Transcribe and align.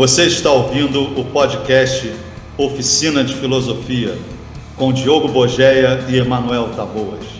Você 0.00 0.24
está 0.24 0.50
ouvindo 0.50 1.20
o 1.20 1.26
podcast 1.26 2.10
Oficina 2.56 3.22
de 3.22 3.34
Filosofia 3.34 4.16
com 4.74 4.94
Diogo 4.94 5.28
Bogeia 5.28 6.06
e 6.08 6.16
Emanuel 6.16 6.70
Taboas. 6.74 7.39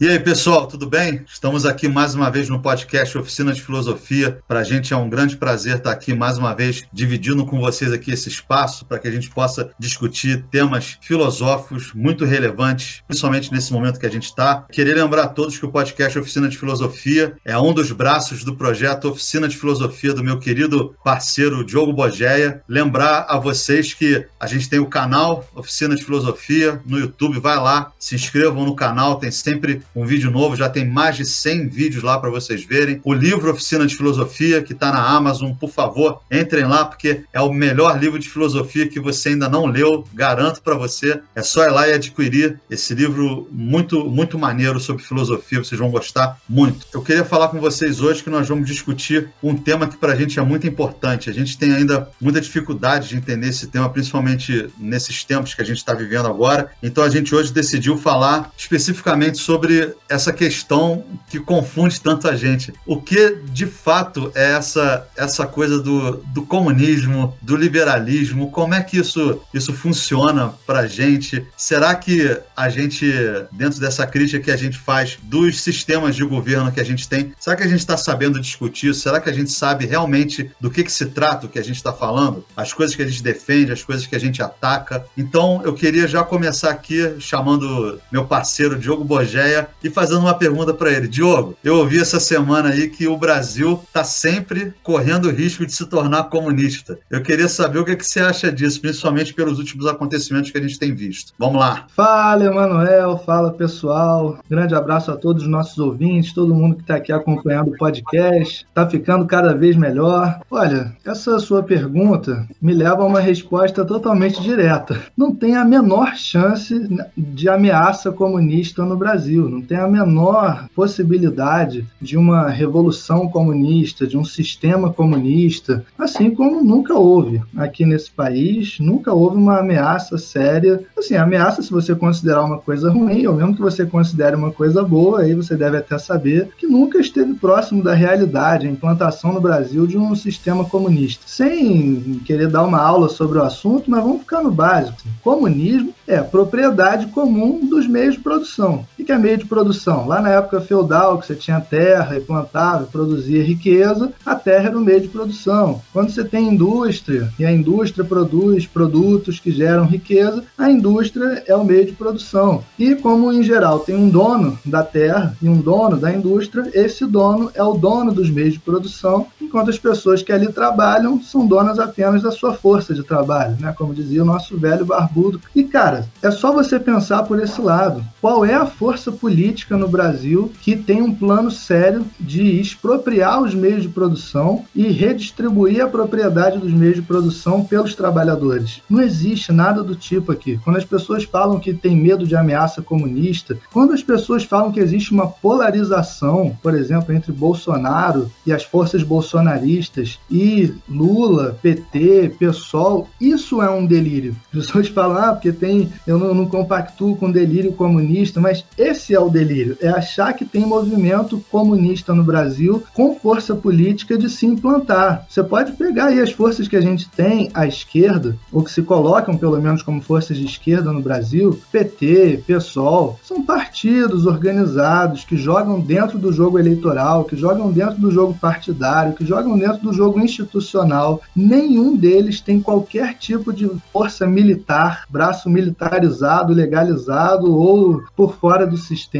E 0.00 0.08
aí, 0.08 0.18
pessoal, 0.18 0.66
tudo 0.66 0.88
bem? 0.88 1.24
Estamos 1.24 1.64
aqui 1.64 1.86
mais 1.86 2.16
uma 2.16 2.28
vez 2.28 2.48
no 2.48 2.60
podcast 2.60 3.16
Oficina 3.16 3.52
de 3.52 3.62
Filosofia. 3.62 4.40
Para 4.48 4.58
a 4.58 4.64
gente 4.64 4.92
é 4.92 4.96
um 4.96 5.08
grande 5.08 5.36
prazer 5.36 5.76
estar 5.76 5.92
aqui 5.92 6.12
mais 6.12 6.36
uma 6.36 6.52
vez 6.52 6.82
dividindo 6.92 7.46
com 7.46 7.60
vocês 7.60 7.92
aqui 7.92 8.10
esse 8.10 8.28
espaço 8.28 8.84
para 8.86 8.98
que 8.98 9.06
a 9.06 9.10
gente 9.10 9.30
possa 9.30 9.70
discutir 9.78 10.44
temas 10.50 10.98
filosóficos 11.00 11.92
muito 11.94 12.24
relevantes, 12.24 13.04
principalmente 13.06 13.52
nesse 13.52 13.72
momento 13.72 14.00
que 14.00 14.04
a 14.04 14.10
gente 14.10 14.24
está. 14.24 14.66
Queria 14.72 14.96
lembrar 14.96 15.22
a 15.22 15.28
todos 15.28 15.56
que 15.56 15.64
o 15.64 15.70
podcast 15.70 16.18
Oficina 16.18 16.48
de 16.48 16.58
Filosofia 16.58 17.36
é 17.44 17.56
um 17.56 17.72
dos 17.72 17.92
braços 17.92 18.42
do 18.42 18.56
projeto 18.56 19.08
Oficina 19.08 19.46
de 19.46 19.56
Filosofia 19.56 20.12
do 20.12 20.24
meu 20.24 20.40
querido 20.40 20.92
parceiro 21.04 21.64
Diogo 21.64 21.92
Bogeia. 21.92 22.64
Lembrar 22.68 23.26
a 23.28 23.38
vocês 23.38 23.94
que 23.94 24.26
a 24.40 24.48
gente 24.48 24.68
tem 24.68 24.80
o 24.80 24.86
canal 24.86 25.48
Oficina 25.54 25.94
de 25.94 26.04
Filosofia 26.04 26.82
no 26.84 26.98
YouTube. 26.98 27.38
Vai 27.38 27.56
lá, 27.56 27.92
se 27.96 28.16
inscrevam 28.16 28.66
no 28.66 28.74
canal, 28.74 29.20
tem 29.20 29.30
sempre 29.30 29.83
um 29.94 30.04
vídeo 30.04 30.30
novo, 30.30 30.56
já 30.56 30.68
tem 30.68 30.86
mais 30.86 31.16
de 31.16 31.24
100 31.24 31.68
vídeos 31.68 32.02
lá 32.02 32.18
para 32.18 32.30
vocês 32.30 32.64
verem. 32.64 33.00
O 33.04 33.12
livro 33.12 33.50
Oficina 33.50 33.86
de 33.86 33.96
Filosofia, 33.96 34.62
que 34.62 34.72
está 34.72 34.92
na 34.92 35.02
Amazon, 35.02 35.52
por 35.52 35.70
favor, 35.70 36.20
entrem 36.30 36.64
lá, 36.64 36.84
porque 36.84 37.22
é 37.32 37.40
o 37.40 37.52
melhor 37.52 37.98
livro 37.98 38.18
de 38.18 38.28
filosofia 38.28 38.88
que 38.88 39.00
você 39.00 39.30
ainda 39.30 39.48
não 39.48 39.66
leu, 39.66 40.04
garanto 40.12 40.62
para 40.62 40.74
você. 40.74 41.20
É 41.34 41.42
só 41.42 41.64
ir 41.64 41.70
lá 41.70 41.88
e 41.88 41.92
adquirir 41.92 42.60
esse 42.70 42.94
livro 42.94 43.48
muito, 43.50 44.04
muito 44.04 44.38
maneiro 44.38 44.78
sobre 44.80 45.02
filosofia, 45.02 45.62
vocês 45.62 45.78
vão 45.78 45.90
gostar 45.90 46.38
muito. 46.48 46.86
Eu 46.92 47.02
queria 47.02 47.24
falar 47.24 47.48
com 47.48 47.60
vocês 47.60 48.00
hoje 48.00 48.22
que 48.22 48.30
nós 48.30 48.48
vamos 48.48 48.66
discutir 48.66 49.28
um 49.42 49.56
tema 49.56 49.86
que 49.86 49.96
para 49.96 50.12
a 50.12 50.16
gente 50.16 50.38
é 50.38 50.42
muito 50.42 50.66
importante. 50.66 51.30
A 51.30 51.32
gente 51.32 51.56
tem 51.56 51.72
ainda 51.72 52.08
muita 52.20 52.40
dificuldade 52.40 53.08
de 53.08 53.16
entender 53.16 53.48
esse 53.48 53.66
tema, 53.66 53.88
principalmente 53.88 54.68
nesses 54.78 55.24
tempos 55.24 55.54
que 55.54 55.62
a 55.62 55.64
gente 55.64 55.78
está 55.78 55.94
vivendo 55.94 56.26
agora. 56.26 56.70
Então 56.82 57.04
a 57.04 57.08
gente 57.08 57.34
hoje 57.34 57.52
decidiu 57.52 57.96
falar 57.96 58.50
especificamente 58.56 59.38
sobre 59.38 59.73
essa 60.08 60.32
questão 60.32 61.04
que 61.28 61.40
confunde 61.40 62.00
tanta 62.00 62.36
gente. 62.36 62.72
O 62.86 63.00
que 63.00 63.38
de 63.50 63.66
fato 63.66 64.30
é 64.34 64.52
essa, 64.52 65.06
essa 65.16 65.46
coisa 65.46 65.80
do, 65.80 66.22
do 66.32 66.42
comunismo, 66.42 67.36
do 67.40 67.56
liberalismo? 67.56 68.50
Como 68.50 68.74
é 68.74 68.82
que 68.82 68.98
isso, 68.98 69.40
isso 69.52 69.72
funciona 69.72 70.54
para 70.66 70.86
gente? 70.86 71.44
Será 71.56 71.94
que 71.94 72.36
a 72.56 72.68
gente, 72.68 73.12
dentro 73.52 73.80
dessa 73.80 74.06
crítica 74.06 74.42
que 74.42 74.50
a 74.50 74.56
gente 74.56 74.78
faz 74.78 75.18
dos 75.22 75.60
sistemas 75.60 76.14
de 76.14 76.24
governo 76.24 76.72
que 76.72 76.80
a 76.80 76.84
gente 76.84 77.08
tem, 77.08 77.32
será 77.38 77.56
que 77.56 77.62
a 77.62 77.68
gente 77.68 77.80
está 77.80 77.96
sabendo 77.96 78.40
discutir? 78.40 78.94
Será 78.94 79.20
que 79.20 79.30
a 79.30 79.32
gente 79.32 79.50
sabe 79.50 79.86
realmente 79.86 80.50
do 80.60 80.70
que, 80.70 80.84
que 80.84 80.92
se 80.92 81.06
trata 81.06 81.46
o 81.46 81.48
que 81.48 81.58
a 81.58 81.64
gente 81.64 81.76
está 81.76 81.92
falando? 81.92 82.44
As 82.56 82.72
coisas 82.72 82.94
que 82.94 83.02
a 83.02 83.06
gente 83.06 83.22
defende, 83.22 83.72
as 83.72 83.82
coisas 83.82 84.06
que 84.06 84.14
a 84.14 84.20
gente 84.20 84.42
ataca. 84.42 85.04
Então, 85.16 85.62
eu 85.64 85.74
queria 85.74 86.06
já 86.06 86.22
começar 86.22 86.70
aqui 86.70 87.16
chamando 87.18 88.00
meu 88.10 88.24
parceiro 88.24 88.78
Diogo 88.78 89.04
Borgeia 89.04 89.63
e 89.82 89.90
fazendo 89.90 90.20
uma 90.20 90.34
pergunta 90.34 90.72
para 90.72 90.90
ele. 90.90 91.08
Diogo, 91.08 91.56
eu 91.62 91.76
ouvi 91.76 92.00
essa 92.00 92.20
semana 92.20 92.70
aí 92.70 92.88
que 92.88 93.06
o 93.06 93.16
Brasil 93.16 93.80
está 93.86 94.04
sempre 94.04 94.72
correndo 94.82 95.26
o 95.26 95.32
risco 95.32 95.66
de 95.66 95.72
se 95.72 95.86
tornar 95.86 96.24
comunista. 96.24 96.98
Eu 97.10 97.22
queria 97.22 97.48
saber 97.48 97.78
o 97.78 97.84
que, 97.84 97.92
é 97.92 97.96
que 97.96 98.06
você 98.06 98.20
acha 98.20 98.50
disso, 98.50 98.80
principalmente 98.80 99.34
pelos 99.34 99.58
últimos 99.58 99.86
acontecimentos 99.86 100.50
que 100.50 100.58
a 100.58 100.62
gente 100.62 100.78
tem 100.78 100.94
visto. 100.94 101.32
Vamos 101.38 101.60
lá. 101.60 101.86
Fala, 101.94 102.44
Emanuel. 102.44 103.18
Fala, 103.18 103.52
pessoal. 103.52 104.38
Grande 104.48 104.74
abraço 104.74 105.10
a 105.10 105.16
todos 105.16 105.42
os 105.42 105.48
nossos 105.48 105.78
ouvintes, 105.78 106.32
todo 106.32 106.54
mundo 106.54 106.76
que 106.76 106.82
está 106.82 106.96
aqui 106.96 107.12
acompanhando 107.12 107.70
o 107.70 107.76
podcast. 107.76 108.66
Está 108.66 108.88
ficando 108.88 109.26
cada 109.26 109.54
vez 109.54 109.76
melhor. 109.76 110.40
Olha, 110.50 110.92
essa 111.04 111.38
sua 111.38 111.62
pergunta 111.62 112.46
me 112.60 112.72
leva 112.72 113.02
a 113.02 113.06
uma 113.06 113.20
resposta 113.20 113.84
totalmente 113.84 114.42
direta. 114.42 115.00
Não 115.16 115.34
tem 115.34 115.56
a 115.56 115.64
menor 115.64 116.14
chance 116.16 116.88
de 117.16 117.48
ameaça 117.48 118.12
comunista 118.12 118.84
no 118.84 118.96
Brasil. 118.96 119.48
Não 119.54 119.62
tem 119.62 119.78
a 119.78 119.86
menor 119.86 120.68
possibilidade 120.74 121.86
de 122.02 122.16
uma 122.16 122.48
revolução 122.48 123.28
comunista, 123.28 124.04
de 124.04 124.18
um 124.18 124.24
sistema 124.24 124.92
comunista, 124.92 125.84
assim 125.96 126.34
como 126.34 126.64
nunca 126.64 126.94
houve 126.94 127.40
aqui 127.56 127.86
nesse 127.86 128.10
país, 128.10 128.78
nunca 128.80 129.12
houve 129.12 129.36
uma 129.36 129.60
ameaça 129.60 130.18
séria. 130.18 130.82
Assim, 130.98 131.14
ameaça, 131.14 131.62
se 131.62 131.70
você 131.70 131.94
considerar 131.94 132.42
uma 132.42 132.58
coisa 132.58 132.90
ruim, 132.90 133.28
ou 133.28 133.36
mesmo 133.36 133.54
que 133.54 133.62
você 133.62 133.86
considere 133.86 134.34
uma 134.34 134.50
coisa 134.50 134.82
boa, 134.82 135.20
aí 135.20 135.34
você 135.34 135.54
deve 135.54 135.76
até 135.76 135.96
saber 135.98 136.48
que 136.58 136.66
nunca 136.66 136.98
esteve 136.98 137.34
próximo 137.34 137.80
da 137.80 137.94
realidade 137.94 138.66
a 138.66 138.70
implantação 138.70 139.32
no 139.32 139.40
Brasil 139.40 139.86
de 139.86 139.96
um 139.96 140.16
sistema 140.16 140.64
comunista. 140.64 141.22
Sem 141.26 142.20
querer 142.24 142.48
dar 142.48 142.64
uma 142.64 142.80
aula 142.80 143.08
sobre 143.08 143.38
o 143.38 143.42
assunto, 143.44 143.88
mas 143.88 144.02
vamos 144.02 144.22
ficar 144.22 144.42
no 144.42 144.50
básico. 144.50 144.98
Comunismo 145.22 145.94
é 146.08 146.20
propriedade 146.20 147.06
comum 147.06 147.64
dos 147.64 147.86
meios 147.86 148.16
de 148.16 148.20
produção. 148.20 148.84
O 148.98 149.04
que 149.04 149.12
é 149.12 149.18
meio 149.18 149.38
de 149.38 149.43
produção? 149.44 150.06
Lá 150.06 150.20
na 150.20 150.30
época 150.30 150.60
feudal, 150.60 151.18
que 151.18 151.26
você 151.26 151.34
tinha 151.34 151.60
terra 151.60 152.16
e 152.16 152.20
plantava, 152.20 152.86
produzia 152.86 153.42
riqueza, 153.42 154.12
a 154.24 154.34
terra 154.34 154.68
era 154.68 154.78
o 154.78 154.80
meio 154.80 155.00
de 155.00 155.08
produção. 155.08 155.80
Quando 155.92 156.10
você 156.10 156.24
tem 156.24 156.48
indústria 156.48 157.32
e 157.38 157.44
a 157.44 157.52
indústria 157.52 158.04
produz 158.04 158.66
produtos 158.66 159.38
que 159.38 159.50
geram 159.50 159.84
riqueza, 159.84 160.44
a 160.56 160.70
indústria 160.70 161.42
é 161.46 161.54
o 161.54 161.64
meio 161.64 161.86
de 161.86 161.92
produção. 161.92 162.62
E 162.78 162.94
como 162.94 163.32
em 163.32 163.42
geral 163.42 163.80
tem 163.80 163.94
um 163.94 164.08
dono 164.08 164.58
da 164.64 164.82
terra 164.82 165.36
e 165.40 165.48
um 165.48 165.60
dono 165.60 165.96
da 165.96 166.12
indústria, 166.12 166.70
esse 166.72 167.06
dono 167.06 167.50
é 167.54 167.62
o 167.62 167.74
dono 167.74 168.12
dos 168.12 168.30
meios 168.30 168.54
de 168.54 168.60
produção, 168.60 169.26
enquanto 169.40 169.70
as 169.70 169.78
pessoas 169.78 170.22
que 170.22 170.32
ali 170.32 170.52
trabalham 170.52 171.20
são 171.22 171.46
donas 171.46 171.78
apenas 171.78 172.22
da 172.22 172.30
sua 172.30 172.54
força 172.54 172.94
de 172.94 173.02
trabalho, 173.02 173.56
né? 173.60 173.74
Como 173.76 173.94
dizia 173.94 174.22
o 174.22 174.26
nosso 174.26 174.56
velho 174.56 174.84
barbudo. 174.84 175.40
E 175.54 175.64
cara, 175.64 176.08
é 176.22 176.30
só 176.30 176.52
você 176.52 176.78
pensar 176.78 177.22
por 177.24 177.40
esse 177.42 177.60
lado. 177.60 178.04
Qual 178.20 178.44
é 178.44 178.54
a 178.54 178.66
força 178.66 179.12
política 179.12 179.33
no 179.70 179.88
Brasil 179.88 180.52
que 180.62 180.76
tem 180.76 181.02
um 181.02 181.14
plano 181.14 181.50
sério 181.50 182.04
de 182.20 182.60
expropriar 182.60 183.42
os 183.42 183.54
meios 183.54 183.82
de 183.82 183.88
produção 183.88 184.64
e 184.74 184.84
redistribuir 184.88 185.82
a 185.82 185.88
propriedade 185.88 186.58
dos 186.58 186.72
meios 186.72 186.96
de 186.96 187.02
produção 187.02 187.64
pelos 187.64 187.94
trabalhadores. 187.94 188.82
Não 188.88 189.00
existe 189.00 189.52
nada 189.52 189.82
do 189.82 189.96
tipo 189.96 190.30
aqui. 190.30 190.58
Quando 190.62 190.76
as 190.76 190.84
pessoas 190.84 191.24
falam 191.24 191.58
que 191.58 191.74
tem 191.74 191.96
medo 191.96 192.26
de 192.26 192.36
ameaça 192.36 192.82
comunista, 192.82 193.58
quando 193.72 193.92
as 193.92 194.02
pessoas 194.02 194.44
falam 194.44 194.70
que 194.70 194.80
existe 194.80 195.12
uma 195.12 195.26
polarização, 195.26 196.56
por 196.62 196.74
exemplo, 196.74 197.14
entre 197.14 197.32
Bolsonaro 197.32 198.30
e 198.46 198.52
as 198.52 198.62
forças 198.64 199.02
bolsonaristas 199.02 200.18
e 200.30 200.72
Lula, 200.88 201.58
PT, 201.60 202.36
PSOL, 202.38 203.08
isso 203.20 203.62
é 203.62 203.70
um 203.70 203.86
delírio. 203.86 204.36
As 204.46 204.66
pessoas 204.66 204.88
falam, 204.88 205.18
ah, 205.18 205.32
porque 205.32 205.52
tem, 205.52 205.90
eu 206.06 206.18
não, 206.18 206.34
não 206.34 206.46
compactuo 206.46 207.16
com 207.16 207.30
delírio 207.30 207.72
comunista, 207.72 208.40
mas 208.40 208.64
esse 208.76 209.14
é 209.14 209.20
o 209.24 209.30
delírio, 209.30 209.76
é 209.80 209.88
achar 209.88 210.32
que 210.32 210.44
tem 210.44 210.66
movimento 210.66 211.42
comunista 211.50 212.14
no 212.14 212.24
Brasil 212.24 212.82
com 212.94 213.16
força 213.16 213.54
política 213.54 214.16
de 214.16 214.28
se 214.28 214.46
implantar. 214.46 215.26
Você 215.28 215.42
pode 215.42 215.72
pegar 215.72 216.06
aí 216.06 216.20
as 216.20 216.32
forças 216.32 216.68
que 216.68 216.76
a 216.76 216.80
gente 216.80 217.08
tem 217.08 217.50
à 217.54 217.66
esquerda, 217.66 218.36
ou 218.52 218.62
que 218.62 218.70
se 218.70 218.82
colocam 218.82 219.36
pelo 219.36 219.60
menos 219.60 219.82
como 219.82 220.00
forças 220.00 220.36
de 220.36 220.44
esquerda 220.44 220.92
no 220.92 221.00
Brasil, 221.00 221.58
PT, 221.72 222.44
PSOL, 222.46 223.18
são 223.22 223.42
partidos 223.42 224.26
organizados 224.26 225.24
que 225.24 225.36
jogam 225.36 225.80
dentro 225.80 226.18
do 226.18 226.32
jogo 226.32 226.58
eleitoral, 226.58 227.24
que 227.24 227.36
jogam 227.36 227.70
dentro 227.70 228.00
do 228.00 228.10
jogo 228.10 228.34
partidário, 228.34 229.14
que 229.14 229.24
jogam 229.24 229.58
dentro 229.58 229.82
do 229.82 229.92
jogo 229.92 230.20
institucional. 230.20 231.20
Nenhum 231.34 231.96
deles 231.96 232.40
tem 232.40 232.60
qualquer 232.60 233.14
tipo 233.14 233.52
de 233.52 233.70
força 233.92 234.26
militar, 234.26 235.04
braço 235.08 235.48
militarizado, 235.48 236.52
legalizado 236.52 237.54
ou 237.54 238.02
por 238.16 238.36
fora 238.36 238.66
do 238.66 238.76
sistema. 238.76 239.13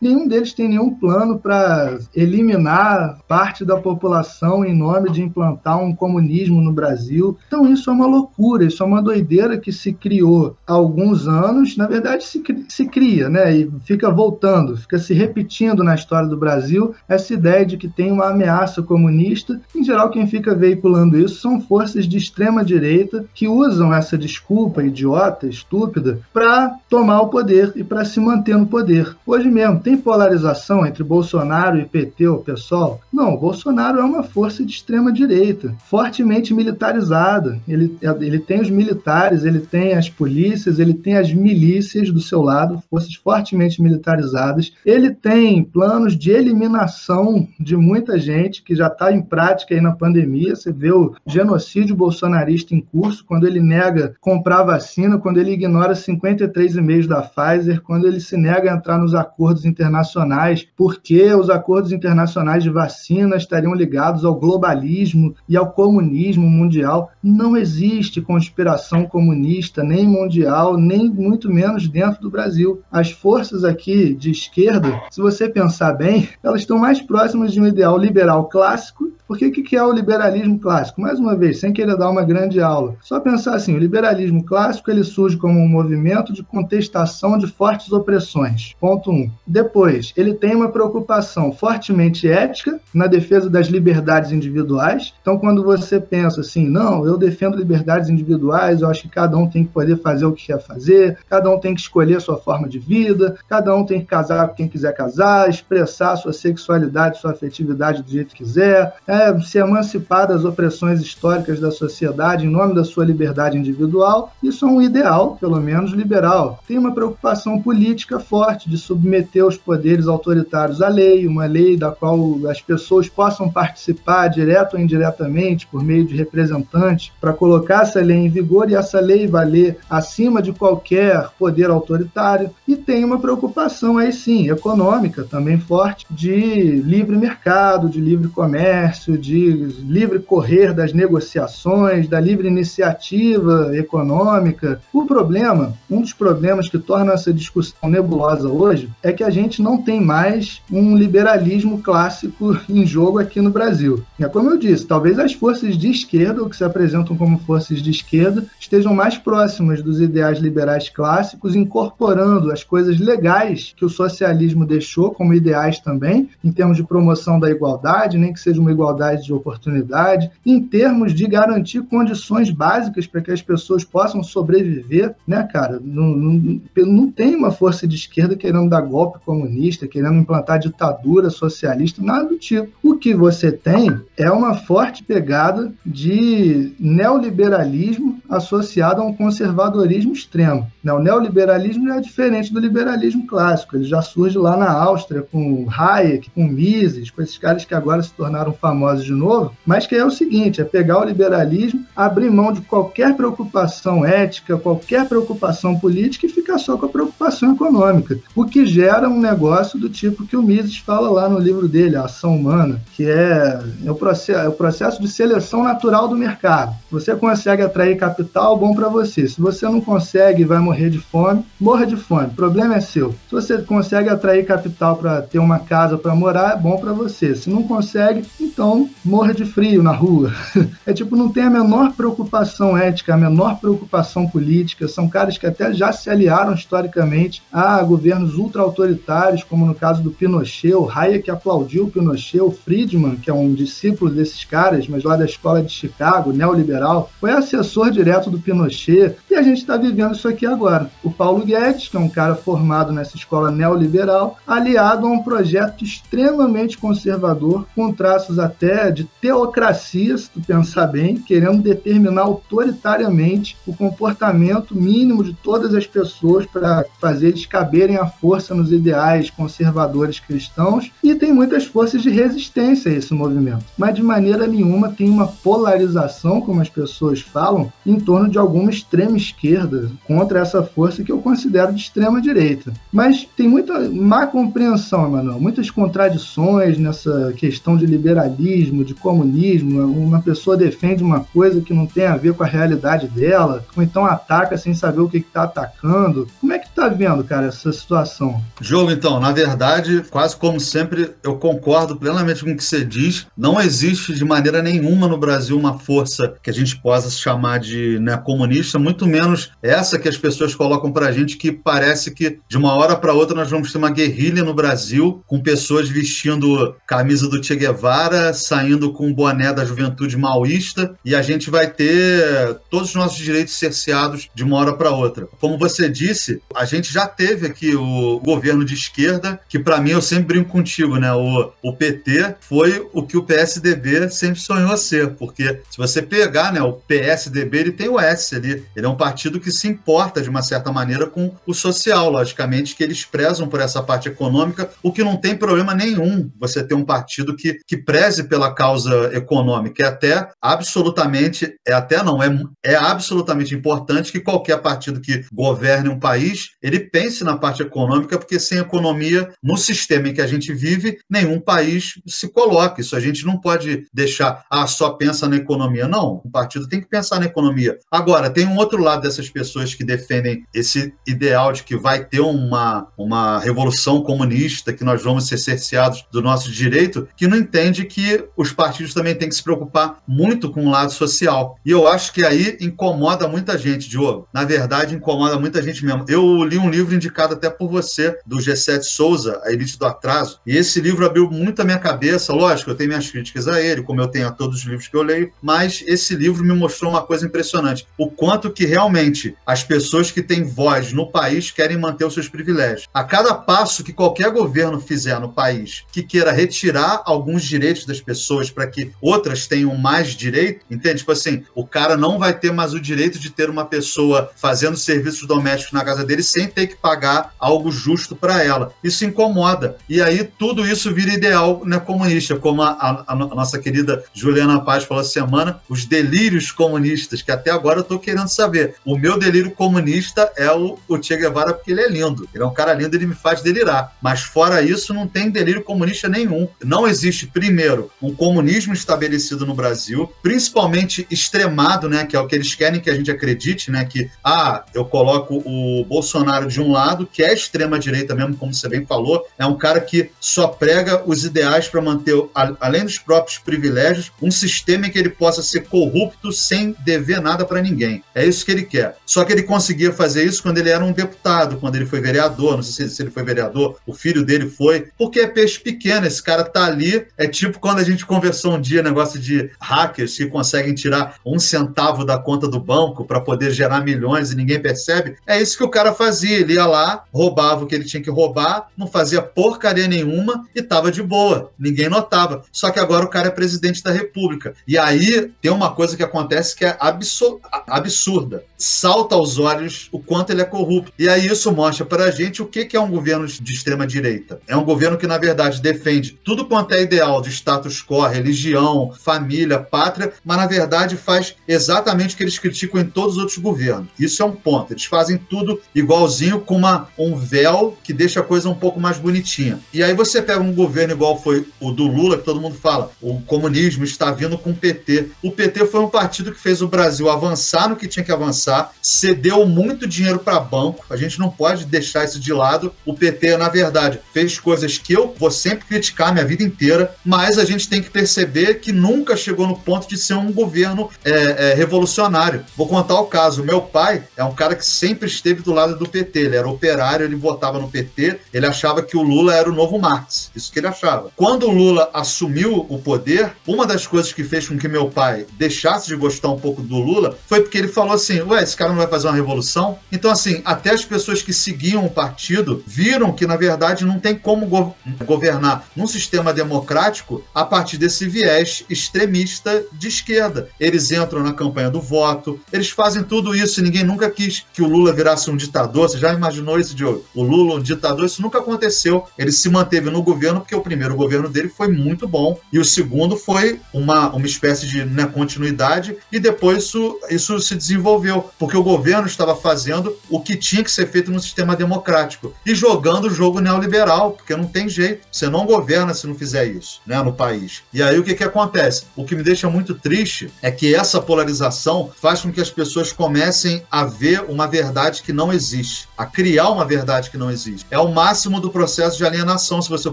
Nenhum 0.00 0.28
deles 0.28 0.52
tem 0.52 0.68
nenhum 0.68 0.94
plano 0.94 1.38
para 1.38 1.98
eliminar 2.14 3.18
parte 3.26 3.64
da 3.64 3.76
população 3.76 4.64
em 4.64 4.76
nome 4.76 5.10
de 5.10 5.22
implantar 5.22 5.82
um 5.82 5.94
comunismo 5.94 6.60
no 6.60 6.72
Brasil. 6.72 7.36
Então 7.46 7.66
isso 7.66 7.90
é 7.90 7.92
uma 7.92 8.06
loucura, 8.06 8.64
isso 8.64 8.82
é 8.82 8.86
uma 8.86 9.02
doideira 9.02 9.58
que 9.58 9.72
se 9.72 9.92
criou 9.92 10.56
há 10.66 10.72
alguns 10.72 11.26
anos, 11.26 11.76
na 11.76 11.86
verdade 11.86 12.24
se, 12.24 12.42
se 12.68 12.86
cria, 12.86 13.28
né? 13.28 13.54
E 13.56 13.70
fica 13.84 14.10
voltando, 14.10 14.76
fica 14.76 14.98
se 14.98 15.14
repetindo 15.14 15.82
na 15.82 15.94
história 15.94 16.28
do 16.28 16.36
Brasil 16.36 16.94
essa 17.08 17.34
ideia 17.34 17.64
de 17.64 17.76
que 17.76 17.88
tem 17.88 18.10
uma 18.10 18.30
ameaça 18.30 18.82
comunista. 18.82 19.60
Em 19.74 19.82
geral, 19.82 20.10
quem 20.10 20.26
fica 20.26 20.54
veiculando 20.54 21.18
isso 21.18 21.40
são 21.40 21.60
forças 21.60 22.06
de 22.06 22.16
extrema 22.16 22.64
direita 22.64 23.24
que 23.34 23.48
usam 23.48 23.92
essa 23.92 24.16
desculpa 24.16 24.82
idiota, 24.82 25.46
estúpida, 25.46 26.20
para 26.32 26.76
tomar 26.88 27.20
o 27.22 27.28
poder 27.28 27.72
e 27.76 27.84
para 27.84 28.04
se 28.04 28.20
manter 28.20 28.56
no 28.56 28.66
poder. 28.66 29.16
Hoje 29.24 29.48
mesmo, 29.48 29.78
tem 29.78 29.96
polarização 29.96 30.84
entre 30.84 31.04
Bolsonaro 31.04 31.78
e 31.78 31.84
PT 31.84 32.26
ou 32.26 32.38
PSOL? 32.38 33.00
Não, 33.12 33.36
Bolsonaro 33.36 34.00
é 34.00 34.04
uma 34.04 34.24
força 34.24 34.64
de 34.64 34.72
extrema 34.72 35.12
direita, 35.12 35.72
fortemente 35.88 36.52
militarizada. 36.52 37.60
Ele, 37.68 37.96
ele 38.20 38.40
tem 38.40 38.60
os 38.60 38.68
militares, 38.68 39.44
ele 39.44 39.60
tem 39.60 39.94
as 39.94 40.10
polícias, 40.10 40.80
ele 40.80 40.92
tem 40.92 41.16
as 41.16 41.32
milícias 41.32 42.10
do 42.10 42.20
seu 42.20 42.42
lado, 42.42 42.82
forças 42.90 43.14
fortemente 43.14 43.80
militarizadas. 43.80 44.72
Ele 44.84 45.10
tem 45.10 45.62
planos 45.62 46.18
de 46.18 46.32
eliminação 46.32 47.46
de 47.60 47.76
muita 47.76 48.18
gente 48.18 48.62
que 48.62 48.74
já 48.74 48.88
está 48.88 49.12
em 49.12 49.22
prática 49.22 49.72
aí 49.72 49.80
na 49.80 49.92
pandemia. 49.92 50.56
Você 50.56 50.72
vê 50.72 50.90
o 50.90 51.14
genocídio 51.24 51.94
bolsonarista 51.94 52.74
em 52.74 52.80
curso, 52.80 53.24
quando 53.24 53.46
ele 53.46 53.60
nega 53.60 54.14
comprar 54.20 54.64
vacina, 54.64 55.16
quando 55.16 55.38
ele 55.38 55.52
ignora 55.52 55.94
53 55.94 56.74
e-mails 56.76 57.06
da 57.06 57.22
Pfizer, 57.22 57.80
quando 57.82 58.08
ele 58.08 58.18
se 58.18 58.36
nega 58.36 58.72
a 58.72 58.76
entrar 58.76 58.98
nos 58.98 59.11
acordos 59.14 59.64
internacionais, 59.64 60.66
porque 60.76 61.32
os 61.34 61.50
acordos 61.50 61.92
internacionais 61.92 62.62
de 62.62 62.70
vacina 62.70 63.36
estariam 63.36 63.74
ligados 63.74 64.24
ao 64.24 64.34
globalismo 64.34 65.34
e 65.48 65.56
ao 65.56 65.70
comunismo 65.70 66.48
mundial. 66.48 67.10
Não 67.22 67.56
existe 67.56 68.20
conspiração 68.20 69.06
comunista, 69.06 69.82
nem 69.82 70.06
mundial, 70.06 70.76
nem 70.76 71.10
muito 71.10 71.52
menos 71.52 71.88
dentro 71.88 72.20
do 72.20 72.30
Brasil. 72.30 72.82
As 72.90 73.10
forças 73.10 73.64
aqui 73.64 74.14
de 74.14 74.30
esquerda, 74.30 75.00
se 75.10 75.20
você 75.20 75.48
pensar 75.48 75.92
bem, 75.94 76.28
elas 76.42 76.60
estão 76.60 76.78
mais 76.78 77.00
próximas 77.00 77.52
de 77.52 77.60
um 77.60 77.66
ideal 77.66 77.96
liberal 77.96 78.48
clássico 78.48 79.12
porque 79.32 79.46
o 79.46 79.50
que 79.50 79.74
é 79.74 79.82
o 79.82 79.90
liberalismo 79.90 80.58
clássico? 80.58 81.00
Mais 81.00 81.18
uma 81.18 81.34
vez, 81.34 81.58
sem 81.58 81.72
querer 81.72 81.96
dar 81.96 82.10
uma 82.10 82.22
grande 82.22 82.60
aula, 82.60 82.96
só 83.00 83.18
pensar 83.18 83.54
assim, 83.54 83.74
o 83.74 83.78
liberalismo 83.78 84.44
clássico 84.44 84.90
ele 84.90 85.02
surge 85.02 85.38
como 85.38 85.58
um 85.58 85.66
movimento 85.66 86.34
de 86.34 86.42
contestação 86.42 87.38
de 87.38 87.46
fortes 87.46 87.90
opressões. 87.92 88.74
Ponto 88.78 89.01
1. 89.10 89.14
Um. 89.14 89.30
Depois, 89.46 90.12
ele 90.16 90.34
tem 90.34 90.54
uma 90.54 90.68
preocupação 90.68 91.52
fortemente 91.52 92.28
ética 92.28 92.80
na 92.94 93.06
defesa 93.06 93.48
das 93.48 93.66
liberdades 93.66 94.32
individuais. 94.32 95.12
Então, 95.20 95.38
quando 95.38 95.62
você 95.62 96.00
pensa 96.00 96.40
assim, 96.40 96.68
não, 96.68 97.06
eu 97.06 97.16
defendo 97.16 97.56
liberdades 97.56 98.08
individuais, 98.08 98.80
eu 98.80 98.88
acho 98.88 99.02
que 99.02 99.08
cada 99.08 99.36
um 99.36 99.48
tem 99.48 99.64
que 99.64 99.70
poder 99.70 99.96
fazer 99.98 100.24
o 100.24 100.32
que 100.32 100.46
quer 100.46 100.60
fazer, 100.60 101.18
cada 101.28 101.50
um 101.50 101.58
tem 101.58 101.74
que 101.74 101.80
escolher 101.80 102.16
a 102.16 102.20
sua 102.20 102.36
forma 102.36 102.68
de 102.68 102.78
vida, 102.78 103.36
cada 103.48 103.74
um 103.74 103.84
tem 103.84 104.00
que 104.00 104.06
casar 104.06 104.48
com 104.48 104.54
quem 104.54 104.68
quiser 104.68 104.94
casar, 104.94 105.48
expressar 105.48 106.16
sua 106.16 106.32
sexualidade, 106.32 107.20
sua 107.20 107.32
afetividade 107.32 108.02
do 108.02 108.10
jeito 108.10 108.34
que 108.34 108.42
quiser, 108.42 108.94
é, 109.06 109.38
se 109.40 109.58
emancipar 109.58 110.26
das 110.26 110.44
opressões 110.44 111.00
históricas 111.00 111.60
da 111.60 111.70
sociedade 111.70 112.46
em 112.46 112.50
nome 112.50 112.74
da 112.74 112.84
sua 112.84 113.04
liberdade 113.04 113.56
individual, 113.56 114.32
isso 114.42 114.66
é 114.66 114.68
um 114.68 114.82
ideal, 114.82 115.36
pelo 115.40 115.60
menos 115.60 115.92
liberal. 115.92 116.60
Tem 116.66 116.78
uma 116.78 116.92
preocupação 116.92 117.60
política 117.60 118.18
forte 118.18 118.68
de 118.68 118.76
submeter 118.92 119.46
os 119.46 119.56
poderes 119.56 120.06
autoritários 120.06 120.82
à 120.82 120.88
lei, 120.88 121.26
uma 121.26 121.46
lei 121.46 121.76
da 121.76 121.90
qual 121.90 122.38
as 122.46 122.60
pessoas 122.60 123.08
possam 123.08 123.48
participar 123.48 124.28
direto 124.28 124.74
ou 124.74 124.80
indiretamente 124.80 125.66
por 125.66 125.82
meio 125.82 126.04
de 126.04 126.14
representantes 126.14 127.10
para 127.18 127.32
colocar 127.32 127.82
essa 127.82 128.00
lei 128.00 128.18
em 128.18 128.28
vigor 128.28 128.70
e 128.70 128.74
essa 128.74 129.00
lei 129.00 129.26
valer 129.26 129.78
acima 129.88 130.42
de 130.42 130.52
qualquer 130.52 131.30
poder 131.38 131.70
autoritário. 131.70 132.50
E 132.68 132.76
tem 132.76 133.02
uma 133.04 133.18
preocupação 133.18 133.96
aí 133.96 134.12
sim, 134.12 134.50
econômica 134.50 135.24
também 135.24 135.58
forte, 135.58 136.06
de 136.10 136.82
livre 136.82 137.16
mercado, 137.16 137.88
de 137.88 138.00
livre 138.00 138.28
comércio, 138.28 139.16
de 139.16 139.52
livre 139.84 140.18
correr 140.18 140.74
das 140.74 140.92
negociações, 140.92 142.08
da 142.08 142.20
livre 142.20 142.46
iniciativa 142.46 143.70
econômica. 143.74 144.80
O 144.92 145.06
problema, 145.06 145.72
um 145.90 146.02
dos 146.02 146.12
problemas 146.12 146.68
que 146.68 146.78
torna 146.78 147.14
essa 147.14 147.32
discussão 147.32 147.88
nebulosa 147.88 148.48
hoje, 148.48 148.81
é 149.02 149.12
que 149.12 149.24
a 149.24 149.30
gente 149.30 149.60
não 149.60 149.80
tem 149.80 150.00
mais 150.00 150.60
um 150.70 150.96
liberalismo 150.96 151.80
clássico 151.82 152.56
em 152.68 152.86
jogo 152.86 153.18
aqui 153.18 153.40
no 153.40 153.50
Brasil. 153.50 154.02
É 154.18 154.28
como 154.28 154.50
eu 154.50 154.58
disse, 154.58 154.86
talvez 154.86 155.18
as 155.18 155.32
forças 155.32 155.76
de 155.76 155.90
esquerda, 155.90 156.42
ou 156.42 156.48
que 156.48 156.56
se 156.56 156.64
apresentam 156.64 157.16
como 157.16 157.38
forças 157.38 157.82
de 157.82 157.90
esquerda, 157.90 158.46
estejam 158.58 158.94
mais 158.94 159.18
próximas 159.18 159.82
dos 159.82 160.00
ideais 160.00 160.38
liberais 160.38 160.88
clássicos, 160.88 161.56
incorporando 161.56 162.50
as 162.52 162.62
coisas 162.62 162.98
legais 162.98 163.74
que 163.76 163.84
o 163.84 163.88
socialismo 163.88 164.66
deixou 164.66 165.10
como 165.10 165.34
ideais 165.34 165.78
também, 165.78 166.28
em 166.42 166.52
termos 166.52 166.76
de 166.76 166.84
promoção 166.84 167.38
da 167.38 167.50
igualdade, 167.50 168.18
nem 168.18 168.32
que 168.32 168.40
seja 168.40 168.60
uma 168.60 168.70
igualdade 168.70 168.92
igualdade 168.92 169.24
de 169.24 169.32
oportunidade, 169.32 170.30
em 170.44 170.60
termos 170.60 171.14
de 171.14 171.26
garantir 171.26 171.82
condições 171.82 172.50
básicas 172.50 173.06
para 173.06 173.20
que 173.20 173.30
as 173.30 173.42
pessoas 173.42 173.84
possam 173.84 174.22
sobreviver, 174.22 175.14
né, 175.26 175.42
cara? 175.44 175.80
Não, 175.82 176.08
não, 176.08 176.60
não 176.76 177.10
tem 177.10 177.34
uma 177.34 177.50
força 177.50 177.86
de 177.86 177.96
esquerda 177.96 178.36
querendo 178.36 178.68
dar 178.72 178.80
golpe 178.80 179.18
comunista, 179.24 179.86
querendo 179.86 180.18
implantar 180.18 180.58
ditadura 180.58 181.30
socialista, 181.30 182.02
nada 182.02 182.26
do 182.26 182.38
tipo. 182.38 182.72
O 182.82 182.96
que 182.96 183.14
você 183.14 183.52
tem 183.52 183.94
é 184.16 184.30
uma 184.30 184.54
forte 184.54 185.04
pegada 185.04 185.72
de 185.84 186.72
neoliberalismo 186.80 188.18
associado 188.28 189.02
a 189.02 189.04
um 189.04 189.12
conservadorismo 189.12 190.12
extremo. 190.12 190.66
O 190.84 190.98
neoliberalismo 190.98 191.90
é 191.92 192.00
diferente 192.00 192.52
do 192.52 192.60
liberalismo 192.60 193.26
clássico, 193.26 193.76
ele 193.76 193.84
já 193.84 194.02
surge 194.02 194.38
lá 194.38 194.56
na 194.56 194.70
Áustria 194.70 195.22
com 195.22 195.66
Hayek, 195.68 196.30
com 196.30 196.44
Mises, 196.46 197.10
com 197.10 197.22
esses 197.22 197.38
caras 197.38 197.64
que 197.64 197.74
agora 197.74 198.02
se 198.02 198.12
tornaram 198.12 198.52
famosos 198.52 199.04
de 199.04 199.12
novo, 199.12 199.52
mas 199.66 199.86
que 199.86 199.94
é 199.94 200.04
o 200.04 200.10
seguinte: 200.10 200.60
é 200.60 200.64
pegar 200.64 201.00
o 201.00 201.04
liberalismo, 201.04 201.84
abrir 201.94 202.30
mão 202.30 202.52
de 202.52 202.62
qualquer 202.62 203.14
preocupação 203.14 204.04
ética, 204.04 204.56
qualquer 204.56 205.06
preocupação 205.08 205.78
política 205.78 206.26
e 206.26 206.30
ficar 206.30 206.58
só 206.58 206.76
com 206.76 206.86
a 206.86 206.88
preocupação 206.88 207.54
econômica. 207.54 208.18
O 208.34 208.44
que 208.44 208.61
gera 208.66 209.08
um 209.08 209.20
negócio 209.20 209.78
do 209.78 209.88
tipo 209.88 210.26
que 210.26 210.36
o 210.36 210.42
Mises 210.42 210.78
fala 210.78 211.10
lá 211.10 211.28
no 211.28 211.38
livro 211.38 211.68
dele, 211.68 211.96
A 211.96 212.04
Ação 212.04 212.36
Humana, 212.36 212.80
que 212.94 213.08
é, 213.08 213.60
é, 213.84 213.90
o, 213.90 213.94
processo, 213.94 214.40
é 214.40 214.48
o 214.48 214.52
processo 214.52 215.00
de 215.00 215.08
seleção 215.08 215.62
natural 215.62 216.08
do 216.08 216.16
mercado. 216.16 216.74
Você 216.90 217.14
consegue 217.14 217.62
atrair 217.62 217.96
capital, 217.96 218.56
bom 218.56 218.74
para 218.74 218.88
você. 218.88 219.28
Se 219.28 219.40
você 219.40 219.66
não 219.66 219.80
consegue, 219.80 220.44
vai 220.44 220.58
morrer 220.58 220.90
de 220.90 220.98
fome, 220.98 221.44
morra 221.60 221.86
de 221.86 221.96
fome. 221.96 222.26
O 222.26 222.34
problema 222.34 222.76
é 222.76 222.80
seu. 222.80 223.12
Se 223.28 223.32
você 223.32 223.58
consegue 223.58 224.08
atrair 224.08 224.44
capital 224.44 224.96
para 224.96 225.22
ter 225.22 225.38
uma 225.38 225.58
casa 225.58 225.96
para 225.96 226.14
morar, 226.14 226.52
é 226.52 226.60
bom 226.60 226.76
para 226.76 226.92
você. 226.92 227.34
Se 227.34 227.48
não 227.48 227.62
consegue, 227.62 228.24
então 228.40 228.88
morra 229.04 229.32
de 229.32 229.44
frio 229.44 229.82
na 229.82 229.92
rua. 229.92 230.32
É 230.84 230.92
tipo, 230.92 231.14
não 231.14 231.28
tem 231.28 231.44
a 231.44 231.50
menor 231.50 231.92
preocupação 231.92 232.76
ética, 232.76 233.14
a 233.14 233.16
menor 233.16 233.58
preocupação 233.60 234.26
política. 234.26 234.88
São 234.88 235.08
caras 235.08 235.38
que 235.38 235.46
até 235.46 235.72
já 235.72 235.92
se 235.92 236.10
aliaram 236.10 236.54
historicamente 236.54 237.42
a 237.52 237.80
governos 237.82 238.36
ultra-autoritários, 238.52 239.42
como 239.42 239.64
no 239.64 239.74
caso 239.74 240.02
do 240.02 240.10
Pinochet, 240.10 240.74
o 240.74 240.88
Hayek 240.88 241.30
aplaudiu 241.30 241.84
o 241.84 241.90
Pinochet, 241.90 242.40
o 242.40 242.50
Friedman, 242.50 243.16
que 243.16 243.30
é 243.30 243.34
um 243.34 243.54
discípulo 243.54 244.10
desses 244.10 244.44
caras, 244.44 244.86
mas 244.86 245.02
lá 245.02 245.16
da 245.16 245.24
escola 245.24 245.62
de 245.62 245.72
Chicago, 245.72 246.32
neoliberal, 246.32 247.10
foi 247.20 247.30
assessor 247.30 247.90
direto 247.90 248.30
do 248.30 248.38
Pinochet, 248.38 249.16
e 249.30 249.34
a 249.34 249.42
gente 249.42 249.58
está 249.58 249.76
vivendo 249.76 250.14
isso 250.14 250.28
aqui 250.28 250.46
agora. 250.46 250.90
O 251.02 251.10
Paulo 251.10 251.44
Guedes, 251.44 251.88
que 251.88 251.96
é 251.96 252.00
um 252.00 252.08
cara 252.08 252.34
formado 252.34 252.92
nessa 252.92 253.16
escola 253.16 253.50
neoliberal, 253.50 254.38
aliado 254.46 255.06
a 255.06 255.10
um 255.10 255.22
projeto 255.22 255.84
extremamente 255.84 256.76
conservador, 256.76 257.66
com 257.74 257.92
traços 257.92 258.38
até 258.38 258.90
de 258.90 259.04
teocracia, 259.20 260.16
se 260.16 260.28
tu 260.28 260.40
pensar 260.40 260.86
bem, 260.86 261.16
querendo 261.16 261.62
determinar 261.62 262.22
autoritariamente 262.22 263.56
o 263.66 263.74
comportamento 263.74 264.74
mínimo 264.74 265.24
de 265.24 265.32
todas 265.34 265.74
as 265.74 265.86
pessoas 265.86 266.44
para 266.46 266.84
fazer 267.00 267.28
eles 267.28 267.46
caberem 267.46 267.96
à 267.96 268.06
força 268.06 268.31
nos 268.54 268.72
ideais 268.72 269.30
conservadores 269.30 270.20
cristãos. 270.20 270.90
E 271.02 271.14
tem 271.14 271.32
muitas 271.32 271.64
forças 271.64 272.02
de 272.02 272.10
resistência 272.10 272.90
a 272.90 272.94
esse 272.94 273.14
movimento. 273.14 273.64
Mas 273.76 273.94
de 273.94 274.02
maneira 274.02 274.46
nenhuma 274.46 274.90
tem 274.90 275.08
uma 275.08 275.26
polarização, 275.26 276.40
como 276.40 276.60
as 276.60 276.68
pessoas 276.68 277.20
falam, 277.20 277.72
em 277.86 277.98
torno 277.98 278.28
de 278.28 278.38
alguma 278.38 278.70
extrema 278.70 279.16
esquerda 279.16 279.90
contra 280.06 280.40
essa 280.40 280.62
força 280.62 281.02
que 281.02 281.12
eu 281.12 281.18
considero 281.18 281.72
de 281.72 281.80
extrema 281.80 282.20
direita. 282.20 282.72
Mas 282.92 283.26
tem 283.36 283.48
muita 283.48 283.88
má 283.90 284.26
compreensão, 284.26 285.06
Emanuel, 285.06 285.40
muitas 285.40 285.70
contradições 285.70 286.78
nessa 286.78 287.32
questão 287.36 287.76
de 287.76 287.86
liberalismo 287.86 288.84
de 288.84 288.94
comunismo, 288.94 289.82
uma 289.82 290.20
pessoa 290.20 290.56
defende 290.56 291.02
uma 291.02 291.20
coisa 291.20 291.60
que 291.60 291.74
não 291.74 291.86
tem 291.86 292.06
a 292.06 292.16
ver 292.16 292.34
com 292.34 292.42
a 292.42 292.46
realidade 292.46 293.08
dela, 293.08 293.64
ou 293.76 293.82
então 293.82 294.04
ataca 294.04 294.56
sem 294.56 294.74
saber 294.74 295.00
o 295.00 295.08
que 295.08 295.18
está 295.18 295.44
atacando. 295.44 296.26
Como 296.40 296.52
é 296.52 296.58
que 296.58 296.70
tá 296.70 296.88
vendo, 296.88 297.24
cara, 297.24 297.46
essa 297.46 297.72
situação? 297.72 298.21
Jogo, 298.60 298.90
então, 298.90 299.18
na 299.18 299.32
verdade, 299.32 300.04
quase 300.10 300.36
como 300.36 300.60
sempre, 300.60 301.10
eu 301.22 301.36
concordo 301.36 301.96
plenamente 301.96 302.44
com 302.44 302.52
o 302.52 302.56
que 302.56 302.62
você 302.62 302.84
diz. 302.84 303.26
Não 303.36 303.60
existe 303.60 304.14
de 304.14 304.24
maneira 304.24 304.62
nenhuma 304.62 305.08
no 305.08 305.18
Brasil 305.18 305.58
uma 305.58 305.78
força 305.78 306.34
que 306.42 306.50
a 306.50 306.52
gente 306.52 306.76
possa 306.76 307.10
chamar 307.10 307.58
de 307.58 307.98
né, 307.98 308.16
comunista, 308.16 308.78
muito 308.78 309.06
menos 309.06 309.50
essa 309.62 309.98
que 309.98 310.08
as 310.08 310.16
pessoas 310.16 310.54
colocam 310.54 310.92
para 310.92 311.06
a 311.06 311.12
gente, 311.12 311.36
que 311.36 311.50
parece 311.50 312.12
que 312.12 312.38
de 312.48 312.56
uma 312.56 312.74
hora 312.74 312.96
para 312.96 313.12
outra 313.12 313.34
nós 313.34 313.50
vamos 313.50 313.72
ter 313.72 313.78
uma 313.78 313.90
guerrilha 313.90 314.44
no 314.44 314.54
Brasil, 314.54 315.22
com 315.26 315.40
pessoas 315.40 315.88
vestindo 315.88 316.76
camisa 316.86 317.28
do 317.28 317.42
Che 317.42 317.56
Guevara, 317.56 318.32
saindo 318.32 318.92
com 318.92 319.12
boné 319.12 319.52
da 319.52 319.64
juventude 319.64 320.16
maoísta, 320.16 320.94
e 321.04 321.14
a 321.14 321.22
gente 321.22 321.50
vai 321.50 321.68
ter 321.68 322.58
todos 322.70 322.90
os 322.90 322.94
nossos 322.94 323.18
direitos 323.18 323.54
cerceados 323.54 324.28
de 324.34 324.44
uma 324.44 324.58
hora 324.58 324.72
para 324.74 324.90
outra. 324.90 325.26
Como 325.40 325.58
você 325.58 325.88
disse, 325.88 326.40
a 326.54 326.64
gente 326.64 326.92
já 326.92 327.06
teve 327.06 327.46
aqui 327.46 327.74
o 327.74 328.11
governo 328.20 328.64
de 328.64 328.74
esquerda, 328.74 329.40
que 329.48 329.58
para 329.58 329.80
mim 329.80 329.90
eu 329.90 330.02
sempre 330.02 330.34
brinco 330.34 330.50
contigo, 330.50 330.96
né? 330.96 331.12
O, 331.12 331.52
o 331.62 331.72
PT 331.72 332.36
foi 332.40 332.86
o 332.92 333.02
que 333.02 333.16
o 333.16 333.22
PSDB 333.22 334.10
sempre 334.10 334.40
sonhou 334.40 334.76
ser, 334.76 335.10
porque 335.14 335.60
se 335.70 335.78
você 335.78 336.02
pegar, 336.02 336.52
né, 336.52 336.62
o 336.62 336.72
PSDB, 336.72 337.58
ele 337.58 337.72
tem 337.72 337.88
o 337.88 337.98
S 337.98 338.34
ali, 338.34 338.64
ele 338.74 338.86
é 338.86 338.88
um 338.88 338.96
partido 338.96 339.40
que 339.40 339.50
se 339.50 339.68
importa 339.68 340.20
de 340.20 340.28
uma 340.28 340.42
certa 340.42 340.72
maneira 340.72 341.06
com 341.06 341.34
o 341.46 341.54
social, 341.54 342.10
logicamente 342.10 342.74
que 342.74 342.82
eles 342.82 343.04
prezam 343.04 343.48
por 343.48 343.60
essa 343.60 343.82
parte 343.82 344.08
econômica, 344.08 344.70
o 344.82 344.92
que 344.92 345.04
não 345.04 345.16
tem 345.16 345.36
problema 345.36 345.74
nenhum 345.74 346.30
você 346.38 346.62
ter 346.62 346.74
um 346.74 346.84
partido 346.84 347.36
que, 347.36 347.60
que 347.66 347.76
preze 347.76 348.24
pela 348.24 348.54
causa 348.54 349.10
econômica, 349.14 349.82
é 349.82 349.86
até 349.86 350.28
absolutamente, 350.40 351.54
é 351.66 351.72
até 351.72 352.02
não, 352.02 352.22
é, 352.22 352.28
é 352.64 352.74
absolutamente 352.74 353.54
importante 353.54 354.12
que 354.12 354.20
qualquer 354.20 354.60
partido 354.60 355.00
que 355.00 355.24
governe 355.32 355.88
um 355.88 355.98
país, 355.98 356.50
ele 356.62 356.80
pense 356.80 357.24
na 357.24 357.36
parte 357.36 357.62
econômica, 357.62 358.01
porque 358.06 358.38
sem 358.38 358.58
economia, 358.58 359.32
no 359.42 359.56
sistema 359.56 360.08
em 360.08 360.14
que 360.14 360.20
a 360.20 360.26
gente 360.26 360.52
vive, 360.52 360.98
nenhum 361.08 361.40
país 361.40 362.00
se 362.06 362.28
coloca. 362.28 362.80
Isso 362.80 362.96
a 362.96 363.00
gente 363.00 363.24
não 363.24 363.38
pode 363.38 363.86
deixar, 363.92 364.44
ah, 364.50 364.66
só 364.66 364.90
pensa 364.90 365.28
na 365.28 365.36
economia. 365.36 365.88
Não, 365.88 366.20
o 366.24 366.30
partido 366.30 366.68
tem 366.68 366.80
que 366.80 366.88
pensar 366.88 367.18
na 367.18 367.26
economia. 367.26 367.78
Agora, 367.90 368.30
tem 368.30 368.46
um 368.46 368.56
outro 368.56 368.80
lado 368.82 369.02
dessas 369.02 369.28
pessoas 369.28 369.74
que 369.74 369.84
defendem 369.84 370.44
esse 370.54 370.92
ideal 371.06 371.52
de 371.52 371.62
que 371.62 371.76
vai 371.76 372.04
ter 372.04 372.20
uma, 372.20 372.88
uma 372.96 373.38
revolução 373.38 374.02
comunista, 374.02 374.72
que 374.72 374.84
nós 374.84 375.02
vamos 375.02 375.26
ser 375.26 375.38
cerceados 375.38 376.04
do 376.10 376.22
nosso 376.22 376.50
direito, 376.50 377.08
que 377.16 377.26
não 377.26 377.36
entende 377.36 377.84
que 377.84 378.24
os 378.36 378.52
partidos 378.52 378.94
também 378.94 379.14
têm 379.14 379.28
que 379.28 379.34
se 379.34 379.42
preocupar 379.42 379.98
muito 380.06 380.50
com 380.50 380.66
o 380.66 380.70
lado 380.70 380.92
social. 380.92 381.56
E 381.64 381.70
eu 381.70 381.88
acho 381.88 382.12
que 382.12 382.24
aí 382.24 382.56
incomoda 382.60 383.28
muita 383.28 383.56
gente, 383.58 383.88
Diogo. 383.88 384.28
Na 384.32 384.44
verdade, 384.44 384.94
incomoda 384.94 385.38
muita 385.38 385.62
gente 385.62 385.84
mesmo. 385.84 386.04
Eu 386.08 386.44
li 386.44 386.58
um 386.58 386.70
livro 386.70 386.94
indicado 386.94 387.34
até 387.34 387.50
por 387.50 387.68
você, 387.68 387.91
do 388.26 388.38
G7 388.38 388.82
Souza, 388.82 389.40
A 389.44 389.52
Elite 389.52 389.78
do 389.78 389.86
Atraso, 389.86 390.40
e 390.46 390.56
esse 390.56 390.80
livro 390.80 391.04
abriu 391.04 391.30
muito 391.30 391.60
a 391.60 391.64
minha 391.64 391.78
cabeça. 391.78 392.32
Lógico, 392.32 392.70
eu 392.70 392.74
tenho 392.74 392.88
minhas 392.88 393.10
críticas 393.10 393.48
a 393.48 393.60
ele, 393.60 393.82
como 393.82 394.00
eu 394.00 394.08
tenho 394.08 394.28
a 394.28 394.32
todos 394.32 394.58
os 394.58 394.64
livros 394.64 394.88
que 394.88 394.96
eu 394.96 395.02
leio, 395.02 395.32
mas 395.42 395.82
esse 395.86 396.14
livro 396.14 396.44
me 396.44 396.54
mostrou 396.54 396.90
uma 396.90 397.02
coisa 397.02 397.26
impressionante: 397.26 397.86
o 397.98 398.10
quanto 398.10 398.50
que 398.50 398.64
realmente 398.64 399.34
as 399.46 399.62
pessoas 399.62 400.10
que 400.10 400.22
têm 400.22 400.44
voz 400.44 400.92
no 400.92 401.10
país 401.10 401.50
querem 401.50 401.78
manter 401.78 402.04
os 402.04 402.14
seus 402.14 402.28
privilégios. 402.28 402.88
A 402.92 403.04
cada 403.04 403.34
passo 403.34 403.84
que 403.84 403.92
qualquer 403.92 404.30
governo 404.30 404.80
fizer 404.80 405.18
no 405.20 405.32
país 405.32 405.84
que 405.92 406.02
queira 406.02 406.32
retirar 406.32 407.02
alguns 407.04 407.42
direitos 407.42 407.84
das 407.84 408.00
pessoas 408.00 408.50
para 408.50 408.66
que 408.66 408.92
outras 409.00 409.46
tenham 409.46 409.76
mais 409.76 410.10
direito, 410.10 410.64
entende? 410.70 410.98
Tipo 410.98 411.12
assim, 411.12 411.44
o 411.54 411.66
cara 411.66 411.96
não 411.96 412.18
vai 412.18 412.38
ter 412.38 412.52
mais 412.52 412.74
o 412.74 412.80
direito 412.80 413.18
de 413.18 413.30
ter 413.30 413.50
uma 413.50 413.64
pessoa 413.64 414.30
fazendo 414.36 414.76
serviços 414.76 415.26
domésticos 415.26 415.72
na 415.72 415.84
casa 415.84 416.04
dele 416.04 416.22
sem 416.22 416.46
ter 416.46 416.66
que 416.66 416.76
pagar 416.76 417.34
algo 417.38 417.70
justo 417.82 418.14
para 418.14 418.42
ela. 418.42 418.72
Isso 418.82 419.04
incomoda. 419.04 419.76
E 419.88 420.00
aí 420.00 420.24
tudo 420.24 420.66
isso 420.66 420.92
vira 420.94 421.12
ideal 421.12 421.62
né, 421.64 421.78
comunista, 421.78 422.36
como 422.36 422.62
a, 422.62 422.70
a, 422.70 423.12
a 423.12 423.16
nossa 423.16 423.58
querida 423.58 424.04
Juliana 424.14 424.60
Paz 424.60 424.84
falou 424.84 425.02
semana, 425.02 425.60
os 425.68 425.84
delírios 425.84 426.52
comunistas, 426.52 427.22
que 427.22 427.32
até 427.32 427.50
agora 427.50 427.78
eu 427.78 427.82
estou 427.82 427.98
querendo 427.98 428.28
saber. 428.28 428.76
O 428.84 428.96
meu 428.96 429.18
delírio 429.18 429.50
comunista 429.50 430.30
é 430.36 430.50
o, 430.52 430.78
o 430.88 431.02
Che 431.02 431.16
Guevara 431.16 431.52
porque 431.52 431.72
ele 431.72 431.80
é 431.80 431.88
lindo. 431.88 432.28
Ele 432.32 432.42
é 432.42 432.46
um 432.46 432.54
cara 432.54 432.72
lindo, 432.74 432.94
ele 432.96 433.06
me 433.06 433.14
faz 433.14 433.42
delirar. 433.42 433.96
Mas 434.00 434.22
fora 434.22 434.62
isso, 434.62 434.94
não 434.94 435.08
tem 435.08 435.30
delírio 435.30 435.62
comunista 435.62 436.08
nenhum. 436.08 436.48
Não 436.62 436.86
existe, 436.86 437.26
primeiro, 437.26 437.90
um 438.00 438.14
comunismo 438.14 438.72
estabelecido 438.72 439.44
no 439.44 439.54
Brasil, 439.54 440.10
principalmente 440.22 441.06
extremado, 441.10 441.88
né, 441.88 442.04
que 442.04 442.14
é 442.14 442.20
o 442.20 442.26
que 442.26 442.34
eles 442.34 442.54
querem 442.54 442.80
que 442.80 442.90
a 442.90 442.94
gente 442.94 443.10
acredite, 443.10 443.70
né, 443.70 443.84
que 443.84 444.10
ah, 444.22 444.64
eu 444.74 444.84
coloco 444.84 445.42
o 445.44 445.84
Bolsonaro 445.84 446.48
de 446.48 446.60
um 446.60 446.70
lado, 446.70 447.06
que 447.06 447.22
é 447.22 447.32
extrema 447.32 447.71
direita 447.78 448.14
mesmo, 448.14 448.36
como 448.36 448.52
você 448.52 448.68
bem 448.68 448.84
falou, 448.86 449.26
é 449.38 449.46
um 449.46 449.56
cara 449.56 449.80
que 449.80 450.10
só 450.20 450.48
prega 450.48 451.02
os 451.06 451.24
ideais 451.24 451.68
para 451.68 451.80
manter, 451.80 452.14
além 452.60 452.84
dos 452.84 452.98
próprios 452.98 453.38
privilégios, 453.38 454.12
um 454.20 454.30
sistema 454.30 454.86
em 454.86 454.90
que 454.90 454.98
ele 454.98 455.08
possa 455.08 455.42
ser 455.42 455.64
corrupto 455.64 456.32
sem 456.32 456.74
dever 456.84 457.20
nada 457.20 457.44
para 457.44 457.62
ninguém. 457.62 458.02
É 458.14 458.24
isso 458.24 458.44
que 458.44 458.52
ele 458.52 458.62
quer. 458.62 458.96
Só 459.06 459.24
que 459.24 459.32
ele 459.32 459.42
conseguia 459.42 459.92
fazer 459.92 460.24
isso 460.24 460.42
quando 460.42 460.58
ele 460.58 460.70
era 460.70 460.84
um 460.84 460.92
deputado, 460.92 461.56
quando 461.56 461.76
ele 461.76 461.86
foi 461.86 462.00
vereador, 462.00 462.56
não 462.56 462.62
sei 462.62 462.88
se 462.88 463.02
ele 463.02 463.10
foi 463.10 463.22
vereador, 463.22 463.76
o 463.86 463.92
filho 463.92 464.24
dele 464.24 464.48
foi, 464.48 464.88
porque 464.98 465.20
é 465.20 465.26
peixe 465.26 465.58
pequeno, 465.58 466.06
esse 466.06 466.22
cara 466.22 466.44
tá 466.44 466.66
ali, 466.66 467.06
é 467.16 467.26
tipo 467.26 467.58
quando 467.58 467.78
a 467.78 467.84
gente 467.84 468.06
conversou 468.06 468.54
um 468.54 468.60
dia, 468.60 468.82
negócio 468.82 469.18
de 469.18 469.50
hackers 469.60 470.16
que 470.16 470.26
conseguem 470.26 470.74
tirar 470.74 471.16
um 471.24 471.38
centavo 471.38 472.04
da 472.04 472.18
conta 472.18 472.48
do 472.48 472.60
banco 472.60 473.04
para 473.04 473.20
poder 473.20 473.50
gerar 473.50 473.80
milhões 473.80 474.30
e 474.30 474.36
ninguém 474.36 474.60
percebe, 474.60 475.16
é 475.26 475.40
isso 475.40 475.56
que 475.56 475.64
o 475.64 475.70
cara 475.70 475.92
fazia, 475.92 476.38
ele 476.38 476.54
ia 476.54 476.66
lá, 476.66 477.04
roubava 477.12 477.61
o 477.64 477.66
que 477.66 477.74
ele 477.74 477.84
tinha 477.84 478.02
que 478.02 478.10
roubar, 478.10 478.68
não 478.76 478.86
fazia 478.86 479.22
porcaria 479.22 479.86
nenhuma 479.86 480.46
e 480.54 480.62
tava 480.62 480.90
de 480.90 481.02
boa, 481.02 481.50
ninguém 481.58 481.88
notava. 481.88 482.42
Só 482.52 482.70
que 482.70 482.78
agora 482.78 483.04
o 483.04 483.08
cara 483.08 483.28
é 483.28 483.30
presidente 483.30 483.82
da 483.82 483.90
república. 483.90 484.54
E 484.66 484.76
aí 484.78 485.30
tem 485.40 485.50
uma 485.50 485.74
coisa 485.74 485.96
que 485.96 486.02
acontece 486.02 486.56
que 486.56 486.64
é 486.64 486.76
absurda. 486.78 488.44
Salta 488.56 489.14
aos 489.14 489.38
olhos 489.38 489.88
o 489.90 489.98
quanto 489.98 490.30
ele 490.30 490.42
é 490.42 490.44
corrupto. 490.44 490.92
E 490.98 491.08
aí 491.08 491.26
isso 491.26 491.52
mostra 491.52 491.84
para 491.84 492.04
a 492.04 492.10
gente 492.10 492.42
o 492.42 492.46
que 492.46 492.76
é 492.76 492.80
um 492.80 492.90
governo 492.90 493.26
de 493.26 493.52
extrema 493.52 493.86
direita. 493.86 494.40
É 494.46 494.56
um 494.56 494.64
governo 494.64 494.96
que, 494.96 495.06
na 495.06 495.18
verdade, 495.18 495.60
defende 495.60 496.18
tudo 496.24 496.46
quanto 496.46 496.74
é 496.74 496.82
ideal 496.82 497.20
de 497.20 497.30
status 497.30 497.82
quo, 497.82 498.06
religião, 498.06 498.92
família, 499.00 499.58
pátria, 499.58 500.12
mas 500.24 500.36
na 500.36 500.46
verdade 500.46 500.96
faz 500.96 501.34
exatamente 501.46 502.14
o 502.14 502.16
que 502.16 502.22
eles 502.22 502.38
criticam 502.38 502.80
em 502.80 502.84
todos 502.84 503.16
os 503.16 503.18
outros 503.18 503.38
governos. 503.38 503.88
Isso 503.98 504.22
é 504.22 504.26
um 504.26 504.32
ponto. 504.32 504.72
Eles 504.72 504.84
fazem 504.84 505.18
tudo 505.18 505.60
igualzinho 505.74 506.40
com 506.40 506.56
uma, 506.56 506.88
um 506.98 507.16
véu 507.16 507.51
que 507.82 507.92
deixa 507.92 508.20
a 508.20 508.22
coisa 508.22 508.48
um 508.48 508.54
pouco 508.54 508.80
mais 508.80 508.98
bonitinha. 508.98 509.58
E 509.72 509.82
aí 509.82 509.94
você 509.94 510.20
pega 510.20 510.40
um 510.40 510.54
governo 510.54 510.94
igual 510.94 511.20
foi 511.20 511.46
o 511.60 511.70
do 511.70 511.86
Lula, 511.86 512.18
que 512.18 512.24
todo 512.24 512.40
mundo 512.40 512.56
fala, 512.56 512.90
o 513.00 513.20
comunismo 513.22 513.84
está 513.84 514.10
vindo 514.10 514.38
com 514.38 514.50
o 514.50 514.54
PT. 514.54 515.08
O 515.22 515.30
PT 515.30 515.66
foi 515.66 515.80
um 515.80 515.88
partido 515.88 516.32
que 516.32 516.40
fez 516.40 516.62
o 516.62 516.68
Brasil 516.68 517.08
avançar 517.10 517.68
no 517.68 517.76
que 517.76 517.88
tinha 517.88 518.04
que 518.04 518.12
avançar, 518.12 518.72
cedeu 518.80 519.46
muito 519.46 519.86
dinheiro 519.86 520.18
para 520.18 520.40
banco. 520.40 520.84
A 520.90 520.96
gente 520.96 521.18
não 521.18 521.30
pode 521.30 521.64
deixar 521.66 522.04
isso 522.04 522.18
de 522.18 522.32
lado. 522.32 522.72
O 522.84 522.94
PT, 522.94 523.36
na 523.36 523.48
verdade, 523.48 524.00
fez 524.12 524.38
coisas 524.38 524.78
que 524.78 524.92
eu 524.92 525.14
vou 525.18 525.30
sempre 525.30 525.66
criticar 525.66 526.12
minha 526.12 526.24
vida 526.24 526.42
inteira, 526.42 526.94
mas 527.04 527.38
a 527.38 527.44
gente 527.44 527.68
tem 527.68 527.82
que 527.82 527.90
perceber 527.90 528.60
que 528.60 528.72
nunca 528.72 529.16
chegou 529.16 529.46
no 529.46 529.56
ponto 529.58 529.88
de 529.88 529.96
ser 529.96 530.14
um 530.14 530.32
governo 530.32 530.90
é, 531.04 531.50
é, 531.50 531.54
revolucionário. 531.54 532.44
Vou 532.56 532.68
contar 532.68 532.98
o 533.00 533.06
caso. 533.06 533.44
Meu 533.44 533.60
pai 533.60 534.04
é 534.16 534.24
um 534.24 534.34
cara 534.34 534.54
que 534.54 534.64
sempre 534.64 535.08
esteve 535.08 535.42
do 535.42 535.52
lado 535.52 535.76
do 535.76 535.88
PT. 535.88 536.18
Ele 536.18 536.36
era 536.36 536.48
operário, 536.48 537.04
ele 537.04 537.16
votava 537.32 537.58
no 537.58 537.68
PT, 537.68 538.20
ele 538.32 538.46
achava 538.46 538.82
que 538.82 538.96
o 538.96 539.02
Lula 539.02 539.34
era 539.34 539.50
o 539.50 539.54
novo 539.54 539.78
Marx. 539.78 540.30
Isso 540.34 540.52
que 540.52 540.58
ele 540.58 540.66
achava. 540.66 541.10
Quando 541.16 541.48
o 541.48 541.50
Lula 541.50 541.90
assumiu 541.92 542.66
o 542.68 542.78
poder, 542.78 543.32
uma 543.46 543.66
das 543.66 543.86
coisas 543.86 544.12
que 544.12 544.24
fez 544.24 544.48
com 544.48 544.58
que 544.58 544.68
meu 544.68 544.88
pai 544.88 545.26
deixasse 545.38 545.88
de 545.88 545.96
gostar 545.96 546.28
um 546.28 546.38
pouco 546.38 546.62
do 546.62 546.78
Lula 546.78 547.16
foi 547.26 547.40
porque 547.40 547.58
ele 547.58 547.68
falou 547.68 547.92
assim: 547.92 548.20
ué, 548.22 548.42
esse 548.42 548.56
cara 548.56 548.70
não 548.70 548.78
vai 548.78 548.86
fazer 548.86 549.08
uma 549.08 549.16
revolução? 549.16 549.78
Então, 549.90 550.10
assim, 550.10 550.42
até 550.44 550.70
as 550.70 550.84
pessoas 550.84 551.22
que 551.22 551.32
seguiam 551.32 551.84
o 551.84 551.90
partido 551.90 552.62
viram 552.66 553.12
que, 553.12 553.26
na 553.26 553.36
verdade, 553.36 553.84
não 553.84 553.98
tem 553.98 554.14
como 554.14 554.46
go 554.46 554.74
governar 555.04 555.66
num 555.74 555.86
sistema 555.86 556.32
democrático 556.32 557.24
a 557.34 557.44
partir 557.44 557.76
desse 557.76 558.06
viés 558.06 558.64
extremista 558.68 559.64
de 559.72 559.88
esquerda. 559.88 560.48
Eles 560.58 560.90
entram 560.90 561.22
na 561.22 561.32
campanha 561.32 561.70
do 561.70 561.80
voto, 561.80 562.40
eles 562.52 562.70
fazem 562.70 563.02
tudo 563.02 563.34
isso 563.34 563.60
e 563.60 563.62
ninguém 563.62 563.84
nunca 563.84 564.10
quis 564.10 564.44
que 564.52 564.62
o 564.62 564.68
Lula 564.68 564.92
virasse 564.92 565.30
um 565.30 565.36
ditador. 565.36 565.88
Você 565.88 565.98
já 565.98 566.12
imaginou 566.12 566.58
isso, 566.58 566.74
Diogo? 566.74 567.04
O 567.14 567.21
Lula, 567.22 567.56
um 567.56 567.62
ditador, 567.62 568.04
isso 568.04 568.22
nunca 568.22 568.38
aconteceu. 568.38 569.04
Ele 569.18 569.32
se 569.32 569.48
manteve 569.48 569.90
no 569.90 570.02
governo 570.02 570.40
porque 570.40 570.54
o 570.54 570.60
primeiro 570.60 570.94
governo 570.94 571.28
dele 571.28 571.48
foi 571.48 571.68
muito 571.68 572.08
bom 572.08 572.38
e 572.52 572.58
o 572.58 572.64
segundo 572.64 573.16
foi 573.16 573.60
uma, 573.72 574.10
uma 574.10 574.26
espécie 574.26 574.66
de 574.66 574.84
né, 574.84 575.06
continuidade 575.06 575.96
e 576.10 576.18
depois 576.18 576.64
isso, 576.72 576.98
isso 577.10 577.40
se 577.40 577.54
desenvolveu, 577.54 578.30
porque 578.38 578.56
o 578.56 578.62
governo 578.62 579.06
estava 579.06 579.36
fazendo 579.36 579.96
o 580.08 580.20
que 580.20 580.36
tinha 580.36 580.64
que 580.64 580.70
ser 580.70 580.86
feito 580.88 581.10
no 581.10 581.20
sistema 581.20 581.54
democrático 581.54 582.34
e 582.46 582.54
jogando 582.54 583.06
o 583.06 583.10
jogo 583.10 583.40
neoliberal, 583.40 584.12
porque 584.12 584.34
não 584.34 584.46
tem 584.46 584.68
jeito. 584.68 585.06
Você 585.10 585.28
não 585.28 585.44
governa 585.44 585.94
se 585.94 586.06
não 586.06 586.14
fizer 586.14 586.46
isso 586.46 586.80
né, 586.86 587.00
no 587.02 587.12
país. 587.12 587.62
E 587.72 587.82
aí 587.82 587.98
o 587.98 588.04
que, 588.04 588.14
que 588.14 588.24
acontece? 588.24 588.84
O 588.96 589.04
que 589.04 589.14
me 589.14 589.22
deixa 589.22 589.48
muito 589.50 589.74
triste 589.74 590.30
é 590.40 590.50
que 590.50 590.74
essa 590.74 591.00
polarização 591.00 591.90
faz 592.00 592.20
com 592.20 592.32
que 592.32 592.40
as 592.40 592.50
pessoas 592.50 592.92
comecem 592.92 593.62
a 593.70 593.84
ver 593.84 594.24
uma 594.28 594.46
verdade 594.46 595.02
que 595.02 595.12
não 595.12 595.32
existe, 595.32 595.88
a 595.96 596.06
criar 596.06 596.50
uma 596.50 596.64
verdade 596.64 597.10
que 597.12 597.18
não 597.18 597.30
existe. 597.30 597.66
É 597.70 597.78
o 597.78 597.92
máximo 597.92 598.40
do 598.40 598.50
processo 598.50 598.96
de 598.96 599.04
alienação, 599.04 599.60
se 599.62 599.68
você 599.68 599.92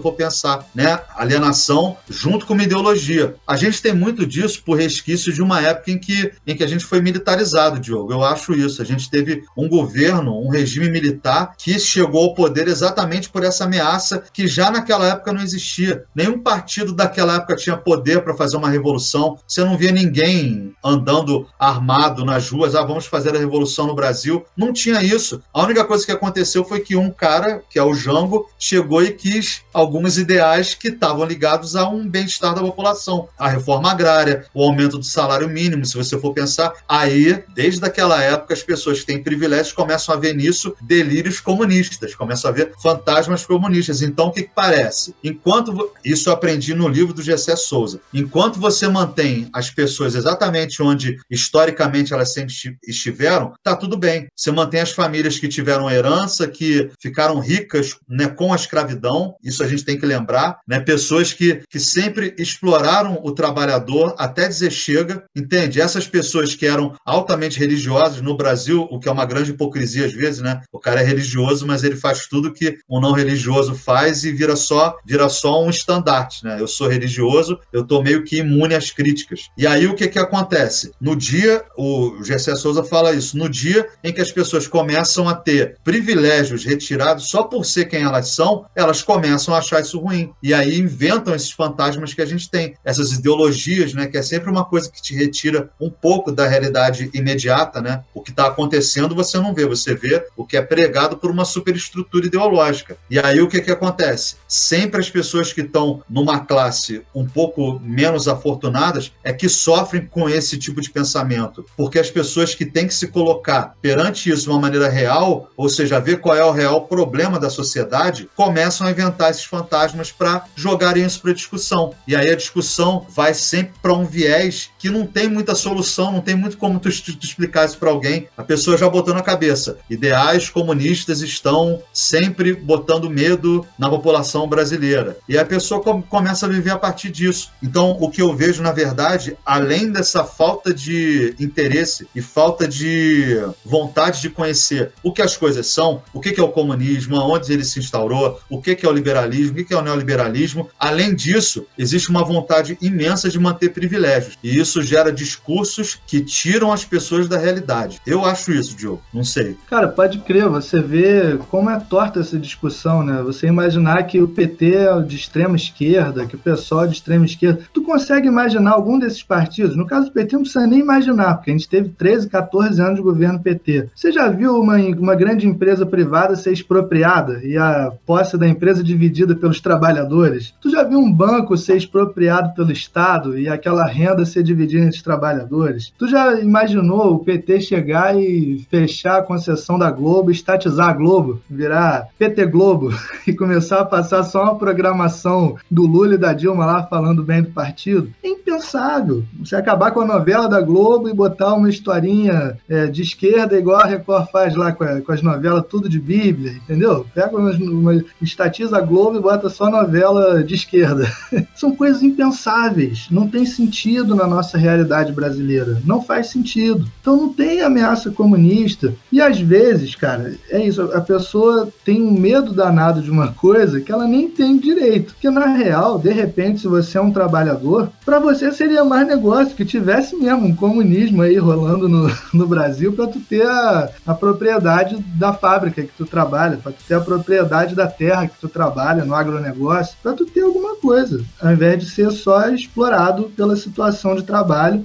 for 0.00 0.12
pensar, 0.12 0.66
né? 0.74 0.98
Alienação 1.14 1.96
junto 2.08 2.46
com 2.46 2.54
uma 2.54 2.64
ideologia. 2.64 3.36
A 3.46 3.56
gente 3.56 3.80
tem 3.82 3.94
muito 3.94 4.26
disso 4.26 4.62
por 4.64 4.78
resquício 4.78 5.32
de 5.32 5.42
uma 5.42 5.60
época 5.60 5.90
em 5.90 5.98
que, 5.98 6.32
em 6.46 6.56
que 6.56 6.64
a 6.64 6.66
gente 6.66 6.84
foi 6.84 7.00
militarizado, 7.00 7.78
Diogo. 7.78 8.12
Eu 8.12 8.24
acho 8.24 8.54
isso. 8.54 8.80
A 8.80 8.84
gente 8.84 9.10
teve 9.10 9.44
um 9.56 9.68
governo, 9.68 10.40
um 10.40 10.48
regime 10.48 10.90
militar 10.90 11.52
que 11.58 11.78
chegou 11.78 12.24
ao 12.24 12.34
poder 12.34 12.66
exatamente 12.66 13.28
por 13.28 13.44
essa 13.44 13.64
ameaça 13.64 14.24
que 14.32 14.48
já 14.48 14.70
naquela 14.70 15.06
época 15.06 15.32
não 15.32 15.42
existia. 15.42 16.04
Nenhum 16.14 16.38
partido 16.38 16.94
daquela 16.94 17.36
época 17.36 17.56
tinha 17.56 17.76
poder 17.76 18.22
para 18.22 18.34
fazer 18.34 18.56
uma 18.56 18.70
revolução. 18.70 19.38
Você 19.46 19.62
não 19.62 19.76
via 19.76 19.92
ninguém 19.92 20.74
andando 20.82 21.46
armado 21.58 22.24
nas 22.24 22.48
ruas, 22.48 22.74
ah, 22.74 22.84
vamos 22.84 23.06
fazer 23.06 23.34
a 23.34 23.38
revolução 23.38 23.86
no 23.86 23.94
Brasil. 23.94 24.44
Não 24.56 24.72
tinha 24.72 25.02
isso. 25.02 25.42
A 25.52 25.62
única 25.62 25.84
coisa 25.84 26.06
que 26.06 26.12
aconteceu 26.12 26.64
foi 26.64 26.80
que 26.80 26.96
um 26.96 27.09
cara, 27.10 27.62
que 27.68 27.78
é 27.78 27.82
o 27.82 27.94
Jango, 27.94 28.48
chegou 28.58 29.02
e 29.02 29.12
quis 29.12 29.62
alguns 29.72 30.18
ideais 30.18 30.74
que 30.74 30.88
estavam 30.88 31.24
ligados 31.24 31.76
a 31.76 31.88
um 31.88 32.08
bem-estar 32.08 32.54
da 32.54 32.60
população. 32.60 33.28
A 33.38 33.48
reforma 33.48 33.90
agrária, 33.90 34.46
o 34.54 34.62
aumento 34.62 34.98
do 34.98 35.04
salário 35.04 35.48
mínimo, 35.48 35.84
se 35.84 35.96
você 35.96 36.18
for 36.18 36.32
pensar. 36.32 36.72
Aí, 36.88 37.42
desde 37.54 37.84
aquela 37.84 38.22
época, 38.22 38.54
as 38.54 38.62
pessoas 38.62 39.00
que 39.00 39.06
têm 39.06 39.22
privilégios 39.22 39.72
começam 39.72 40.14
a 40.14 40.18
ver 40.18 40.34
nisso 40.34 40.74
delírios 40.80 41.40
comunistas, 41.40 42.14
começam 42.14 42.50
a 42.50 42.54
ver 42.54 42.72
fantasmas 42.82 43.44
comunistas. 43.44 44.02
Então, 44.02 44.28
o 44.28 44.32
que, 44.32 44.42
que 44.42 44.54
parece? 44.54 45.14
Enquanto. 45.22 45.90
Isso 46.04 46.28
eu 46.28 46.32
aprendi 46.32 46.74
no 46.74 46.88
livro 46.88 47.12
do 47.12 47.22
Gessé 47.22 47.54
Souza. 47.56 48.00
Enquanto 48.12 48.58
você 48.58 48.88
mantém 48.88 49.48
as 49.52 49.70
pessoas 49.70 50.14
exatamente 50.14 50.82
onde 50.82 51.18
historicamente 51.30 52.12
elas 52.12 52.32
sempre 52.32 52.52
estiveram, 52.86 53.52
tá 53.62 53.76
tudo 53.76 53.96
bem. 53.96 54.28
Você 54.34 54.50
mantém 54.50 54.80
as 54.80 54.92
famílias 54.92 55.38
que 55.38 55.48
tiveram 55.48 55.90
herança, 55.90 56.48
que 56.48 56.90
ficaram 57.00 57.40
ricas 57.40 57.96
né, 58.08 58.28
com 58.28 58.52
a 58.52 58.56
escravidão, 58.56 59.34
isso 59.42 59.62
a 59.62 59.66
gente 59.66 59.84
tem 59.84 59.98
que 59.98 60.06
lembrar, 60.06 60.58
né? 60.68 60.78
Pessoas 60.80 61.32
que, 61.32 61.62
que 61.68 61.80
sempre 61.80 62.34
exploraram 62.38 63.20
o 63.22 63.32
trabalhador 63.32 64.14
até 64.18 64.46
dizer 64.46 64.70
chega, 64.70 65.24
entende? 65.34 65.80
Essas 65.80 66.06
pessoas 66.06 66.54
que 66.54 66.66
eram 66.66 66.94
altamente 67.04 67.58
religiosas 67.58 68.20
no 68.20 68.36
Brasil, 68.36 68.86
o 68.90 69.00
que 69.00 69.08
é 69.08 69.12
uma 69.12 69.24
grande 69.24 69.52
hipocrisia 69.52 70.06
às 70.06 70.12
vezes, 70.12 70.40
né? 70.40 70.60
O 70.72 70.78
cara 70.78 71.00
é 71.00 71.04
religioso, 71.04 71.66
mas 71.66 71.82
ele 71.82 71.96
faz 71.96 72.26
tudo 72.26 72.52
que 72.52 72.78
um 72.88 73.00
não 73.00 73.12
religioso 73.12 73.74
faz 73.74 74.24
e 74.24 74.32
vira 74.32 74.56
só, 74.56 74.96
vira 75.06 75.28
só 75.28 75.62
um 75.64 75.70
estandarte, 75.70 76.44
né? 76.44 76.60
Eu 76.60 76.68
sou 76.68 76.88
religioso, 76.88 77.58
eu 77.72 77.84
tô 77.84 78.02
meio 78.02 78.24
que 78.24 78.38
imune 78.38 78.74
às 78.74 78.90
críticas. 78.90 79.48
E 79.56 79.66
aí 79.66 79.86
o 79.86 79.94
que 79.94 80.08
que 80.08 80.18
acontece? 80.18 80.92
No 81.00 81.16
dia, 81.16 81.64
o 81.76 82.22
Gessé 82.22 82.54
Souza 82.56 82.84
fala 82.84 83.12
isso, 83.12 83.38
no 83.38 83.48
dia 83.48 83.88
em 84.04 84.12
que 84.12 84.20
as 84.20 84.30
pessoas 84.30 84.66
começam 84.66 85.28
a 85.28 85.34
ter 85.34 85.76
privilégios 85.82 86.64
retirados 86.64 86.89
só 87.18 87.42
por 87.44 87.64
ser 87.64 87.86
quem 87.86 88.02
elas 88.02 88.28
são, 88.28 88.64
elas 88.74 89.02
começam 89.02 89.54
a 89.54 89.58
achar 89.58 89.80
isso 89.80 89.98
ruim. 89.98 90.32
E 90.42 90.52
aí 90.54 90.78
inventam 90.78 91.34
esses 91.34 91.50
fantasmas 91.50 92.14
que 92.14 92.22
a 92.22 92.26
gente 92.26 92.50
tem, 92.50 92.74
essas 92.84 93.12
ideologias, 93.12 93.94
né? 93.94 94.06
Que 94.06 94.18
é 94.18 94.22
sempre 94.22 94.50
uma 94.50 94.64
coisa 94.64 94.90
que 94.90 95.02
te 95.02 95.14
retira 95.14 95.70
um 95.80 95.90
pouco 95.90 96.32
da 96.32 96.46
realidade 96.46 97.10
imediata, 97.12 97.80
né? 97.80 98.04
O 98.14 98.20
que 98.20 98.30
está 98.30 98.46
acontecendo 98.46 99.14
você 99.14 99.38
não 99.38 99.54
vê, 99.54 99.66
você 99.66 99.94
vê 99.94 100.26
o 100.36 100.44
que 100.44 100.56
é 100.56 100.62
pregado 100.62 101.16
por 101.16 101.30
uma 101.30 101.44
superestrutura 101.44 102.26
ideológica. 102.26 102.96
E 103.08 103.18
aí 103.18 103.40
o 103.40 103.48
que, 103.48 103.60
que 103.60 103.70
acontece? 103.70 104.36
Sempre 104.46 105.00
as 105.00 105.10
pessoas 105.10 105.52
que 105.52 105.60
estão 105.60 106.02
numa 106.08 106.40
classe 106.40 107.02
um 107.14 107.26
pouco 107.26 107.80
menos 107.80 108.28
afortunadas 108.28 109.12
é 109.22 109.32
que 109.32 109.48
sofrem 109.48 110.06
com 110.06 110.28
esse 110.28 110.58
tipo 110.58 110.80
de 110.80 110.90
pensamento. 110.90 111.64
Porque 111.76 111.98
as 111.98 112.10
pessoas 112.10 112.54
que 112.54 112.66
têm 112.66 112.86
que 112.86 112.94
se 112.94 113.08
colocar 113.08 113.74
perante 113.80 114.30
isso 114.30 114.44
de 114.44 114.50
uma 114.50 114.60
maneira 114.60 114.88
real, 114.88 115.50
ou 115.56 115.68
seja, 115.68 116.00
ver 116.00 116.20
qual 116.20 116.36
é 116.36 116.44
o 116.44 116.52
real 116.52 116.79
problema 116.86 117.38
da 117.38 117.50
sociedade, 117.50 118.28
começam 118.34 118.86
a 118.86 118.90
inventar 118.90 119.30
esses 119.30 119.44
fantasmas 119.44 120.10
para 120.12 120.44
jogarem 120.54 121.04
isso 121.04 121.20
para 121.20 121.32
discussão. 121.32 121.94
E 122.06 122.14
aí 122.16 122.30
a 122.30 122.36
discussão 122.36 123.06
vai 123.08 123.34
sempre 123.34 123.74
para 123.82 123.92
um 123.92 124.04
viés 124.04 124.69
que 124.80 124.88
não 124.88 125.06
tem 125.06 125.28
muita 125.28 125.54
solução, 125.54 126.10
não 126.10 126.20
tem 126.22 126.34
muito 126.34 126.56
como 126.56 126.80
tu, 126.80 126.88
tu 126.90 127.18
explicar 127.22 127.66
isso 127.66 127.76
para 127.76 127.90
alguém. 127.90 128.28
A 128.36 128.42
pessoa 128.42 128.78
já 128.78 128.88
botou 128.88 129.14
na 129.14 129.22
cabeça. 129.22 129.78
Ideais 129.90 130.48
comunistas 130.48 131.20
estão 131.20 131.82
sempre 131.92 132.54
botando 132.54 133.10
medo 133.10 133.66
na 133.78 133.90
população 133.90 134.48
brasileira. 134.48 135.18
E 135.28 135.36
a 135.36 135.44
pessoa 135.44 135.82
com, 135.82 136.00
começa 136.00 136.46
a 136.46 136.48
viver 136.48 136.70
a 136.70 136.78
partir 136.78 137.10
disso. 137.10 137.50
Então, 137.62 137.96
o 138.00 138.10
que 138.10 138.22
eu 138.22 138.34
vejo, 138.34 138.62
na 138.62 138.72
verdade, 138.72 139.36
além 139.44 139.92
dessa 139.92 140.24
falta 140.24 140.72
de 140.72 141.34
interesse 141.38 142.08
e 142.14 142.22
falta 142.22 142.66
de 142.66 143.38
vontade 143.64 144.22
de 144.22 144.30
conhecer 144.30 144.92
o 145.02 145.12
que 145.12 145.20
as 145.20 145.36
coisas 145.36 145.66
são, 145.66 146.02
o 146.14 146.20
que 146.20 146.40
é 146.40 146.42
o 146.42 146.48
comunismo, 146.48 147.16
aonde 147.16 147.52
ele 147.52 147.64
se 147.64 147.78
instaurou, 147.78 148.40
o 148.48 148.60
que 148.60 148.78
é 148.82 148.88
o 148.88 148.92
liberalismo, 148.92 149.60
o 149.60 149.64
que 149.64 149.74
é 149.74 149.76
o 149.76 149.82
neoliberalismo, 149.82 150.68
além 150.78 151.14
disso, 151.14 151.66
existe 151.76 152.08
uma 152.08 152.24
vontade 152.24 152.78
imensa 152.80 153.28
de 153.28 153.38
manter 153.38 153.70
privilégios. 153.70 154.38
E 154.42 154.58
isso 154.58 154.69
gera 154.82 155.12
discursos 155.12 155.98
que 156.06 156.20
tiram 156.20 156.72
as 156.72 156.84
pessoas 156.84 157.28
da 157.28 157.38
realidade. 157.38 158.00
Eu 158.06 158.24
acho 158.24 158.52
isso, 158.52 158.76
Diogo. 158.76 159.02
Não 159.12 159.24
sei. 159.24 159.56
Cara, 159.68 159.88
pode 159.88 160.18
crer. 160.18 160.48
Você 160.48 160.80
vê 160.80 161.38
como 161.48 161.70
é 161.70 161.78
torta 161.80 162.20
essa 162.20 162.38
discussão, 162.38 163.02
né? 163.02 163.22
Você 163.22 163.46
imaginar 163.46 164.02
que 164.04 164.20
o 164.20 164.28
PT 164.28 164.74
é 164.74 165.00
de 165.00 165.16
extrema 165.16 165.56
esquerda, 165.56 166.26
que 166.26 166.36
o 166.36 166.38
pessoal 166.38 166.84
é 166.84 166.86
de 166.88 166.94
extrema 166.94 167.24
esquerda. 167.24 167.60
Tu 167.72 167.82
consegue 167.82 168.28
imaginar 168.28 168.72
algum 168.72 168.98
desses 168.98 169.22
partidos? 169.22 169.76
No 169.76 169.86
caso 169.86 170.06
do 170.06 170.12
PT, 170.12 170.36
não 170.36 170.42
precisa 170.42 170.66
nem 170.66 170.80
imaginar, 170.80 171.34
porque 171.34 171.50
a 171.50 171.54
gente 171.54 171.68
teve 171.68 171.88
13, 171.90 172.28
14 172.28 172.80
anos 172.80 172.96
de 172.96 173.02
governo 173.02 173.40
PT. 173.40 173.88
Você 173.94 174.12
já 174.12 174.28
viu 174.28 174.56
uma, 174.56 174.76
uma 174.76 175.14
grande 175.14 175.46
empresa 175.46 175.84
privada 175.86 176.36
ser 176.36 176.52
expropriada 176.52 177.40
e 177.44 177.56
a 177.56 177.92
posse 178.06 178.36
da 178.36 178.48
empresa 178.48 178.82
dividida 178.82 179.34
pelos 179.34 179.60
trabalhadores? 179.60 180.54
Tu 180.60 180.70
já 180.70 180.82
viu 180.82 180.98
um 180.98 181.12
banco 181.12 181.56
ser 181.56 181.76
expropriado 181.76 182.54
pelo 182.54 182.72
Estado 182.72 183.38
e 183.38 183.48
aquela 183.48 183.84
renda 183.86 184.24
ser 184.24 184.42
dividida 184.42 184.59
entre 184.62 184.96
os 184.96 185.02
trabalhadores? 185.02 185.92
Tu 185.98 186.08
já 186.08 186.38
imaginou 186.40 187.14
o 187.14 187.18
PT 187.18 187.60
chegar 187.60 188.18
e 188.18 188.66
fechar 188.70 189.18
a 189.18 189.22
concessão 189.22 189.78
da 189.78 189.90
Globo, 189.90 190.30
estatizar 190.30 190.88
a 190.88 190.92
Globo, 190.92 191.40
virar 191.48 192.08
PT 192.18 192.46
Globo 192.46 192.92
e 193.26 193.32
começar 193.32 193.80
a 193.80 193.84
passar 193.84 194.22
só 194.24 194.42
uma 194.44 194.58
programação 194.58 195.56
do 195.70 195.86
Lula 195.86 196.14
e 196.14 196.18
da 196.18 196.32
Dilma 196.32 196.66
lá 196.66 196.82
falando 196.84 197.22
bem 197.22 197.42
do 197.42 197.50
partido? 197.50 198.10
É 198.22 198.28
impensável. 198.28 199.24
Você 199.38 199.56
acabar 199.56 199.90
com 199.90 200.00
a 200.00 200.06
novela 200.06 200.48
da 200.48 200.60
Globo 200.60 201.08
e 201.08 201.14
botar 201.14 201.54
uma 201.54 201.68
historinha 201.68 202.58
é, 202.68 202.86
de 202.86 203.02
esquerda 203.02 203.58
igual 203.58 203.80
a 203.80 203.86
Record 203.86 204.30
faz 204.30 204.54
lá 204.54 204.72
com, 204.72 204.84
a, 204.84 205.00
com, 205.00 205.12
as 205.12 205.22
novelas 205.22 205.64
tudo 205.68 205.88
de 205.88 206.00
Bíblia, 206.00 206.52
entendeu? 206.52 207.06
Pega 207.14 207.36
uma, 207.36 208.02
estatiza 208.20 208.78
a 208.78 208.80
Globo 208.80 209.18
e 209.18 209.22
bota 209.22 209.48
só 209.48 209.70
novela 209.70 210.42
de 210.42 210.54
esquerda. 210.54 211.10
São 211.54 211.74
coisas 211.74 212.02
impensáveis. 212.02 213.08
Não 213.10 213.28
tem 213.28 213.44
sentido 213.44 214.14
na 214.14 214.26
nossa 214.26 214.49
realidade 214.58 215.12
brasileira. 215.12 215.80
Não 215.84 216.02
faz 216.02 216.28
sentido. 216.28 216.86
Então 217.00 217.16
não 217.16 217.32
tem 217.32 217.60
ameaça 217.60 218.10
comunista. 218.10 218.94
E 219.10 219.20
às 219.20 219.40
vezes, 219.40 219.94
cara, 219.94 220.34
é 220.50 220.64
isso. 220.64 220.82
A 220.94 221.00
pessoa 221.00 221.68
tem 221.84 222.02
um 222.02 222.12
medo 222.12 222.52
danado 222.52 223.02
de 223.02 223.10
uma 223.10 223.32
coisa 223.32 223.80
que 223.80 223.92
ela 223.92 224.06
nem 224.06 224.28
tem 224.28 224.58
direito. 224.58 225.14
Porque 225.14 225.30
na 225.30 225.46
real, 225.46 225.98
de 225.98 226.10
repente, 226.10 226.60
se 226.60 226.68
você 226.68 226.98
é 226.98 227.00
um 227.00 227.12
trabalhador, 227.12 227.90
para 228.04 228.18
você 228.18 228.52
seria 228.52 228.84
mais 228.84 229.06
negócio 229.06 229.54
que 229.54 229.64
tivesse 229.64 230.16
mesmo 230.16 230.46
um 230.46 230.54
comunismo 230.54 231.22
aí 231.22 231.36
rolando 231.36 231.88
no, 231.88 232.10
no 232.32 232.46
Brasil 232.46 232.92
para 232.92 233.06
tu 233.06 233.20
ter 233.20 233.46
a, 233.46 233.90
a 234.06 234.14
propriedade 234.14 234.96
da 235.14 235.32
fábrica 235.32 235.82
que 235.82 235.92
tu 235.96 236.04
trabalha, 236.04 236.56
para 236.56 236.72
tu 236.72 236.82
ter 236.86 236.94
a 236.94 237.00
propriedade 237.00 237.74
da 237.74 237.86
terra 237.86 238.26
que 238.26 238.38
tu 238.40 238.48
trabalha 238.48 239.04
no 239.04 239.14
agronegócio, 239.14 239.96
para 240.02 240.12
tu 240.12 240.26
ter 240.26 240.42
alguma 240.42 240.76
coisa, 240.76 241.22
ao 241.40 241.52
invés 241.52 241.78
de 241.78 241.90
ser 241.90 242.10
só 242.10 242.48
explorado 242.48 243.30
pela 243.36 243.56
situação 243.56 244.14
de 244.14 244.22
trabalho 244.22 244.39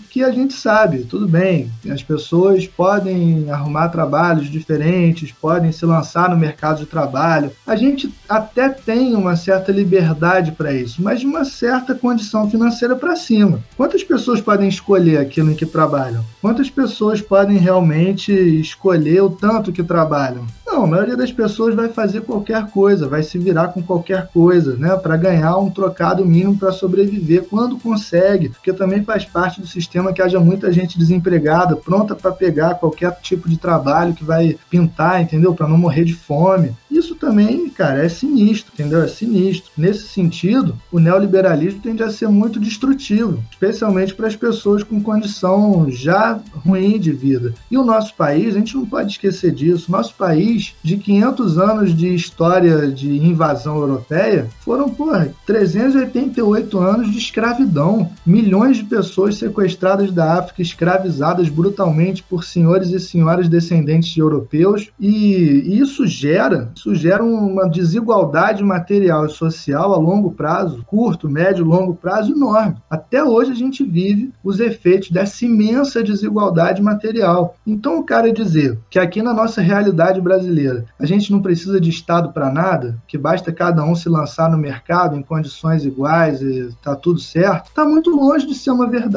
que 0.09 0.23
a 0.23 0.31
gente 0.31 0.53
sabe, 0.53 0.99
tudo 1.05 1.27
bem, 1.27 1.71
as 1.89 2.03
pessoas 2.03 2.67
podem 2.67 3.49
arrumar 3.49 3.89
trabalhos 3.89 4.49
diferentes, 4.49 5.31
podem 5.31 5.71
se 5.71 5.85
lançar 5.85 6.29
no 6.29 6.37
mercado 6.37 6.79
de 6.79 6.85
trabalho, 6.85 7.51
a 7.65 7.75
gente 7.75 8.13
até 8.27 8.69
tem 8.69 9.15
uma 9.15 9.35
certa 9.35 9.71
liberdade 9.71 10.51
para 10.51 10.73
isso, 10.73 11.01
mas 11.01 11.19
de 11.19 11.25
uma 11.25 11.45
certa 11.45 11.95
condição 11.95 12.49
financeira 12.49 12.95
para 12.95 13.15
cima. 13.15 13.59
Quantas 13.77 14.03
pessoas 14.03 14.41
podem 14.41 14.67
escolher 14.67 15.17
aquilo 15.17 15.51
em 15.51 15.55
que 15.55 15.65
trabalham? 15.65 16.23
Quantas 16.41 16.69
pessoas 16.69 17.21
podem 17.21 17.57
realmente 17.57 18.31
escolher 18.31 19.21
o 19.21 19.29
tanto 19.29 19.71
que 19.71 19.83
trabalham? 19.83 20.45
Não, 20.65 20.83
a 20.83 20.87
maioria 20.87 21.15
das 21.15 21.31
pessoas 21.31 21.75
vai 21.75 21.89
fazer 21.89 22.21
qualquer 22.21 22.67
coisa, 22.71 23.07
vai 23.07 23.23
se 23.23 23.37
virar 23.37 23.69
com 23.69 23.81
qualquer 23.81 24.27
coisa, 24.27 24.75
né, 24.75 24.95
para 24.97 25.15
ganhar 25.15 25.57
um 25.57 25.69
trocado 25.69 26.25
mínimo 26.25 26.57
para 26.57 26.71
sobreviver 26.71 27.45
quando 27.49 27.77
consegue, 27.77 28.49
porque 28.49 28.73
também 28.73 29.03
faz 29.03 29.23
parte 29.23 29.44
do 29.53 29.67
sistema 29.67 30.11
que 30.11 30.21
haja 30.21 30.39
muita 30.39 30.71
gente 30.71 30.97
desempregada, 30.97 31.75
pronta 31.75 32.15
para 32.15 32.31
pegar 32.31 32.75
qualquer 32.75 33.11
tipo 33.21 33.47
de 33.47 33.57
trabalho 33.57 34.13
que 34.13 34.23
vai 34.23 34.57
pintar, 34.69 35.21
entendeu? 35.21 35.53
Para 35.53 35.67
não 35.67 35.77
morrer 35.77 36.03
de 36.03 36.13
fome. 36.13 36.73
Isso 36.89 37.15
também, 37.15 37.69
cara, 37.69 38.05
é 38.05 38.09
sinistro, 38.09 38.71
entendeu? 38.73 39.03
É 39.03 39.07
sinistro. 39.07 39.69
Nesse 39.77 40.07
sentido, 40.07 40.77
o 40.91 40.99
neoliberalismo 40.99 41.81
tende 41.81 42.01
a 42.01 42.09
ser 42.09 42.29
muito 42.29 42.59
destrutivo, 42.59 43.43
especialmente 43.51 44.15
para 44.15 44.27
as 44.27 44.35
pessoas 44.35 44.81
com 44.81 45.01
condição 45.01 45.87
já 45.89 46.39
ruim 46.65 46.97
de 46.97 47.11
vida. 47.11 47.53
E 47.69 47.77
o 47.77 47.83
nosso 47.83 48.15
país, 48.15 48.55
a 48.55 48.59
gente 48.59 48.75
não 48.75 48.85
pode 48.85 49.11
esquecer 49.11 49.51
disso, 49.51 49.91
nosso 49.91 50.13
país, 50.15 50.73
de 50.81 50.97
500 50.97 51.57
anos 51.57 51.95
de 51.95 52.15
história 52.15 52.87
de 52.87 53.09
invasão 53.17 53.75
europeia, 53.77 54.47
foram, 54.61 54.89
porra, 54.89 55.33
388 55.45 56.79
anos 56.79 57.11
de 57.11 57.17
escravidão. 57.17 58.09
Milhões 58.25 58.77
de 58.77 58.85
pessoas 58.85 59.34
sequestradas 59.37 60.11
da 60.11 60.39
África, 60.39 60.61
escravizadas 60.61 61.49
brutalmente 61.49 62.23
por 62.23 62.43
senhores 62.43 62.89
e 62.89 62.99
senhoras 62.99 63.47
descendentes 63.47 64.09
de 64.09 64.19
europeus. 64.19 64.89
E 64.99 65.79
isso 65.79 66.07
gera, 66.07 66.71
isso 66.75 66.95
gera 66.95 67.23
uma 67.23 67.69
desigualdade 67.69 68.63
material 68.63 69.25
e 69.25 69.29
social 69.29 69.93
a 69.93 69.97
longo 69.97 70.31
prazo, 70.31 70.83
curto, 70.85 71.29
médio, 71.29 71.65
longo 71.65 71.95
prazo 71.95 72.31
enorme. 72.31 72.75
Até 72.89 73.23
hoje 73.23 73.51
a 73.51 73.55
gente 73.55 73.83
vive 73.83 74.33
os 74.43 74.59
efeitos 74.59 75.09
dessa 75.09 75.45
imensa 75.45 76.03
desigualdade 76.03 76.81
material. 76.81 77.55
Então 77.65 77.99
o 77.99 78.03
cara 78.03 78.31
dizer 78.31 78.77
que 78.89 78.99
aqui 78.99 79.21
na 79.21 79.33
nossa 79.33 79.61
realidade 79.61 80.21
brasileira 80.21 80.85
a 80.99 81.05
gente 81.05 81.31
não 81.31 81.41
precisa 81.41 81.79
de 81.79 81.89
Estado 81.89 82.31
para 82.31 82.51
nada, 82.51 82.97
que 83.07 83.17
basta 83.17 83.51
cada 83.51 83.83
um 83.83 83.95
se 83.95 84.09
lançar 84.09 84.49
no 84.49 84.57
mercado 84.57 85.15
em 85.15 85.23
condições 85.23 85.85
iguais 85.85 86.41
e 86.41 86.69
tá 86.81 86.95
tudo 86.95 87.19
certo, 87.19 87.67
está 87.67 87.85
muito 87.85 88.09
longe 88.09 88.45
de 88.45 88.53
ser 88.53 88.71
uma 88.71 88.87
verdade. 88.87 89.14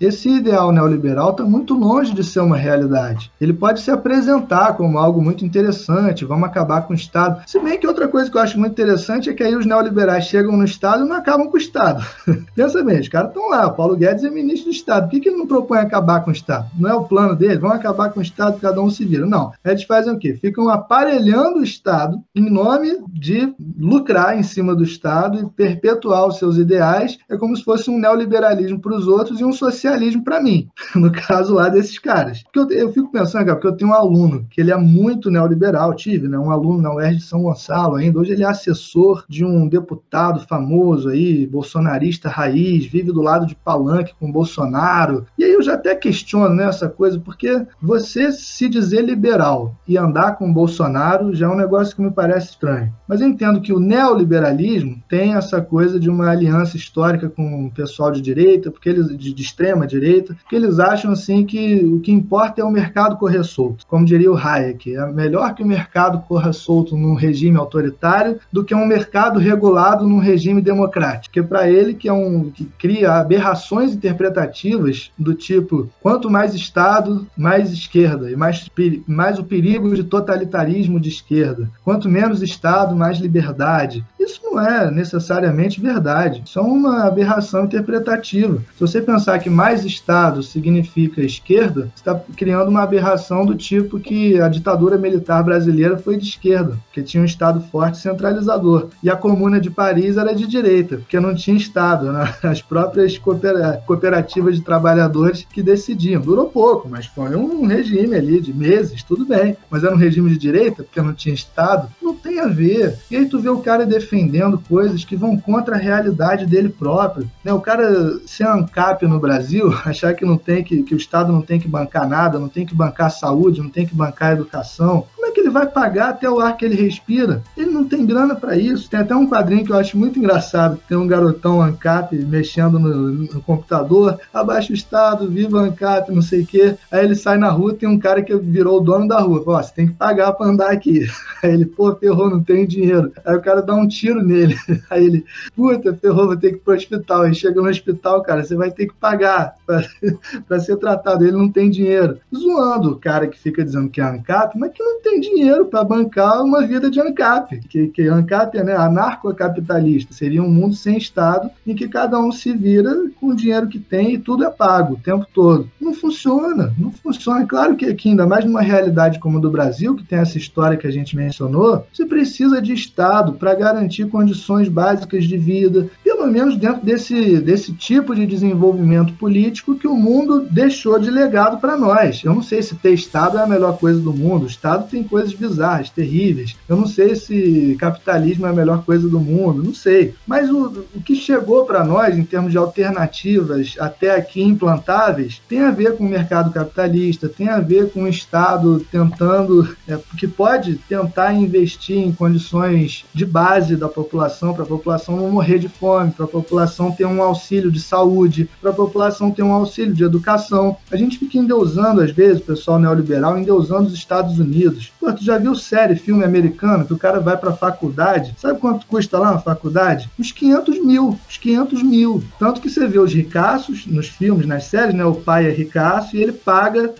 Esse 0.00 0.28
ideal 0.28 0.72
neoliberal 0.72 1.30
está 1.30 1.44
muito 1.44 1.74
longe 1.74 2.14
de 2.14 2.24
ser 2.24 2.40
uma 2.40 2.56
realidade. 2.56 3.30
Ele 3.40 3.52
pode 3.52 3.80
se 3.80 3.90
apresentar 3.90 4.74
como 4.74 4.98
algo 4.98 5.22
muito 5.22 5.44
interessante, 5.44 6.24
vamos 6.24 6.48
acabar 6.48 6.82
com 6.82 6.92
o 6.92 6.96
Estado. 6.96 7.42
Se 7.46 7.58
bem 7.60 7.78
que 7.78 7.86
outra 7.86 8.08
coisa 8.08 8.30
que 8.30 8.36
eu 8.36 8.40
acho 8.42 8.58
muito 8.58 8.72
interessante 8.72 9.28
é 9.28 9.34
que 9.34 9.42
aí 9.42 9.54
os 9.54 9.66
neoliberais 9.66 10.24
chegam 10.24 10.56
no 10.56 10.64
Estado 10.64 11.04
e 11.04 11.08
não 11.08 11.16
acabam 11.16 11.48
com 11.48 11.56
o 11.56 11.60
Estado. 11.60 12.04
Pensa 12.54 12.82
bem, 12.82 13.00
os 13.00 13.08
caras 13.08 13.28
estão 13.28 13.48
lá, 13.48 13.68
Paulo 13.70 13.96
Guedes 13.96 14.24
é 14.24 14.30
ministro 14.30 14.70
do 14.70 14.74
Estado. 14.74 15.04
Por 15.04 15.10
que, 15.10 15.20
que 15.20 15.28
ele 15.28 15.38
não 15.38 15.46
propõe 15.46 15.78
acabar 15.78 16.20
com 16.20 16.30
o 16.30 16.32
Estado? 16.32 16.66
Não 16.78 16.90
é 16.90 16.94
o 16.94 17.04
plano 17.04 17.36
dele? 17.36 17.58
Vamos 17.58 17.76
acabar 17.76 18.10
com 18.10 18.20
o 18.20 18.22
Estado, 18.22 18.60
cada 18.60 18.80
um 18.80 18.90
se 18.90 19.04
vira. 19.04 19.26
Não. 19.26 19.52
Eles 19.64 19.84
fazem 19.84 20.12
o 20.12 20.18
quê? 20.18 20.34
Ficam 20.40 20.68
aparelhando 20.68 21.58
o 21.58 21.64
Estado 21.64 22.18
em 22.34 22.50
nome 22.50 22.98
de 23.08 23.54
lucrar 23.78 24.38
em 24.38 24.42
cima 24.42 24.74
do 24.74 24.84
Estado 24.84 25.38
e 25.38 25.46
perpetuar 25.50 26.26
os 26.26 26.38
seus 26.38 26.56
ideais. 26.56 27.18
É 27.28 27.36
como 27.36 27.56
se 27.56 27.64
fosse 27.64 27.90
um 27.90 27.98
neoliberalismo 27.98 28.80
para 28.80 28.94
os 28.94 29.06
outros 29.06 29.33
e 29.40 29.44
um 29.44 29.52
socialismo 29.52 30.22
para 30.22 30.40
mim, 30.40 30.68
no 30.94 31.10
caso 31.10 31.54
lá 31.54 31.68
desses 31.68 31.98
caras. 31.98 32.42
Porque 32.42 32.74
eu, 32.74 32.78
eu 32.78 32.92
fico 32.92 33.10
pensando, 33.10 33.46
cara, 33.46 33.56
porque 33.56 33.68
eu 33.68 33.76
tenho 33.76 33.90
um 33.90 33.94
aluno 33.94 34.46
que 34.50 34.60
ele 34.60 34.72
é 34.72 34.76
muito 34.76 35.30
neoliberal, 35.30 35.94
tive, 35.94 36.28
né? 36.28 36.38
Um 36.38 36.50
aluno 36.50 36.82
na 36.82 36.94
UERJ 36.94 37.18
de 37.18 37.24
São 37.24 37.42
Gonçalo 37.42 37.96
ainda. 37.96 38.18
Hoje 38.18 38.32
ele 38.32 38.42
é 38.42 38.46
assessor 38.46 39.24
de 39.28 39.44
um 39.44 39.68
deputado 39.68 40.40
famoso 40.46 41.08
aí, 41.08 41.46
bolsonarista 41.46 42.28
raiz, 42.28 42.86
vive 42.86 43.12
do 43.12 43.22
lado 43.22 43.46
de 43.46 43.54
palanque 43.54 44.14
com 44.18 44.30
Bolsonaro. 44.30 45.26
E 45.38 45.44
aí 45.44 45.52
eu 45.52 45.62
já 45.62 45.74
até 45.74 45.94
questiono 45.94 46.54
né, 46.54 46.64
essa 46.64 46.88
coisa, 46.88 47.18
porque 47.18 47.66
você 47.80 48.32
se 48.32 48.68
dizer 48.68 49.02
liberal 49.02 49.76
e 49.86 49.96
andar 49.96 50.36
com 50.36 50.52
Bolsonaro 50.52 51.34
já 51.34 51.46
é 51.46 51.48
um 51.48 51.56
negócio 51.56 51.94
que 51.94 52.02
me 52.02 52.10
parece 52.10 52.50
estranho. 52.50 52.92
Mas 53.06 53.20
eu 53.20 53.28
entendo 53.28 53.60
que 53.60 53.72
o 53.72 53.80
neoliberalismo 53.80 55.02
tem 55.08 55.34
essa 55.34 55.60
coisa 55.60 55.98
de 55.98 56.08
uma 56.08 56.30
aliança 56.30 56.76
histórica 56.76 57.28
com 57.28 57.66
o 57.66 57.70
pessoal 57.70 58.10
de 58.10 58.20
direita, 58.20 58.70
porque 58.70 58.88
eles 58.88 59.16
de, 59.24 59.32
de 59.32 59.42
extrema 59.42 59.86
direita, 59.86 60.34
porque 60.34 60.56
eles 60.56 60.78
acham 60.78 61.12
assim 61.12 61.44
que 61.44 61.76
o 61.76 62.00
que 62.00 62.12
importa 62.12 62.60
é 62.60 62.64
o 62.64 62.70
mercado 62.70 63.16
correr 63.16 63.42
solto. 63.44 63.86
Como 63.86 64.04
diria 64.04 64.30
o 64.30 64.36
Hayek, 64.36 64.94
é 64.94 65.06
melhor 65.06 65.54
que 65.54 65.62
o 65.62 65.66
mercado 65.66 66.22
corra 66.28 66.52
solto 66.52 66.96
num 66.96 67.14
regime 67.14 67.56
autoritário 67.56 68.38
do 68.52 68.64
que 68.64 68.74
um 68.74 68.86
mercado 68.86 69.38
regulado 69.38 70.06
num 70.06 70.18
regime 70.18 70.60
democrático. 70.60 71.34
Porque 71.34 71.42
para 71.42 71.68
ele 71.68 71.94
que 71.94 72.08
é 72.08 72.12
um 72.12 72.50
que 72.50 72.64
cria 72.78 73.14
aberrações 73.14 73.94
interpretativas 73.94 75.10
do 75.18 75.34
tipo 75.34 75.88
quanto 76.02 76.30
mais 76.30 76.54
Estado, 76.54 77.26
mais 77.36 77.72
esquerda 77.72 78.30
e 78.30 78.36
mais 78.36 78.68
mais 79.06 79.38
o 79.38 79.44
perigo 79.44 79.94
de 79.94 80.04
totalitarismo 80.04 81.00
de 81.00 81.08
esquerda. 81.08 81.70
Quanto 81.84 82.08
menos 82.08 82.42
Estado, 82.42 82.94
mais 82.94 83.18
liberdade. 83.18 84.04
Isso 84.18 84.40
não 84.42 84.60
é 84.60 84.90
necessariamente 84.90 85.80
verdade. 85.80 86.42
Isso 86.44 86.58
é 86.58 86.62
uma 86.62 87.04
aberração 87.04 87.64
interpretativa. 87.64 88.58
Se 88.74 88.80
você 88.80 89.00
que 89.42 89.50
mais 89.50 89.84
Estado 89.84 90.42
significa 90.42 91.20
esquerda, 91.20 91.90
está 91.94 92.14
criando 92.36 92.68
uma 92.68 92.82
aberração 92.82 93.44
do 93.44 93.54
tipo 93.54 94.00
que 94.00 94.40
a 94.40 94.48
ditadura 94.48 94.96
militar 94.96 95.42
brasileira 95.42 95.96
foi 95.96 96.16
de 96.16 96.24
esquerda, 96.24 96.78
porque 96.86 97.02
tinha 97.02 97.22
um 97.22 97.26
Estado 97.26 97.60
forte 97.70 97.98
centralizador. 97.98 98.88
E 99.02 99.10
a 99.10 99.16
Comuna 99.16 99.60
de 99.60 99.70
Paris 99.70 100.16
era 100.16 100.34
de 100.34 100.46
direita, 100.46 100.96
porque 100.96 101.18
não 101.20 101.34
tinha 101.34 101.56
Estado. 101.56 102.12
Né? 102.12 102.34
As 102.42 102.62
próprias 102.62 103.18
cooperativas 103.18 104.56
de 104.56 104.62
trabalhadores 104.62 105.46
que 105.50 105.62
decidiam. 105.62 106.20
Durou 106.20 106.48
pouco, 106.48 106.88
mas 106.88 107.06
foi 107.06 107.34
um 107.36 107.66
regime 107.66 108.14
ali 108.14 108.40
de 108.40 108.52
meses, 108.52 109.02
tudo 109.02 109.24
bem. 109.24 109.56
Mas 109.70 109.84
era 109.84 109.94
um 109.94 109.98
regime 109.98 110.30
de 110.30 110.38
direita, 110.38 110.82
porque 110.82 111.00
não 111.00 111.12
tinha 111.12 111.34
Estado. 111.34 111.88
Não 112.02 112.14
tem 112.14 112.40
a 112.40 112.46
ver. 112.46 112.98
E 113.10 113.16
aí 113.16 113.26
tu 113.26 113.40
vê 113.40 113.48
o 113.48 113.58
cara 113.58 113.86
defendendo 113.86 114.62
coisas 114.68 115.04
que 115.04 115.16
vão 115.16 115.36
contra 115.36 115.76
a 115.76 115.78
realidade 115.78 116.46
dele 116.46 116.68
próprio. 116.68 117.30
Né? 117.44 117.52
O 117.52 117.60
cara 117.60 118.18
ser 118.26 118.46
ANCAP 118.46 119.03
no 119.08 119.20
Brasil, 119.20 119.72
achar 119.84 120.14
que 120.14 120.24
não 120.24 120.36
tem 120.36 120.62
que, 120.62 120.82
que 120.82 120.94
o 120.94 120.96
Estado 120.96 121.32
não 121.32 121.42
tem 121.42 121.60
que 121.60 121.68
bancar 121.68 122.08
nada, 122.08 122.38
não 122.38 122.48
tem 122.48 122.66
que 122.66 122.74
bancar 122.74 123.10
saúde, 123.10 123.60
não 123.60 123.70
tem 123.70 123.86
que 123.86 123.94
bancar 123.94 124.32
educação. 124.32 125.06
Vai 125.54 125.68
pagar 125.68 126.08
até 126.08 126.28
o 126.28 126.40
ar 126.40 126.56
que 126.56 126.64
ele 126.64 126.74
respira? 126.74 127.40
Ele 127.56 127.70
não 127.70 127.84
tem 127.84 128.04
grana 128.04 128.34
para 128.34 128.56
isso. 128.56 128.90
Tem 128.90 128.98
até 128.98 129.14
um 129.14 129.28
quadrinho 129.28 129.64
que 129.64 129.70
eu 129.70 129.76
acho 129.76 129.96
muito 129.96 130.18
engraçado. 130.18 130.80
Tem 130.88 130.98
um 130.98 131.06
garotão 131.06 131.62
ANCAP 131.62 132.16
mexendo 132.16 132.76
no, 132.76 133.12
no 133.12 133.40
computador, 133.40 134.18
abaixa 134.32 134.72
o 134.72 134.74
Estado, 134.74 135.30
viva 135.30 135.60
ANCAP, 135.60 136.10
não 136.10 136.22
sei 136.22 136.42
o 136.42 136.46
quê. 136.46 136.74
Aí 136.90 137.04
ele 137.04 137.14
sai 137.14 137.38
na 137.38 137.50
rua, 137.50 137.72
tem 137.72 137.88
um 137.88 138.00
cara 138.00 138.20
que 138.20 138.34
virou 138.34 138.80
o 138.80 138.80
dono 138.80 139.06
da 139.06 139.20
rua. 139.20 139.44
Ó, 139.46 139.62
você 139.62 139.72
tem 139.72 139.86
que 139.86 139.92
pagar 139.92 140.32
para 140.32 140.48
andar 140.48 140.72
aqui. 140.72 141.06
Aí 141.40 141.52
ele, 141.52 141.66
pô, 141.66 141.94
ferrou, 141.94 142.28
não 142.28 142.42
tenho 142.42 142.66
dinheiro. 142.66 143.12
Aí 143.24 143.36
o 143.36 143.40
cara 143.40 143.62
dá 143.62 143.76
um 143.76 143.86
tiro 143.86 144.24
nele. 144.24 144.56
Aí 144.90 145.06
ele, 145.06 145.24
puta, 145.54 145.94
ferrou, 145.94 146.26
vou 146.26 146.36
ter 146.36 146.50
que 146.50 146.56
ir 146.56 146.62
pro 146.62 146.74
hospital. 146.74 147.22
Aí 147.22 147.32
chega 147.32 147.62
no 147.62 147.68
hospital, 147.68 148.22
cara, 148.22 148.42
você 148.42 148.56
vai 148.56 148.72
ter 148.72 148.88
que 148.88 148.94
pagar 148.94 149.54
para 149.64 150.58
ser 150.58 150.78
tratado. 150.78 151.22
Ele 151.22 151.36
não 151.36 151.48
tem 151.48 151.70
dinheiro. 151.70 152.18
Zoando 152.34 152.90
o 152.90 152.98
cara 152.98 153.28
que 153.28 153.38
fica 153.38 153.64
dizendo 153.64 153.88
que 153.88 154.00
é 154.00 154.04
ANCAP, 154.04 154.58
mas 154.58 154.72
que 154.72 154.82
não 154.82 155.00
tem 155.00 155.20
dinheiro 155.20 155.43
para 155.66 155.84
bancar 155.84 156.42
uma 156.42 156.66
vida 156.66 156.90
de 156.90 157.00
ANCAP. 157.00 157.60
Que, 157.68 157.88
que 157.88 158.08
ANCAP 158.08 158.58
é 158.58 158.64
né, 158.64 158.74
anarcocapitalista. 158.74 160.12
Seria 160.12 160.42
um 160.42 160.50
mundo 160.50 160.74
sem 160.74 160.96
Estado 160.96 161.50
em 161.66 161.74
que 161.74 161.88
cada 161.88 162.18
um 162.18 162.30
se 162.30 162.52
vira 162.52 162.94
com 163.20 163.28
o 163.28 163.36
dinheiro 163.36 163.68
que 163.68 163.78
tem 163.78 164.14
e 164.14 164.18
tudo 164.18 164.44
é 164.44 164.50
pago 164.50 164.94
o 164.94 164.98
tempo 164.98 165.26
todo. 165.32 165.68
Não 165.80 165.94
funciona, 165.94 166.72
não 166.78 166.90
funciona. 166.90 167.42
É 167.42 167.46
claro 167.46 167.76
que 167.76 167.86
aqui, 167.86 168.10
ainda 168.10 168.26
mais 168.26 168.44
numa 168.44 168.62
realidade 168.62 169.18
como 169.18 169.38
a 169.38 169.40
do 169.40 169.50
Brasil, 169.50 169.94
que 169.94 170.04
tem 170.04 170.18
essa 170.18 170.38
história 170.38 170.76
que 170.76 170.86
a 170.86 170.90
gente 170.90 171.16
mencionou, 171.16 171.86
você 171.92 172.06
precisa 172.06 172.60
de 172.60 172.72
Estado 172.72 173.34
para 173.34 173.54
garantir 173.54 174.06
condições 174.08 174.68
básicas 174.68 175.24
de 175.24 175.36
vida, 175.36 175.88
pelo 176.02 176.26
menos 176.26 176.56
dentro 176.56 176.84
desse, 176.84 177.38
desse 177.40 177.72
tipo 177.72 178.14
de 178.14 178.26
desenvolvimento 178.26 179.12
político 179.14 179.74
que 179.74 179.86
o 179.86 179.96
mundo 179.96 180.46
deixou 180.50 180.98
de 180.98 181.10
legado 181.10 181.58
para 181.58 181.76
nós. 181.76 182.22
Eu 182.24 182.34
não 182.34 182.42
sei 182.42 182.62
se 182.62 182.74
ter 182.74 182.92
Estado 182.92 183.38
é 183.38 183.42
a 183.42 183.46
melhor 183.46 183.78
coisa 183.78 184.00
do 184.00 184.12
mundo. 184.12 184.44
O 184.44 184.48
Estado 184.48 184.88
tem 184.88 185.02
coisas 185.02 185.33
bizarras, 185.34 185.90
terríveis. 185.90 186.56
Eu 186.68 186.76
não 186.76 186.86
sei 186.86 187.14
se 187.14 187.76
capitalismo 187.78 188.46
é 188.46 188.50
a 188.50 188.54
melhor 188.54 188.84
coisa 188.84 189.08
do 189.08 189.20
mundo, 189.20 189.62
não 189.62 189.74
sei. 189.74 190.14
Mas 190.26 190.50
o, 190.50 190.84
o 190.94 191.00
que 191.00 191.14
chegou 191.14 191.64
para 191.64 191.84
nós 191.84 192.16
em 192.16 192.24
termos 192.24 192.52
de 192.52 192.58
alternativas 192.58 193.74
até 193.78 194.14
aqui 194.14 194.42
implantáveis 194.42 195.40
tem 195.48 195.60
a 195.60 195.70
ver 195.70 195.96
com 195.96 196.04
o 196.04 196.08
mercado 196.08 196.52
capitalista, 196.52 197.28
tem 197.28 197.48
a 197.48 197.60
ver 197.60 197.90
com 197.90 198.04
o 198.04 198.08
Estado 198.08 198.84
tentando, 198.90 199.76
é, 199.88 199.98
que 200.18 200.26
pode 200.26 200.76
tentar 200.88 201.32
investir 201.32 201.98
em 201.98 202.12
condições 202.12 203.04
de 203.12 203.24
base 203.24 203.76
da 203.76 203.88
população, 203.88 204.54
para 204.54 204.64
a 204.64 204.66
população 204.66 205.16
não 205.16 205.30
morrer 205.30 205.58
de 205.58 205.68
fome, 205.68 206.10
para 206.10 206.24
a 206.24 206.28
população 206.28 206.92
ter 206.92 207.04
um 207.04 207.22
auxílio 207.22 207.70
de 207.70 207.80
saúde, 207.80 208.48
para 208.60 208.70
a 208.70 208.74
população 208.74 209.30
ter 209.30 209.42
um 209.42 209.52
auxílio 209.52 209.94
de 209.94 210.04
educação. 210.04 210.76
A 210.90 210.96
gente 210.96 211.18
fica 211.18 211.38
endeusando, 211.38 212.00
às 212.00 212.10
vezes, 212.10 212.40
o 212.40 212.44
pessoal 212.44 212.78
neoliberal, 212.78 213.38
endeusando 213.38 213.88
os 213.88 213.94
Estados 213.94 214.38
Unidos. 214.38 214.92
Pô, 215.00 215.10
tu 215.24 215.26
já 215.26 215.38
viu 215.38 215.54
série, 215.54 215.96
filme 215.96 216.22
americano, 216.22 216.84
que 216.84 216.92
o 216.92 216.98
cara 216.98 217.18
vai 217.18 217.36
para 217.36 217.50
a 217.50 217.56
faculdade, 217.56 218.34
sabe 218.38 218.60
quanto 218.60 218.86
custa 218.86 219.18
lá 219.18 219.32
na 219.32 219.38
faculdade? 219.38 220.10
Uns 220.18 220.30
500 220.30 220.84
mil, 220.84 221.18
uns 221.28 221.38
500 221.38 221.82
mil. 221.82 222.22
Tanto 222.38 222.60
que 222.60 222.68
você 222.68 222.86
vê 222.86 222.98
os 222.98 223.12
ricaços 223.12 223.86
nos 223.86 224.08
filmes, 224.08 224.46
nas 224.46 224.64
séries, 224.64 224.94
né? 224.94 225.04
O 225.04 225.14
pai 225.14 225.46
é 225.46 225.50
ricaço 225.50 226.16
e 226.16 226.22
ele 226.22 226.32
paga 226.32 226.92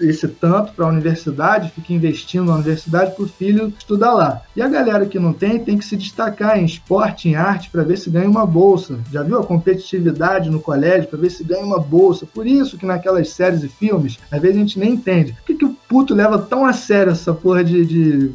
esse 0.00 0.28
tanto 0.28 0.72
para 0.72 0.86
a 0.86 0.88
universidade, 0.88 1.72
fica 1.74 1.92
investindo 1.92 2.46
na 2.46 2.54
universidade 2.54 3.14
para 3.14 3.24
o 3.24 3.28
filho 3.28 3.72
estudar 3.76 4.12
lá. 4.12 4.42
E 4.54 4.62
a 4.62 4.68
galera 4.68 5.06
que 5.06 5.18
não 5.18 5.32
tem, 5.32 5.58
tem 5.58 5.76
que 5.76 5.84
se 5.84 5.96
destacar 5.96 6.58
em 6.58 6.64
esporte, 6.64 7.28
em 7.28 7.34
arte, 7.34 7.70
para 7.70 7.82
ver 7.82 7.98
se 7.98 8.10
ganha 8.10 8.28
uma 8.28 8.46
bolsa. 8.46 8.98
Já 9.10 9.22
viu 9.22 9.38
a 9.38 9.44
competitividade 9.44 10.50
no 10.50 10.60
colégio 10.60 11.08
para 11.08 11.18
ver 11.18 11.30
se 11.30 11.42
ganha 11.42 11.64
uma 11.64 11.80
bolsa? 11.80 12.26
Por 12.26 12.46
isso 12.46 12.78
que 12.78 12.86
naquelas 12.86 13.30
séries 13.30 13.62
e 13.62 13.68
filmes, 13.68 14.18
às 14.30 14.40
vezes 14.40 14.56
a 14.56 14.60
gente 14.60 14.78
nem 14.78 14.92
entende. 14.92 15.32
Por 15.32 15.44
que, 15.46 15.54
que 15.54 15.64
o 15.64 15.76
puto 15.92 16.14
leva 16.14 16.38
tão 16.38 16.64
a 16.64 16.72
sério 16.72 17.12
essa 17.12 17.34
porra 17.34 17.62
de, 17.62 17.84
de, 17.84 18.32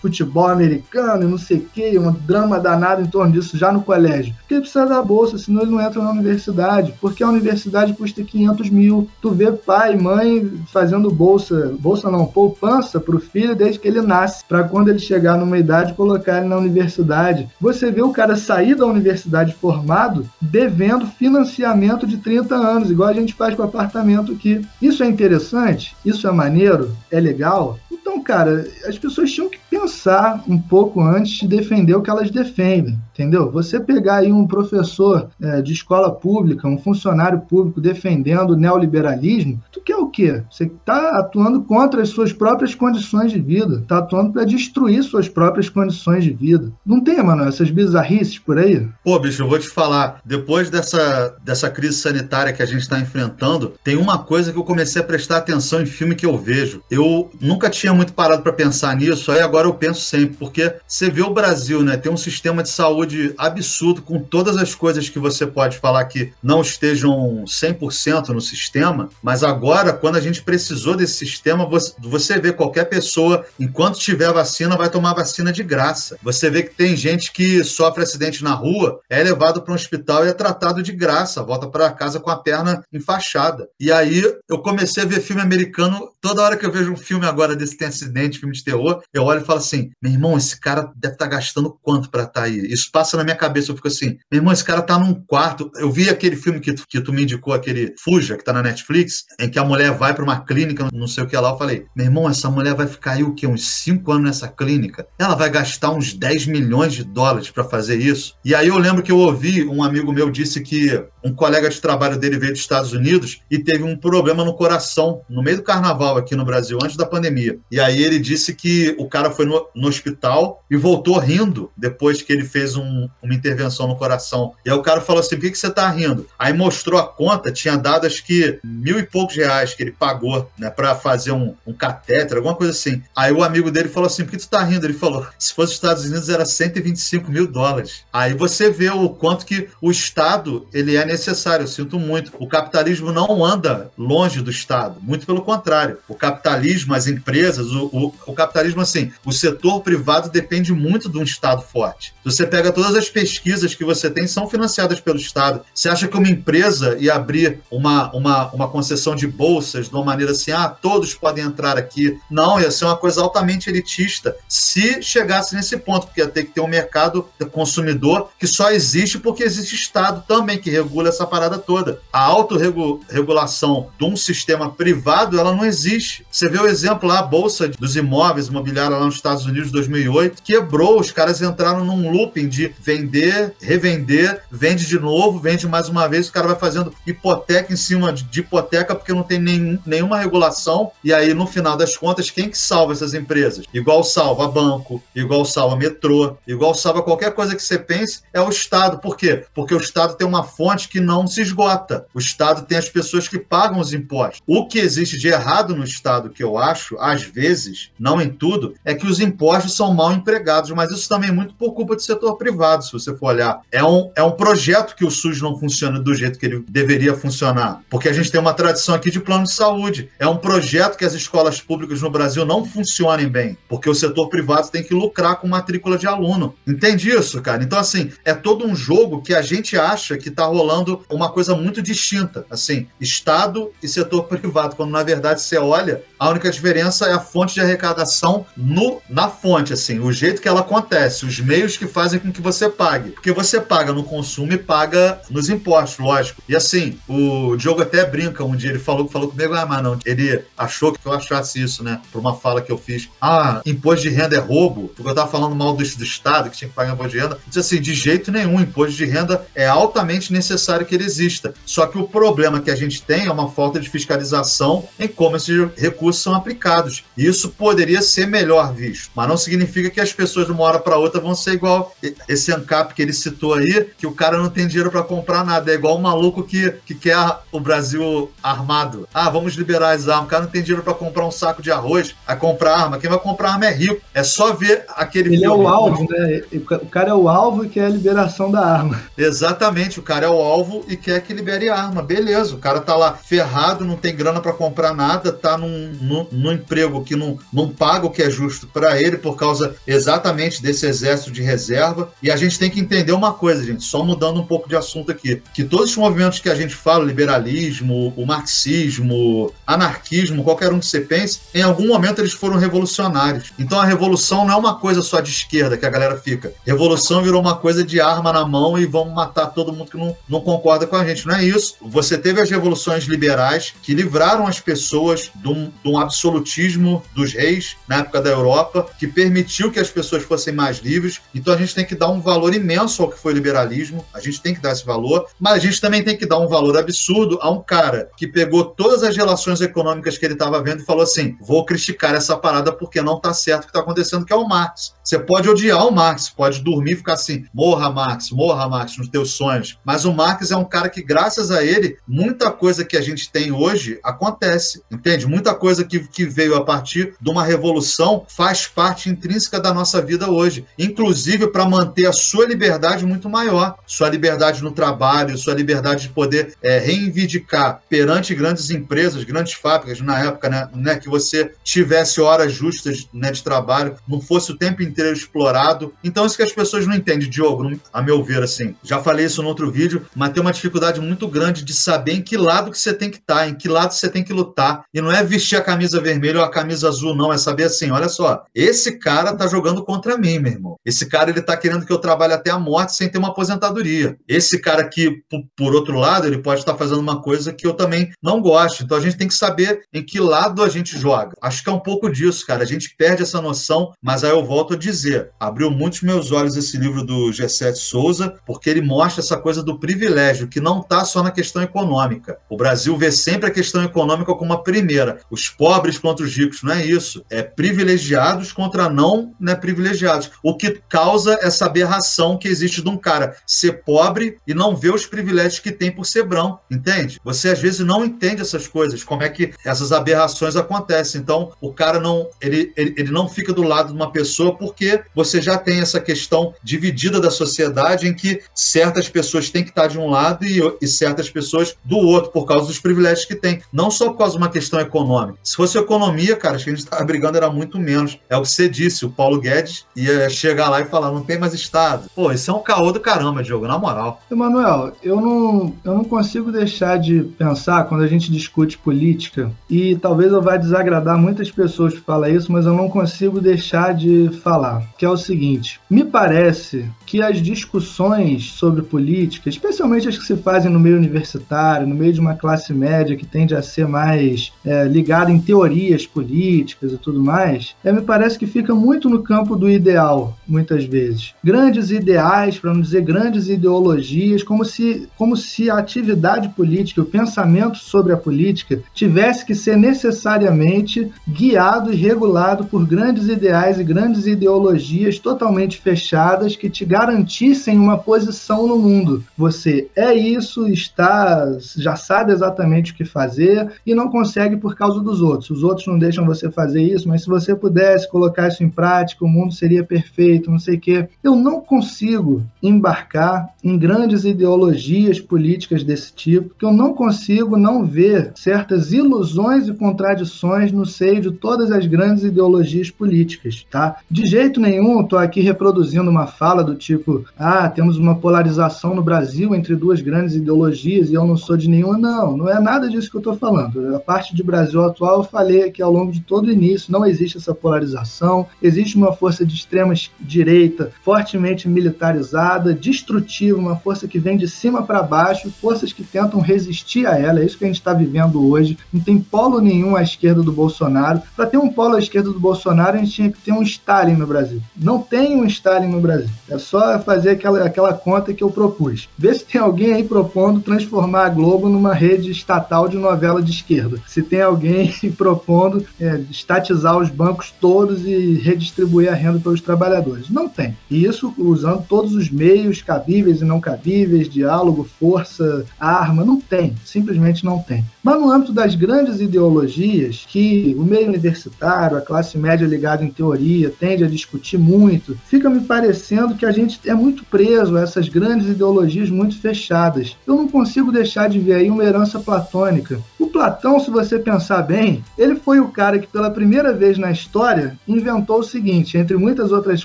futebol 0.00 0.46
americano 0.46 1.24
e 1.24 1.26
não 1.26 1.36
sei 1.36 1.56
o 1.56 1.62
que, 1.62 1.98
um 1.98 2.12
drama 2.12 2.60
danado 2.60 3.02
em 3.02 3.06
torno 3.06 3.32
disso 3.32 3.58
já 3.58 3.72
no 3.72 3.82
colégio. 3.82 4.32
Porque 4.38 4.54
ele 4.54 4.60
precisa 4.60 4.86
da 4.86 5.02
bolsa, 5.02 5.36
senão 5.36 5.62
ele 5.62 5.72
não 5.72 5.80
entra 5.80 6.00
na 6.00 6.12
universidade. 6.12 6.94
Porque 7.00 7.24
a 7.24 7.28
universidade 7.28 7.94
custa 7.94 8.22
500 8.22 8.70
mil. 8.70 9.08
Tu 9.20 9.30
vê 9.32 9.50
pai 9.50 9.94
e 9.94 10.00
mãe 10.00 10.52
fazendo 10.72 11.10
bolsa, 11.10 11.74
bolsa 11.80 12.08
não, 12.12 12.26
poupança 12.26 13.00
pro 13.00 13.18
filho 13.18 13.56
desde 13.56 13.80
que 13.80 13.88
ele 13.88 14.00
nasce, 14.02 14.44
para 14.44 14.62
quando 14.62 14.88
ele 14.88 15.00
chegar 15.00 15.36
numa 15.36 15.58
idade 15.58 15.94
colocar 15.94 16.38
ele 16.38 16.46
na 16.46 16.58
universidade. 16.58 17.48
Você 17.60 17.90
vê 17.90 18.02
o 18.02 18.12
cara 18.12 18.36
sair 18.36 18.76
da 18.76 18.86
universidade 18.86 19.52
formado 19.52 20.24
devendo 20.40 21.08
financiamento 21.08 22.06
de 22.06 22.18
30 22.18 22.54
anos, 22.54 22.88
igual 22.88 23.08
a 23.08 23.14
gente 23.14 23.34
faz 23.34 23.56
com 23.56 23.64
apartamento 23.64 24.30
aqui. 24.30 24.64
Isso 24.80 25.02
é 25.02 25.08
interessante? 25.08 25.96
Isso 26.04 26.28
é 26.28 26.30
maneiro? 26.30 26.96
É 27.10 27.20
legal? 27.20 27.78
Então, 27.90 28.22
cara, 28.22 28.66
as 28.86 28.98
pessoas 28.98 29.30
tinham 29.30 29.48
que 29.48 29.58
pensar 29.70 30.42
um 30.48 30.60
pouco 30.60 31.00
antes 31.00 31.32
de 31.38 31.48
defender 31.48 31.94
o 31.94 32.02
que 32.02 32.10
elas 32.10 32.30
defendem, 32.30 32.98
entendeu? 33.20 33.50
Você 33.50 33.78
pegar 33.78 34.16
aí 34.16 34.32
um 34.32 34.46
professor 34.46 35.28
é, 35.40 35.60
de 35.60 35.74
escola 35.74 36.10
pública, 36.10 36.66
um 36.66 36.78
funcionário 36.78 37.40
público 37.40 37.80
defendendo 37.80 38.50
o 38.50 38.56
neoliberalismo, 38.56 39.62
tu 39.70 39.80
quer 39.80 39.96
o 39.96 40.08
quê? 40.08 40.42
Você 40.50 40.64
está 40.64 41.18
atuando 41.18 41.62
contra 41.62 42.00
as 42.00 42.08
suas 42.08 42.32
próprias 42.32 42.74
condições 42.74 43.30
de 43.30 43.40
vida, 43.40 43.80
está 43.80 43.98
atuando 43.98 44.32
para 44.32 44.44
destruir 44.44 45.02
suas 45.02 45.28
próprias 45.28 45.68
condições 45.68 46.24
de 46.24 46.30
vida. 46.30 46.72
Não 46.84 47.02
tem, 47.02 47.22
mano, 47.22 47.44
essas 47.44 47.70
bizarrices 47.70 48.38
por 48.38 48.58
aí? 48.58 48.88
Pô, 49.04 49.18
bicho, 49.18 49.42
eu 49.42 49.48
vou 49.48 49.58
te 49.58 49.68
falar, 49.68 50.20
depois 50.24 50.70
dessa, 50.70 51.36
dessa 51.44 51.68
crise 51.68 51.98
sanitária 51.98 52.52
que 52.52 52.62
a 52.62 52.66
gente 52.66 52.80
está 52.80 52.98
enfrentando, 52.98 53.74
tem 53.84 53.96
uma 53.96 54.18
coisa 54.18 54.50
que 54.50 54.58
eu 54.58 54.64
comecei 54.64 55.02
a 55.02 55.04
prestar 55.04 55.38
atenção 55.38 55.82
em 55.82 55.86
filme 55.86 56.14
que 56.14 56.24
eu 56.26 56.38
vejo. 56.38 56.82
Eu 56.90 57.30
nunca 57.40 57.68
tinha 57.68 57.92
muito 57.92 58.14
parado 58.14 58.42
para 58.42 58.52
pensar 58.52 58.96
nisso, 58.96 59.30
aí 59.30 59.40
agora 59.40 59.66
eu 59.66 59.74
penso 59.74 60.00
sempre, 60.00 60.36
porque 60.38 60.74
você 60.86 61.10
vê 61.10 61.22
o 61.22 61.34
Brasil, 61.34 61.82
né? 61.82 61.96
Tem 61.96 62.10
um 62.10 62.16
sistema 62.16 62.62
de 62.62 62.70
saúde 62.70 63.09
absurdo, 63.36 64.02
com 64.02 64.20
todas 64.20 64.56
as 64.56 64.74
coisas 64.74 65.08
que 65.08 65.18
você 65.18 65.46
pode 65.46 65.78
falar 65.78 66.04
que 66.04 66.32
não 66.42 66.60
estejam 66.60 67.44
100% 67.44 68.28
no 68.28 68.40
sistema, 68.40 69.08
mas 69.22 69.42
agora, 69.42 69.92
quando 69.92 70.16
a 70.16 70.20
gente 70.20 70.42
precisou 70.42 70.96
desse 70.96 71.14
sistema, 71.14 71.66
você, 71.66 71.92
você 71.98 72.38
vê 72.38 72.52
qualquer 72.52 72.84
pessoa, 72.84 73.44
enquanto 73.58 73.98
tiver 73.98 74.32
vacina, 74.32 74.76
vai 74.76 74.90
tomar 74.90 75.14
vacina 75.14 75.52
de 75.52 75.62
graça. 75.62 76.18
Você 76.22 76.50
vê 76.50 76.62
que 76.62 76.74
tem 76.74 76.96
gente 76.96 77.32
que 77.32 77.62
sofre 77.64 78.02
acidente 78.02 78.42
na 78.42 78.52
rua, 78.52 79.00
é 79.08 79.22
levado 79.22 79.62
para 79.62 79.72
um 79.72 79.76
hospital 79.76 80.24
e 80.24 80.28
é 80.28 80.32
tratado 80.32 80.82
de 80.82 80.92
graça, 80.92 81.42
volta 81.42 81.68
para 81.68 81.90
casa 81.90 82.20
com 82.20 82.30
a 82.30 82.36
perna 82.36 82.82
enfaixada. 82.92 83.68
E 83.78 83.90
aí 83.90 84.22
eu 84.48 84.58
comecei 84.58 85.02
a 85.02 85.06
ver 85.06 85.20
filme 85.20 85.42
americano, 85.42 86.10
toda 86.20 86.42
hora 86.42 86.56
que 86.56 86.66
eu 86.66 86.72
vejo 86.72 86.92
um 86.92 86.96
filme 86.96 87.26
agora 87.26 87.56
desse 87.56 87.76
tem 87.76 87.88
acidente, 87.88 88.38
filme 88.38 88.54
de 88.54 88.64
terror, 88.64 89.02
eu 89.12 89.24
olho 89.24 89.40
e 89.40 89.44
falo 89.44 89.58
assim: 89.58 89.90
meu 90.02 90.12
irmão, 90.12 90.36
esse 90.36 90.58
cara 90.58 90.90
deve 90.96 91.14
estar 91.14 91.26
tá 91.26 91.30
gastando 91.30 91.76
quanto 91.82 92.10
para 92.10 92.24
estar 92.24 92.40
tá 92.40 92.46
aí? 92.46 92.56
Isso 92.56 92.90
passa 93.00 93.16
na 93.16 93.24
minha 93.24 93.36
cabeça, 93.36 93.70
eu 93.70 93.76
fico 93.76 93.88
assim: 93.88 94.18
meu 94.30 94.40
irmão, 94.40 94.52
esse 94.52 94.64
cara 94.64 94.82
tá 94.82 94.98
num 94.98 95.14
quarto. 95.14 95.70
Eu 95.76 95.90
vi 95.90 96.10
aquele 96.10 96.36
filme 96.36 96.60
que 96.60 96.72
tu, 96.74 96.84
que 96.86 97.00
tu 97.00 97.12
me 97.12 97.22
indicou, 97.22 97.54
aquele 97.54 97.94
Fuja, 97.98 98.36
que 98.36 98.44
tá 98.44 98.52
na 98.52 98.62
Netflix, 98.62 99.24
em 99.38 99.48
que 99.48 99.58
a 99.58 99.64
mulher 99.64 99.92
vai 99.92 100.12
para 100.12 100.22
uma 100.22 100.44
clínica, 100.44 100.86
não 100.92 101.06
sei 101.06 101.24
o 101.24 101.26
que 101.26 101.36
lá. 101.36 101.50
Eu 101.50 101.58
falei: 101.58 101.86
meu 101.96 102.04
irmão, 102.04 102.28
essa 102.28 102.50
mulher 102.50 102.74
vai 102.74 102.86
ficar 102.86 103.12
aí 103.12 103.22
o 103.22 103.34
quê? 103.34 103.46
Uns 103.46 103.66
5 103.66 104.12
anos 104.12 104.24
nessa 104.24 104.48
clínica? 104.48 105.06
Ela 105.18 105.34
vai 105.34 105.48
gastar 105.48 105.90
uns 105.90 106.12
10 106.12 106.46
milhões 106.46 106.92
de 106.92 107.04
dólares 107.04 107.50
para 107.50 107.64
fazer 107.64 107.96
isso. 107.96 108.34
E 108.44 108.54
aí 108.54 108.68
eu 108.68 108.76
lembro 108.76 109.02
que 109.02 109.10
eu 109.10 109.18
ouvi, 109.18 109.64
um 109.66 109.82
amigo 109.82 110.12
meu 110.12 110.30
disse 110.30 110.60
que 110.60 111.02
um 111.24 111.34
colega 111.34 111.68
de 111.68 111.80
trabalho 111.80 112.18
dele 112.18 112.38
veio 112.38 112.52
dos 112.52 112.60
Estados 112.60 112.92
Unidos 112.92 113.40
e 113.50 113.58
teve 113.58 113.82
um 113.82 113.96
problema 113.96 114.44
no 114.44 114.54
coração, 114.54 115.22
no 115.28 115.42
meio 115.42 115.58
do 115.58 115.62
carnaval 115.62 116.16
aqui 116.16 116.34
no 116.34 116.44
Brasil, 116.44 116.78
antes 116.82 116.96
da 116.96 117.06
pandemia. 117.06 117.58
E 117.70 117.80
aí 117.80 118.02
ele 118.02 118.18
disse 118.18 118.54
que 118.54 118.94
o 118.98 119.08
cara 119.08 119.30
foi 119.30 119.46
no, 119.46 119.66
no 119.74 119.88
hospital 119.88 120.64
e 120.70 120.76
voltou 120.76 121.18
rindo 121.18 121.70
depois 121.76 122.22
que 122.22 122.32
ele 122.32 122.44
fez 122.44 122.76
um, 122.76 122.79
uma 122.80 123.34
intervenção 123.34 123.86
no 123.86 123.96
coração. 123.96 124.54
E 124.64 124.70
aí 124.70 124.76
o 124.76 124.82
cara 124.82 125.00
falou 125.00 125.20
assim: 125.20 125.36
por 125.36 125.42
que, 125.42 125.50
que 125.50 125.58
você 125.58 125.70
tá 125.70 125.88
rindo? 125.90 126.26
Aí 126.38 126.52
mostrou 126.52 126.98
a 126.98 127.06
conta, 127.06 127.52
tinha 127.52 127.76
dado 127.76 128.06
acho 128.06 128.24
que 128.24 128.58
mil 128.62 128.98
e 128.98 129.02
poucos 129.02 129.36
reais 129.36 129.74
que 129.74 129.82
ele 129.82 129.92
pagou, 129.92 130.50
né, 130.58 130.70
para 130.70 130.94
fazer 130.94 131.32
um, 131.32 131.54
um 131.66 131.72
catéter, 131.72 132.36
alguma 132.36 132.54
coisa 132.54 132.72
assim. 132.72 133.02
Aí 133.14 133.32
o 133.32 133.42
amigo 133.42 133.70
dele 133.70 133.88
falou 133.88 134.06
assim: 134.06 134.24
por 134.24 134.32
que 134.32 134.38
tu 134.38 134.48
tá 134.48 134.62
rindo? 134.62 134.86
Ele 134.86 134.94
falou: 134.94 135.26
se 135.38 135.54
fosse 135.54 135.72
os 135.72 135.76
Estados 135.76 136.04
Unidos 136.04 136.28
era 136.28 136.44
125 136.44 137.30
mil 137.30 137.46
dólares. 137.46 138.04
Aí 138.12 138.34
você 138.34 138.70
vê 138.70 138.90
o 138.90 139.08
quanto 139.08 139.46
que 139.46 139.68
o 139.80 139.90
Estado 139.90 140.66
ele 140.72 140.96
é 140.96 141.04
necessário. 141.04 141.64
Eu 141.64 141.68
sinto 141.68 141.98
muito. 141.98 142.32
O 142.38 142.46
capitalismo 142.46 143.12
não 143.12 143.44
anda 143.44 143.90
longe 143.96 144.40
do 144.40 144.50
Estado, 144.50 144.96
muito 145.00 145.26
pelo 145.26 145.42
contrário. 145.42 145.98
O 146.08 146.14
capitalismo, 146.14 146.94
as 146.94 147.06
empresas, 147.06 147.66
o, 147.72 147.86
o, 147.86 148.14
o 148.26 148.32
capitalismo, 148.32 148.80
assim, 148.80 149.12
o 149.24 149.32
setor 149.32 149.80
privado 149.80 150.28
depende 150.28 150.72
muito 150.72 151.08
de 151.08 151.18
um 151.18 151.22
Estado 151.22 151.62
forte. 151.62 152.14
Você 152.24 152.46
pega 152.46 152.69
todas 152.72 152.94
as 152.94 153.08
pesquisas 153.08 153.74
que 153.74 153.84
você 153.84 154.10
tem, 154.10 154.26
são 154.26 154.48
financiadas 154.48 155.00
pelo 155.00 155.18
Estado. 155.18 155.62
Você 155.74 155.88
acha 155.88 156.08
que 156.08 156.16
uma 156.16 156.28
empresa 156.28 156.96
ia 156.98 157.14
abrir 157.14 157.60
uma, 157.70 158.10
uma, 158.12 158.50
uma 158.52 158.68
concessão 158.68 159.14
de 159.14 159.26
bolsas 159.26 159.88
de 159.88 159.94
uma 159.94 160.04
maneira 160.04 160.32
assim, 160.32 160.50
ah, 160.50 160.68
todos 160.68 161.14
podem 161.14 161.44
entrar 161.44 161.76
aqui? 161.76 162.18
Não, 162.30 162.60
ia 162.60 162.70
ser 162.70 162.84
uma 162.84 162.96
coisa 162.96 163.20
altamente 163.20 163.68
elitista 163.68 164.36
se 164.48 165.02
chegasse 165.02 165.54
nesse 165.54 165.76
ponto, 165.76 166.06
porque 166.06 166.20
ia 166.20 166.28
ter 166.28 166.44
que 166.44 166.52
ter 166.52 166.60
um 166.60 166.68
mercado 166.68 167.28
consumidor 167.52 168.30
que 168.38 168.46
só 168.46 168.70
existe 168.70 169.18
porque 169.18 169.42
existe 169.42 169.74
Estado 169.74 170.24
também 170.26 170.58
que 170.58 170.70
regula 170.70 171.08
essa 171.08 171.26
parada 171.26 171.58
toda. 171.58 172.00
A 172.12 172.20
autorregulação 172.20 173.88
de 173.98 174.04
um 174.04 174.16
sistema 174.16 174.70
privado, 174.70 175.38
ela 175.38 175.54
não 175.54 175.64
existe. 175.64 176.26
Você 176.30 176.48
vê 176.48 176.58
o 176.58 176.66
exemplo 176.66 177.08
lá, 177.08 177.20
a 177.20 177.22
Bolsa 177.22 177.68
dos 177.68 177.96
Imóveis 177.96 178.48
Imobiliários 178.48 178.98
lá 178.98 179.04
nos 179.04 179.14
Estados 179.14 179.46
Unidos, 179.46 179.70
2008, 179.70 180.42
quebrou, 180.42 181.00
os 181.00 181.10
caras 181.10 181.40
entraram 181.40 181.84
num 181.84 182.10
looping 182.10 182.48
de 182.48 182.59
vender, 182.80 183.54
revender, 183.60 184.42
vende 184.50 184.86
de 184.86 184.98
novo, 184.98 185.38
vende 185.38 185.66
mais 185.66 185.88
uma 185.88 186.08
vez, 186.08 186.28
o 186.28 186.32
cara 186.32 186.48
vai 186.48 186.56
fazendo 186.56 186.92
hipoteca 187.06 187.72
em 187.72 187.76
cima 187.76 188.12
de, 188.12 188.24
de 188.24 188.40
hipoteca 188.40 188.94
porque 188.94 189.12
não 189.12 189.22
tem 189.22 189.38
nem, 189.38 189.78
nenhuma 189.86 190.18
regulação, 190.18 190.92
e 191.02 191.12
aí 191.12 191.34
no 191.34 191.46
final 191.46 191.76
das 191.76 191.96
contas, 191.96 192.30
quem 192.30 192.48
que 192.48 192.58
salva 192.58 192.92
essas 192.92 193.14
empresas? 193.14 193.66
Igual 193.72 194.02
salva 194.04 194.48
banco, 194.48 195.02
igual 195.14 195.44
salva 195.44 195.76
metrô, 195.76 196.36
igual 196.46 196.74
salva 196.74 197.02
qualquer 197.02 197.34
coisa 197.34 197.54
que 197.54 197.62
você 197.62 197.78
pense, 197.78 198.20
é 198.32 198.40
o 198.40 198.48
Estado. 198.48 198.98
Por 198.98 199.16
quê? 199.16 199.44
Porque 199.54 199.74
o 199.74 199.80
Estado 199.80 200.14
tem 200.14 200.26
uma 200.26 200.42
fonte 200.42 200.88
que 200.88 201.00
não 201.00 201.26
se 201.26 201.40
esgota. 201.40 202.06
O 202.14 202.18
Estado 202.18 202.62
tem 202.62 202.78
as 202.78 202.88
pessoas 202.88 203.28
que 203.28 203.38
pagam 203.38 203.80
os 203.80 203.92
impostos. 203.92 204.40
O 204.46 204.66
que 204.66 204.78
existe 204.78 205.18
de 205.18 205.28
errado 205.28 205.74
no 205.74 205.84
Estado, 205.84 206.30
que 206.30 206.42
eu 206.42 206.58
acho, 206.58 206.96
às 206.98 207.22
vezes, 207.22 207.90
não 207.98 208.20
em 208.20 208.30
tudo, 208.30 208.74
é 208.84 208.94
que 208.94 209.06
os 209.06 209.20
impostos 209.20 209.74
são 209.74 209.94
mal 209.94 210.12
empregados, 210.12 210.70
mas 210.70 210.90
isso 210.90 211.08
também 211.08 211.30
é 211.30 211.32
muito 211.32 211.54
por 211.54 211.72
culpa 211.72 211.96
do 211.96 212.02
setor 212.02 212.36
privado, 212.50 212.84
se 212.84 212.92
você 212.92 213.16
for 213.16 213.28
olhar. 213.28 213.60
É 213.70 213.82
um, 213.82 214.10
é 214.16 214.22
um 214.22 214.32
projeto 214.32 214.94
que 214.94 215.04
o 215.04 215.10
SUS 215.10 215.40
não 215.40 215.58
funciona 215.58 216.00
do 216.00 216.14
jeito 216.14 216.38
que 216.38 216.46
ele 216.46 216.64
deveria 216.68 217.14
funcionar, 217.14 217.82
porque 217.88 218.08
a 218.08 218.12
gente 218.12 218.30
tem 218.30 218.40
uma 218.40 218.52
tradição 218.52 218.94
aqui 218.94 219.10
de 219.10 219.20
plano 219.20 219.44
de 219.44 219.52
saúde. 219.52 220.10
É 220.18 220.26
um 220.26 220.36
projeto 220.36 220.96
que 220.96 221.04
as 221.04 221.14
escolas 221.14 221.60
públicas 221.60 222.02
no 222.02 222.10
Brasil 222.10 222.44
não 222.44 222.64
funcionem 222.64 223.28
bem, 223.28 223.56
porque 223.68 223.88
o 223.88 223.94
setor 223.94 224.28
privado 224.28 224.68
tem 224.68 224.82
que 224.82 224.94
lucrar 224.94 225.36
com 225.36 225.46
matrícula 225.46 225.96
de 225.96 226.06
aluno. 226.06 226.54
Entende 226.66 227.10
isso, 227.10 227.40
cara? 227.40 227.62
Então, 227.62 227.78
assim, 227.78 228.10
é 228.24 228.34
todo 228.34 228.66
um 228.66 228.74
jogo 228.74 229.22
que 229.22 229.34
a 229.34 229.42
gente 229.42 229.78
acha 229.78 230.16
que 230.16 230.28
está 230.28 230.44
rolando 230.44 231.04
uma 231.08 231.30
coisa 231.30 231.54
muito 231.54 231.80
distinta, 231.80 232.44
assim, 232.50 232.86
Estado 233.00 233.70
e 233.82 233.88
setor 233.88 234.24
privado, 234.24 234.76
quando 234.76 234.90
na 234.90 235.02
verdade 235.02 235.40
você 235.40 235.58
olha, 235.58 236.02
a 236.18 236.28
única 236.28 236.50
diferença 236.50 237.06
é 237.06 237.12
a 237.12 237.20
fonte 237.20 237.54
de 237.54 237.60
arrecadação 237.60 238.46
no, 238.56 239.00
na 239.08 239.28
fonte, 239.28 239.72
assim, 239.72 239.98
o 240.00 240.12
jeito 240.12 240.42
que 240.42 240.48
ela 240.48 240.60
acontece, 240.60 241.24
os 241.24 241.40
meios 241.40 241.76
que 241.76 241.86
fazem 241.86 242.18
com 242.18 242.32
que 242.32 242.39
você 242.40 242.68
pague. 242.68 243.10
Porque 243.10 243.32
você 243.32 243.60
paga 243.60 243.92
no 243.92 244.04
consumo 244.04 244.52
e 244.52 244.58
paga 244.58 245.20
nos 245.30 245.48
impostos, 245.48 246.04
lógico. 246.04 246.42
E 246.48 246.56
assim, 246.56 246.98
o 247.08 247.56
Diogo 247.56 247.82
até 247.82 248.04
brinca 248.04 248.44
um 248.44 248.56
dia, 248.56 248.70
ele 248.70 248.78
falou, 248.78 249.08
falou 249.08 249.28
comigo, 249.28 249.54
ah, 249.54 249.66
mas 249.66 249.82
não, 249.82 249.98
ele 250.04 250.42
achou 250.56 250.92
que 250.92 251.00
eu 251.04 251.12
achasse 251.12 251.62
isso, 251.62 251.82
né? 251.82 252.00
Por 252.12 252.20
uma 252.20 252.34
fala 252.34 252.60
que 252.60 252.72
eu 252.72 252.78
fiz. 252.78 253.08
Ah, 253.20 253.60
imposto 253.64 254.02
de 254.02 254.10
renda 254.10 254.36
é 254.36 254.38
roubo, 254.38 254.88
porque 254.94 255.10
eu 255.10 255.14
tava 255.14 255.30
falando 255.30 255.54
mal 255.54 255.72
do, 255.72 255.82
do 255.82 256.04
Estado, 256.04 256.50
que 256.50 256.56
tinha 256.56 256.68
que 256.68 256.74
pagar 256.74 256.94
imposto 256.94 257.12
de 257.12 257.18
renda. 257.18 257.34
Eu 257.34 257.40
disse 257.46 257.58
assim, 257.58 257.80
de 257.80 257.94
jeito 257.94 258.32
nenhum, 258.32 258.60
imposto 258.60 258.96
de 258.96 259.04
renda 259.04 259.46
é 259.54 259.66
altamente 259.66 260.32
necessário 260.32 260.86
que 260.86 260.94
ele 260.94 261.04
exista. 261.04 261.54
Só 261.64 261.86
que 261.86 261.98
o 261.98 262.08
problema 262.08 262.60
que 262.60 262.70
a 262.70 262.76
gente 262.76 263.02
tem 263.02 263.26
é 263.26 263.32
uma 263.32 263.50
falta 263.50 263.78
de 263.78 263.88
fiscalização 263.88 264.88
em 264.98 265.08
como 265.08 265.36
esses 265.36 265.70
recursos 265.76 266.22
são 266.22 266.34
aplicados. 266.34 267.04
Isso 267.16 267.50
poderia 267.50 268.02
ser 268.02 268.26
melhor 268.26 268.72
visto, 268.72 269.10
mas 269.14 269.28
não 269.28 269.36
significa 269.36 269.90
que 269.90 270.00
as 270.00 270.12
pessoas 270.12 270.46
de 270.46 270.52
uma 270.52 270.64
hora 270.64 270.78
para 270.78 270.96
outra 270.96 271.20
vão 271.20 271.34
ser 271.34 271.52
igual 271.52 271.94
esse 272.30 272.52
ANCAP 272.52 272.94
que 272.94 273.02
ele 273.02 273.12
citou 273.12 273.54
aí, 273.54 273.88
que 273.98 274.06
o 274.06 274.12
cara 274.12 274.38
não 274.38 274.48
tem 274.48 274.66
dinheiro 274.66 274.90
para 274.90 275.02
comprar 275.02 275.44
nada. 275.44 275.70
É 275.70 275.74
igual 275.74 275.98
um 275.98 276.00
maluco 276.00 276.44
que, 276.44 276.70
que 276.86 276.94
quer 276.94 277.18
o 277.50 277.58
Brasil 277.58 278.30
armado. 278.42 279.08
Ah, 279.12 279.28
vamos 279.28 279.54
liberar 279.54 279.90
as 279.90 280.08
armas. 280.08 280.26
O 280.26 280.28
cara 280.28 280.44
não 280.44 280.50
tem 280.50 280.62
dinheiro 280.62 280.82
para 280.82 280.94
comprar 280.94 281.26
um 281.26 281.30
saco 281.30 281.60
de 281.60 281.70
arroz, 281.70 282.14
a 282.26 282.36
comprar 282.36 282.76
arma. 282.76 282.98
Quem 282.98 283.10
vai 283.10 283.18
comprar 283.18 283.52
arma 283.52 283.66
é 283.66 283.72
rico. 283.72 284.00
É 284.14 284.22
só 284.22 284.52
ver 284.52 284.84
aquele 284.96 285.30
Ele 285.30 285.38
filme. 285.38 285.54
é 285.54 285.58
o 285.58 285.68
alvo, 285.68 286.06
né? 286.08 286.42
O 286.52 286.86
cara 286.86 287.10
é 287.10 287.14
o 287.14 287.28
alvo 287.28 287.64
e 287.64 287.68
quer 287.68 287.86
a 287.86 287.88
liberação 287.88 288.50
da 288.50 288.64
arma. 288.64 289.00
Exatamente, 289.18 289.98
o 289.98 290.02
cara 290.02 290.26
é 290.26 290.28
o 290.28 290.40
alvo 290.40 290.84
e 290.86 290.96
quer 290.96 291.20
que 291.22 291.32
libere 291.32 291.68
a 291.68 291.76
arma. 291.76 292.02
Beleza, 292.02 292.54
o 292.54 292.58
cara 292.58 292.80
tá 292.80 292.94
lá 292.94 293.12
ferrado, 293.14 293.84
não 293.84 293.96
tem 293.96 294.14
grana 294.14 294.40
para 294.40 294.52
comprar 294.52 294.94
nada, 294.94 295.32
tá 295.32 295.58
num, 295.58 295.92
num, 296.00 296.26
num, 296.30 296.52
emprego 296.52 297.02
que 297.02 297.16
não, 297.16 297.38
não 297.52 297.68
paga 297.68 298.06
o 298.06 298.10
que 298.10 298.22
é 298.22 298.30
justo 298.30 298.66
para 298.66 299.00
ele 299.00 299.16
por 299.16 299.36
causa 299.36 299.74
exatamente 299.86 300.62
desse 300.62 300.86
exército 300.86 301.30
de 301.30 301.42
reserva. 301.42 302.12
E 302.22 302.30
a 302.30 302.36
gente 302.36 302.58
tem 302.58 302.70
que 302.70 302.80
entender 302.80 303.12
uma 303.12 303.32
coisa, 303.32 303.64
gente, 303.64 303.82
só 303.84 304.04
mudando 304.04 304.40
um 304.40 304.46
pouco 304.46 304.68
de 304.68 304.76
assunto 304.76 305.10
aqui, 305.10 305.42
que 305.54 305.64
todos 305.64 305.90
os 305.90 305.96
movimentos 305.96 306.38
que 306.38 306.48
a 306.48 306.54
gente 306.54 306.74
fala, 306.74 307.04
liberalismo, 307.04 308.12
o 308.16 308.26
marxismo, 308.26 309.52
anarquismo, 309.66 310.44
qualquer 310.44 310.72
um 310.72 310.78
que 310.78 310.86
você 310.86 311.00
pense, 311.00 311.40
em 311.54 311.62
algum 311.62 311.88
momento 311.88 312.20
eles 312.20 312.32
foram 312.32 312.56
revolucionários. 312.56 313.52
Então 313.58 313.78
a 313.78 313.84
revolução 313.84 314.44
não 314.44 314.54
é 314.54 314.56
uma 314.56 314.76
coisa 314.76 315.02
só 315.02 315.20
de 315.20 315.30
esquerda 315.30 315.76
que 315.76 315.86
a 315.86 315.90
galera 315.90 316.16
fica. 316.16 316.52
Revolução 316.66 317.22
virou 317.22 317.40
uma 317.40 317.56
coisa 317.56 317.82
de 317.82 318.00
arma 318.00 318.32
na 318.32 318.46
mão 318.46 318.78
e 318.78 318.86
vamos 318.86 319.14
matar 319.14 319.46
todo 319.46 319.72
mundo 319.72 319.90
que 319.90 319.96
não, 319.96 320.16
não 320.28 320.40
concorda 320.40 320.86
com 320.86 320.96
a 320.96 321.04
gente. 321.04 321.26
Não 321.26 321.34
é 321.34 321.44
isso. 321.44 321.76
Você 321.80 322.18
teve 322.18 322.40
as 322.40 322.50
revoluções 322.50 323.04
liberais 323.04 323.72
que 323.82 323.94
livraram 323.94 324.46
as 324.46 324.60
pessoas 324.60 325.30
de 325.34 325.48
um, 325.48 325.70
de 325.82 325.88
um 325.88 325.98
absolutismo 325.98 327.02
dos 327.14 327.32
reis 327.32 327.76
na 327.88 327.96
época 327.96 328.20
da 328.20 328.30
Europa, 328.30 328.88
que 328.98 329.06
permitiu 329.06 329.70
que 329.70 329.80
as 329.80 329.90
pessoas 329.90 330.22
fossem 330.22 330.52
mais 330.52 330.78
livres. 330.78 331.20
Então 331.34 331.54
a 331.54 331.56
gente 331.56 331.74
tem 331.74 331.84
que 331.84 331.94
dar 331.94 332.09
um 332.10 332.20
valor 332.20 332.54
imenso 332.54 333.02
ao 333.02 333.10
que 333.10 333.18
foi 333.18 333.32
liberalismo, 333.32 334.04
a 334.12 334.20
gente 334.20 334.40
tem 334.40 334.54
que 334.54 334.60
dar 334.60 334.72
esse 334.72 334.84
valor, 334.84 335.26
mas 335.38 335.54
a 335.54 335.58
gente 335.58 335.80
também 335.80 336.02
tem 336.02 336.16
que 336.16 336.26
dar 336.26 336.38
um 336.38 336.48
valor 336.48 336.76
absurdo 336.76 337.38
a 337.40 337.50
um 337.50 337.62
cara 337.62 338.10
que 338.16 338.26
pegou 338.26 338.64
todas 338.64 339.02
as 339.02 339.16
relações 339.16 339.60
econômicas 339.60 340.18
que 340.18 340.24
ele 340.24 340.34
estava 340.34 340.62
vendo 340.62 340.82
e 340.82 340.84
falou 340.84 341.02
assim: 341.02 341.36
vou 341.40 341.64
criticar 341.64 342.14
essa 342.14 342.36
parada 342.36 342.72
porque 342.72 343.00
não 343.00 343.16
está 343.16 343.32
certo 343.32 343.62
o 343.62 343.64
que 343.64 343.70
está 343.70 343.80
acontecendo, 343.80 344.24
que 344.24 344.32
é 344.32 344.36
o 344.36 344.46
Marx. 344.46 344.94
Você 345.02 345.18
pode 345.18 345.48
odiar 345.48 345.86
o 345.86 345.90
Marx, 345.90 346.28
pode 346.28 346.60
dormir 346.60 346.92
e 346.92 346.96
ficar 346.96 347.14
assim: 347.14 347.44
morra 347.52 347.90
Marx, 347.90 348.30
morra 348.30 348.68
Marx 348.68 348.96
nos 348.96 349.08
teus 349.08 349.32
sonhos. 349.32 349.78
Mas 349.84 350.04
o 350.04 350.12
Marx 350.12 350.50
é 350.50 350.56
um 350.56 350.64
cara 350.64 350.88
que, 350.88 351.02
graças 351.02 351.50
a 351.50 351.64
ele, 351.64 351.96
muita 352.06 352.50
coisa 352.50 352.84
que 352.84 352.96
a 352.96 353.00
gente 353.00 353.30
tem 353.30 353.52
hoje 353.52 353.98
acontece, 354.02 354.82
entende? 354.90 355.26
Muita 355.26 355.54
coisa 355.54 355.84
que, 355.84 356.00
que 356.00 356.24
veio 356.24 356.56
a 356.56 356.64
partir 356.64 357.14
de 357.20 357.30
uma 357.30 357.44
revolução 357.44 358.24
faz 358.28 358.66
parte 358.66 359.08
intrínseca 359.08 359.60
da 359.60 359.74
nossa 359.74 360.00
vida 360.00 360.30
hoje, 360.30 360.66
inclusive 360.78 361.48
para 361.48 361.68
manter 361.68 361.99
a 362.06 362.12
sua 362.12 362.46
liberdade 362.46 363.04
muito 363.06 363.28
maior, 363.28 363.76
sua 363.86 364.08
liberdade 364.08 364.62
no 364.62 364.72
trabalho, 364.72 365.36
sua 365.38 365.54
liberdade 365.54 366.02
de 366.02 366.08
poder 366.10 366.54
é, 366.62 366.78
reivindicar 366.78 367.82
perante 367.88 368.34
grandes 368.34 368.70
empresas, 368.70 369.24
grandes 369.24 369.54
fábricas, 369.54 370.00
na 370.00 370.18
época, 370.18 370.48
né, 370.48 370.68
né, 370.74 370.96
que 370.96 371.08
você 371.08 371.52
tivesse 371.62 372.20
horas 372.20 372.52
justas 372.52 373.08
né, 373.12 373.30
de 373.30 373.42
trabalho, 373.42 373.96
não 374.08 374.20
fosse 374.20 374.52
o 374.52 374.56
tempo 374.56 374.82
inteiro 374.82 375.12
explorado. 375.12 375.94
Então, 376.02 376.26
isso 376.26 376.36
que 376.36 376.42
as 376.42 376.52
pessoas 376.52 376.86
não 376.86 376.94
entendem, 376.94 377.28
Diogo, 377.28 377.78
a 377.92 378.02
meu 378.02 378.22
ver, 378.22 378.42
assim. 378.42 378.74
Já 378.82 379.00
falei 379.00 379.26
isso 379.26 379.42
no 379.42 379.48
outro 379.48 379.70
vídeo, 379.70 380.06
mas 380.14 380.32
tem 380.32 380.42
uma 380.42 380.52
dificuldade 380.52 381.00
muito 381.00 381.26
grande 381.28 381.64
de 381.64 381.72
saber 381.74 382.12
em 382.12 382.22
que 382.22 382.36
lado 382.36 382.70
que 382.70 382.78
você 382.78 382.92
tem 382.92 383.10
que 383.10 383.18
estar, 383.18 383.40
tá, 383.40 383.48
em 383.48 383.54
que 383.54 383.68
lado 383.68 383.92
você 383.92 384.08
tem 384.08 384.22
que 384.22 384.32
lutar. 384.32 384.84
E 384.92 385.00
não 385.00 385.12
é 385.12 385.22
vestir 385.22 385.56
a 385.56 385.62
camisa 385.62 386.00
vermelha 386.00 386.40
ou 386.40 386.44
a 386.44 386.50
camisa 386.50 386.88
azul, 386.88 387.14
não. 387.14 387.32
É 387.32 387.38
saber 387.38 387.64
assim, 387.64 387.90
olha 387.90 388.08
só, 388.08 388.44
esse 388.54 388.98
cara 388.98 389.34
tá 389.34 389.46
jogando 389.46 389.84
contra 389.84 390.16
mim, 390.16 390.38
meu 390.38 390.52
irmão. 390.52 390.76
Esse 390.84 391.06
cara, 391.06 391.30
ele 391.30 391.42
tá 391.42 391.56
querendo 391.56 391.86
que 391.90 391.94
eu 391.94 391.98
trabalhe 391.98 392.32
até 392.32 392.52
a 392.52 392.58
morte 392.58 392.94
sem 392.94 393.08
ter 393.08 393.18
uma 393.18 393.28
aposentadoria. 393.28 394.16
Esse 394.28 394.60
cara 394.60 394.82
aqui, 394.82 395.22
por 395.56 395.74
outro 395.74 395.98
lado, 395.98 396.28
ele 396.28 396.38
pode 396.38 396.60
estar 396.60 396.76
fazendo 396.76 397.00
uma 397.00 397.20
coisa 397.20 397.52
que 397.52 397.66
eu 397.66 397.72
também 397.72 398.12
não 398.22 398.40
gosto. 398.40 398.84
Então 398.84 398.96
a 398.96 399.00
gente 399.00 399.16
tem 399.16 399.26
que 399.26 399.34
saber 399.34 399.80
em 399.92 400.00
que 400.00 400.20
lado 400.20 400.62
a 400.62 400.68
gente 400.68 400.96
joga. 400.96 401.32
Acho 401.42 401.64
que 401.64 401.68
é 401.68 401.72
um 401.72 401.80
pouco 401.80 402.08
disso, 402.08 402.46
cara. 402.46 402.62
A 402.62 402.66
gente 402.66 402.94
perde 402.96 403.22
essa 403.22 403.40
noção, 403.40 403.92
mas 404.00 404.22
aí 404.22 404.30
eu 404.30 404.44
volto 404.44 404.74
a 404.74 404.76
dizer: 404.76 405.30
abriu 405.40 405.68
muitos 405.68 406.02
meus 406.02 406.30
olhos 406.30 406.56
esse 406.56 406.76
livro 406.76 407.04
do 407.04 407.30
G7 407.30 407.74
Souza, 407.74 408.34
porque 408.46 408.70
ele 408.70 408.82
mostra 408.82 409.20
essa 409.20 409.36
coisa 409.36 409.60
do 409.60 409.80
privilégio, 409.80 410.46
que 410.46 410.60
não 410.60 410.80
está 410.80 411.04
só 411.04 411.24
na 411.24 411.32
questão 411.32 411.60
econômica. 411.60 412.38
O 412.48 412.56
Brasil 412.56 412.96
vê 412.96 413.10
sempre 413.10 413.48
a 413.48 413.52
questão 413.52 413.82
econômica 413.82 414.32
como 414.34 414.52
a 414.52 414.62
primeira. 414.62 415.18
Os 415.28 415.48
pobres 415.48 415.98
contra 415.98 416.24
os 416.24 416.36
ricos, 416.36 416.62
não 416.62 416.72
é 416.72 416.84
isso. 416.84 417.24
É 417.28 417.42
privilegiados 417.42 418.52
contra 418.52 418.88
não 418.88 419.34
né, 419.40 419.56
privilegiados. 419.56 420.30
O 420.42 420.56
que 420.56 420.80
causa 420.88 421.38
essa 421.42 421.68
aberração 421.82 422.36
que 422.36 422.48
existe 422.48 422.82
de 422.82 422.88
um 422.88 422.96
cara 422.96 423.36
ser 423.46 423.82
pobre 423.84 424.38
e 424.46 424.54
não 424.54 424.76
ver 424.76 424.94
os 424.94 425.06
privilégios 425.06 425.58
que 425.60 425.72
tem 425.72 425.90
por 425.90 426.04
ser 426.04 426.24
branco, 426.24 426.60
entende? 426.70 427.20
Você 427.24 427.48
às 427.48 427.58
vezes 427.58 427.80
não 427.80 428.04
entende 428.04 428.42
essas 428.42 428.68
coisas, 428.68 429.02
como 429.02 429.22
é 429.22 429.28
que 429.28 429.52
essas 429.64 429.92
aberrações 429.92 430.56
acontecem. 430.56 431.20
Então, 431.20 431.52
o 431.60 431.72
cara 431.72 431.98
não, 431.98 432.28
ele, 432.40 432.72
ele, 432.76 432.94
ele 432.96 433.10
não 433.10 433.28
fica 433.28 433.52
do 433.52 433.62
lado 433.62 433.88
de 433.88 433.94
uma 433.94 434.12
pessoa 434.12 434.56
porque 434.56 435.02
você 435.14 435.40
já 435.40 435.58
tem 435.58 435.80
essa 435.80 436.00
questão 436.00 436.54
dividida 436.62 437.20
da 437.20 437.30
sociedade 437.30 438.06
em 438.06 438.14
que 438.14 438.42
certas 438.54 439.08
pessoas 439.08 439.50
têm 439.50 439.62
que 439.62 439.70
estar 439.70 439.86
de 439.86 439.98
um 439.98 440.08
lado 440.08 440.44
e, 440.44 440.60
e 440.80 440.86
certas 440.86 441.30
pessoas 441.30 441.76
do 441.84 441.96
outro, 441.96 442.30
por 442.30 442.44
causa 442.46 442.66
dos 442.66 442.78
privilégios 442.78 443.26
que 443.26 443.34
tem. 443.34 443.62
Não 443.72 443.90
só 443.90 444.10
por 444.10 444.18
causa 444.18 444.32
de 444.32 444.38
uma 444.38 444.50
questão 444.50 444.80
econômica. 444.80 445.38
Se 445.42 445.56
fosse 445.56 445.78
economia, 445.78 446.36
cara, 446.36 446.56
acho 446.56 446.64
que 446.64 446.70
a 446.70 446.74
gente 446.74 446.84
estava 446.84 447.04
brigando 447.04 447.36
era 447.36 447.50
muito 447.50 447.78
menos. 447.78 448.18
É 448.28 448.36
o 448.36 448.42
que 448.42 448.48
você 448.48 448.68
disse, 448.68 449.04
o 449.04 449.10
Paulo 449.10 449.40
Guedes 449.40 449.84
ia 449.96 450.28
chegar 450.28 450.68
lá 450.68 450.80
e 450.80 450.84
falar, 450.84 451.10
não 451.10 451.22
tem 451.22 451.38
mais 451.38 451.54
Estado. 451.60 452.08
Pô, 452.14 452.30
isso 452.32 452.50
é 452.50 452.54
um 452.54 452.62
caô 452.62 452.92
do 452.92 453.00
caramba, 453.00 453.42
Diogo, 453.42 453.66
na 453.66 453.78
moral. 453.78 454.20
Emanuel, 454.30 454.92
eu 455.02 455.20
não, 455.20 455.72
eu 455.84 455.94
não 455.94 456.04
consigo 456.04 456.52
deixar 456.52 456.98
de 456.98 457.22
pensar, 457.38 457.84
quando 457.84 458.02
a 458.02 458.06
gente 458.06 458.30
discute 458.30 458.78
política, 458.78 459.50
e 459.68 459.96
talvez 459.96 460.32
eu 460.32 460.42
vá 460.42 460.56
desagradar 460.56 461.18
muitas 461.18 461.50
pessoas 461.50 461.94
que 461.94 462.00
falam 462.00 462.30
isso, 462.30 462.52
mas 462.52 462.66
eu 462.66 462.74
não 462.74 462.88
consigo 462.88 463.40
deixar 463.40 463.94
de 463.94 464.30
falar, 464.42 464.84
que 464.98 465.04
é 465.04 465.08
o 465.08 465.16
seguinte, 465.16 465.80
me 465.88 466.04
parece 466.04 466.88
que 467.06 467.22
as 467.22 467.40
discussões 467.40 468.52
sobre 468.52 468.82
política, 468.82 469.48
especialmente 469.48 470.08
as 470.08 470.16
que 470.16 470.24
se 470.24 470.36
fazem 470.36 470.70
no 470.70 470.80
meio 470.80 470.96
universitário, 470.96 471.86
no 471.86 471.94
meio 471.94 472.12
de 472.12 472.20
uma 472.20 472.34
classe 472.34 472.72
média 472.72 473.16
que 473.16 473.26
tende 473.26 473.54
a 473.54 473.62
ser 473.62 473.86
mais 473.86 474.52
é, 474.64 474.84
ligada 474.84 475.30
em 475.30 475.40
teorias 475.40 476.06
políticas 476.06 476.92
e 476.92 476.98
tudo 476.98 477.22
mais, 477.22 477.74
é, 477.84 477.92
me 477.92 478.02
parece 478.02 478.38
que 478.38 478.46
fica 478.46 478.74
muito 478.74 479.08
no 479.08 479.22
campo 479.22 479.56
do 479.56 479.70
ideal, 479.70 480.36
muitas 480.46 480.84
vezes. 480.84 481.34
Grandes 481.50 481.90
ideais, 481.90 482.60
para 482.60 482.72
não 482.72 482.80
dizer 482.80 483.00
grandes 483.02 483.48
ideologias, 483.48 484.44
como 484.44 484.64
se, 484.64 485.08
como 485.18 485.36
se 485.36 485.68
a 485.68 485.78
atividade 485.78 486.50
política, 486.50 487.02
o 487.02 487.04
pensamento 487.04 487.78
sobre 487.78 488.12
a 488.12 488.16
política, 488.16 488.80
tivesse 488.94 489.44
que 489.44 489.52
ser 489.52 489.76
necessariamente 489.76 491.10
guiado 491.28 491.92
e 491.92 491.96
regulado 491.96 492.66
por 492.66 492.86
grandes 492.86 493.26
ideais 493.26 493.80
e 493.80 493.82
grandes 493.82 494.28
ideologias 494.28 495.18
totalmente 495.18 495.78
fechadas 495.78 496.54
que 496.54 496.70
te 496.70 496.84
garantissem 496.84 497.76
uma 497.76 497.98
posição 497.98 498.68
no 498.68 498.78
mundo. 498.78 499.24
Você 499.36 499.88
é 499.96 500.14
isso, 500.14 500.68
está, 500.68 501.58
já 501.76 501.96
sabe 501.96 502.30
exatamente 502.30 502.92
o 502.92 502.94
que 502.94 503.04
fazer 503.04 503.72
e 503.84 503.92
não 503.92 504.08
consegue 504.08 504.56
por 504.56 504.76
causa 504.76 505.00
dos 505.00 505.20
outros. 505.20 505.50
Os 505.50 505.64
outros 505.64 505.88
não 505.88 505.98
deixam 505.98 506.24
você 506.24 506.48
fazer 506.48 506.82
isso, 506.82 507.08
mas 507.08 507.22
se 507.22 507.28
você 507.28 507.56
pudesse 507.56 508.08
colocar 508.08 508.46
isso 508.46 508.62
em 508.62 508.68
prática, 508.68 509.24
o 509.24 509.28
mundo 509.28 509.52
seria 509.52 509.82
perfeito, 509.82 510.48
não 510.48 510.60
sei 510.60 510.76
o 510.76 510.80
quê. 510.80 511.08
Eu 511.24 511.39
não 511.40 511.60
consigo 511.60 512.42
embarcar 512.62 513.50
em 513.62 513.78
grandes 513.78 514.24
ideologias 514.24 515.18
políticas 515.20 515.82
desse 515.82 516.12
tipo, 516.12 516.54
que 516.58 516.64
eu 516.64 516.72
não 516.72 516.92
consigo 516.92 517.56
não 517.56 517.84
ver 517.84 518.32
certas 518.34 518.92
ilusões 518.92 519.68
e 519.68 519.74
contradições 519.74 520.72
no 520.72 520.84
seio 520.84 521.20
de 521.20 521.30
todas 521.30 521.70
as 521.70 521.86
grandes 521.86 522.24
ideologias 522.24 522.90
políticas, 522.90 523.66
tá? 523.70 523.96
De 524.10 524.26
jeito 524.26 524.60
nenhum, 524.60 525.00
estou 525.00 525.18
aqui 525.18 525.40
reproduzindo 525.40 526.10
uma 526.10 526.26
fala 526.26 526.62
do 526.62 526.74
tipo 526.74 527.24
ah, 527.38 527.68
temos 527.68 527.96
uma 527.96 528.16
polarização 528.16 528.94
no 528.94 529.02
Brasil 529.02 529.54
entre 529.54 529.74
duas 529.74 530.00
grandes 530.00 530.34
ideologias 530.34 531.10
e 531.10 531.14
eu 531.14 531.26
não 531.26 531.36
sou 531.36 531.56
de 531.56 531.68
nenhuma. 531.68 531.96
Não, 531.96 532.36
não 532.36 532.48
é 532.48 532.60
nada 532.60 532.88
disso 532.88 533.10
que 533.10 533.16
eu 533.16 533.20
estou 533.20 533.36
falando. 533.36 533.94
A 533.94 534.00
parte 534.00 534.34
de 534.34 534.42
Brasil 534.42 534.82
atual, 534.84 535.18
eu 535.18 535.24
falei 535.24 535.64
aqui 535.64 535.82
ao 535.82 535.92
longo 535.92 536.12
de 536.12 536.20
todo 536.20 536.46
o 536.46 536.52
início, 536.52 536.92
não 536.92 537.06
existe 537.06 537.38
essa 537.38 537.54
polarização, 537.54 538.46
existe 538.62 538.96
uma 538.96 539.12
força 539.12 539.44
de 539.44 539.54
extrema 539.54 539.94
direita 540.20 540.92
fortemente 541.30 541.68
militarizada, 541.68 542.74
destrutiva, 542.74 543.58
uma 543.58 543.76
força 543.76 544.08
que 544.08 544.18
vem 544.18 544.36
de 544.36 544.48
cima 544.48 544.82
para 544.82 545.02
baixo, 545.02 545.52
forças 545.60 545.92
que 545.92 546.02
tentam 546.02 546.40
resistir 546.40 547.06
a 547.06 547.16
ela, 547.16 547.40
é 547.40 547.44
isso 547.44 547.56
que 547.56 547.64
a 547.64 547.68
gente 547.68 547.78
está 547.78 547.92
vivendo 547.92 548.44
hoje. 548.48 548.76
Não 548.92 549.00
tem 549.00 549.20
polo 549.20 549.60
nenhum 549.60 549.94
à 549.94 550.02
esquerda 550.02 550.42
do 550.42 550.50
Bolsonaro. 550.50 551.22
Para 551.36 551.46
ter 551.46 551.58
um 551.58 551.68
polo 551.68 551.94
à 551.94 551.98
esquerda 552.00 552.32
do 552.32 552.40
Bolsonaro, 552.40 552.96
a 552.96 553.00
gente 553.00 553.12
tinha 553.12 553.30
que 553.30 553.38
ter 553.38 553.52
um 553.52 553.62
Stalin 553.62 554.14
no 554.14 554.26
Brasil. 554.26 554.60
Não 554.76 554.98
tem 554.98 555.36
um 555.36 555.44
Stalin 555.44 555.88
no 555.88 556.00
Brasil. 556.00 556.30
É 556.48 556.58
só 556.58 556.98
fazer 556.98 557.30
aquela, 557.30 557.64
aquela 557.64 557.92
conta 557.92 558.34
que 558.34 558.42
eu 558.42 558.50
propus. 558.50 559.08
Vê 559.16 559.32
se 559.32 559.44
tem 559.44 559.60
alguém 559.60 559.92
aí 559.92 560.02
propondo 560.02 560.60
transformar 560.60 561.26
a 561.26 561.28
Globo 561.28 561.68
numa 561.68 561.94
rede 561.94 562.30
estatal 562.30 562.88
de 562.88 562.96
novela 562.96 563.40
de 563.40 563.52
esquerda. 563.52 563.98
Se 564.06 564.22
tem 564.22 564.40
alguém 564.40 564.92
propondo 565.16 565.84
é, 566.00 566.20
estatizar 566.30 566.98
os 566.98 567.08
bancos 567.08 567.54
todos 567.60 568.04
e 568.04 568.34
redistribuir 568.34 569.12
a 569.12 569.14
renda 569.14 569.38
pelos 569.38 569.60
trabalhadores. 569.60 570.28
Não 570.28 570.48
tem. 570.48 570.76
E 570.90 571.04
isso 571.04 571.19
isso 571.20 571.34
usando 571.36 571.84
todos 571.86 572.14
os 572.14 572.30
meios 572.30 572.80
cabíveis 572.80 573.42
e 573.42 573.44
não 573.44 573.60
cabíveis, 573.60 574.28
diálogo, 574.28 574.88
força, 574.98 575.66
arma. 575.78 576.24
Não 576.24 576.40
tem, 576.40 576.74
simplesmente 576.84 577.44
não 577.44 577.58
tem. 577.58 577.84
Mas 578.02 578.18
no 578.18 578.30
âmbito 578.30 578.52
das 578.52 578.74
grandes 578.74 579.20
ideologias 579.20 580.24
que 580.26 580.74
o 580.78 580.82
meio 580.82 581.08
universitário, 581.08 581.98
a 581.98 582.00
classe 582.00 582.38
média 582.38 582.66
ligada 582.66 583.04
em 583.04 583.10
teoria, 583.10 583.72
tende 583.78 584.02
a 584.02 584.08
discutir 584.08 584.58
muito, 584.58 585.16
fica 585.26 585.50
me 585.50 585.60
parecendo 585.60 586.34
que 586.34 586.46
a 586.46 586.52
gente 586.52 586.80
é 586.86 586.94
muito 586.94 587.24
preso 587.24 587.76
a 587.76 587.82
essas 587.82 588.08
grandes 588.08 588.48
ideologias 588.48 589.10
muito 589.10 589.38
fechadas. 589.38 590.16
Eu 590.26 590.36
não 590.36 590.48
consigo 590.48 590.90
deixar 590.90 591.28
de 591.28 591.38
ver 591.38 591.54
aí 591.54 591.70
uma 591.70 591.84
herança 591.84 592.18
platônica. 592.18 592.98
O 593.18 593.26
Platão, 593.26 593.78
se 593.78 593.90
você 593.90 594.18
pensar 594.18 594.62
bem, 594.62 595.04
ele 595.18 595.36
foi 595.36 595.60
o 595.60 595.68
cara 595.68 595.98
que 595.98 596.06
pela 596.06 596.30
primeira 596.30 596.72
vez 596.72 596.96
na 596.96 597.10
história 597.10 597.78
inventou 597.86 598.38
o 598.38 598.44
seguinte, 598.44 598.96
entre 598.96 599.16
muitas 599.16 599.52
outras 599.52 599.84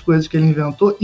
coisas 0.00 0.26
que 0.26 0.36
ele 0.36 0.46
inventou, 0.46 0.96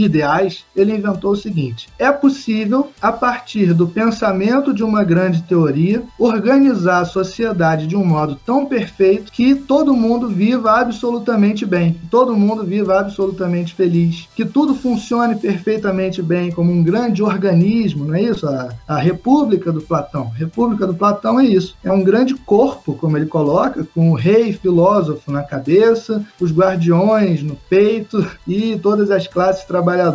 ele 0.75 0.95
inventou 0.95 1.31
o 1.31 1.35
seguinte: 1.35 1.89
é 1.99 2.11
possível, 2.11 2.91
a 3.01 3.11
partir 3.11 3.73
do 3.73 3.87
pensamento 3.87 4.73
de 4.73 4.83
uma 4.83 5.03
grande 5.03 5.41
teoria, 5.43 6.03
organizar 6.17 6.99
a 6.99 7.05
sociedade 7.05 7.87
de 7.87 7.95
um 7.95 8.05
modo 8.05 8.37
tão 8.45 8.65
perfeito 8.65 9.31
que 9.31 9.55
todo 9.55 9.93
mundo 9.93 10.27
viva 10.27 10.71
absolutamente 10.79 11.65
bem, 11.65 11.99
todo 12.09 12.35
mundo 12.35 12.63
viva 12.63 12.99
absolutamente 12.99 13.73
feliz, 13.73 14.27
que 14.35 14.45
tudo 14.45 14.75
funcione 14.75 15.35
perfeitamente 15.35 16.21
bem 16.21 16.51
como 16.51 16.71
um 16.71 16.83
grande 16.83 17.21
organismo, 17.21 18.05
não 18.05 18.15
é 18.15 18.21
isso? 18.21 18.47
A, 18.47 18.69
a 18.87 18.97
República 18.97 19.71
do 19.71 19.81
Platão. 19.81 20.31
A 20.33 20.37
República 20.37 20.87
do 20.87 20.95
Platão 20.95 21.39
é 21.39 21.45
isso, 21.45 21.75
é 21.83 21.91
um 21.91 22.03
grande 22.03 22.35
corpo, 22.35 22.93
como 22.93 23.17
ele 23.17 23.25
coloca, 23.25 23.85
com 23.93 24.11
o 24.11 24.15
rei 24.15 24.53
filósofo 24.53 25.31
na 25.31 25.43
cabeça, 25.43 26.23
os 26.39 26.51
guardiões 26.51 27.41
no 27.43 27.55
peito 27.69 28.25
e 28.47 28.77
todas 28.77 29.11
as 29.11 29.27
classes 29.27 29.63
trabalhadoras 29.63 30.12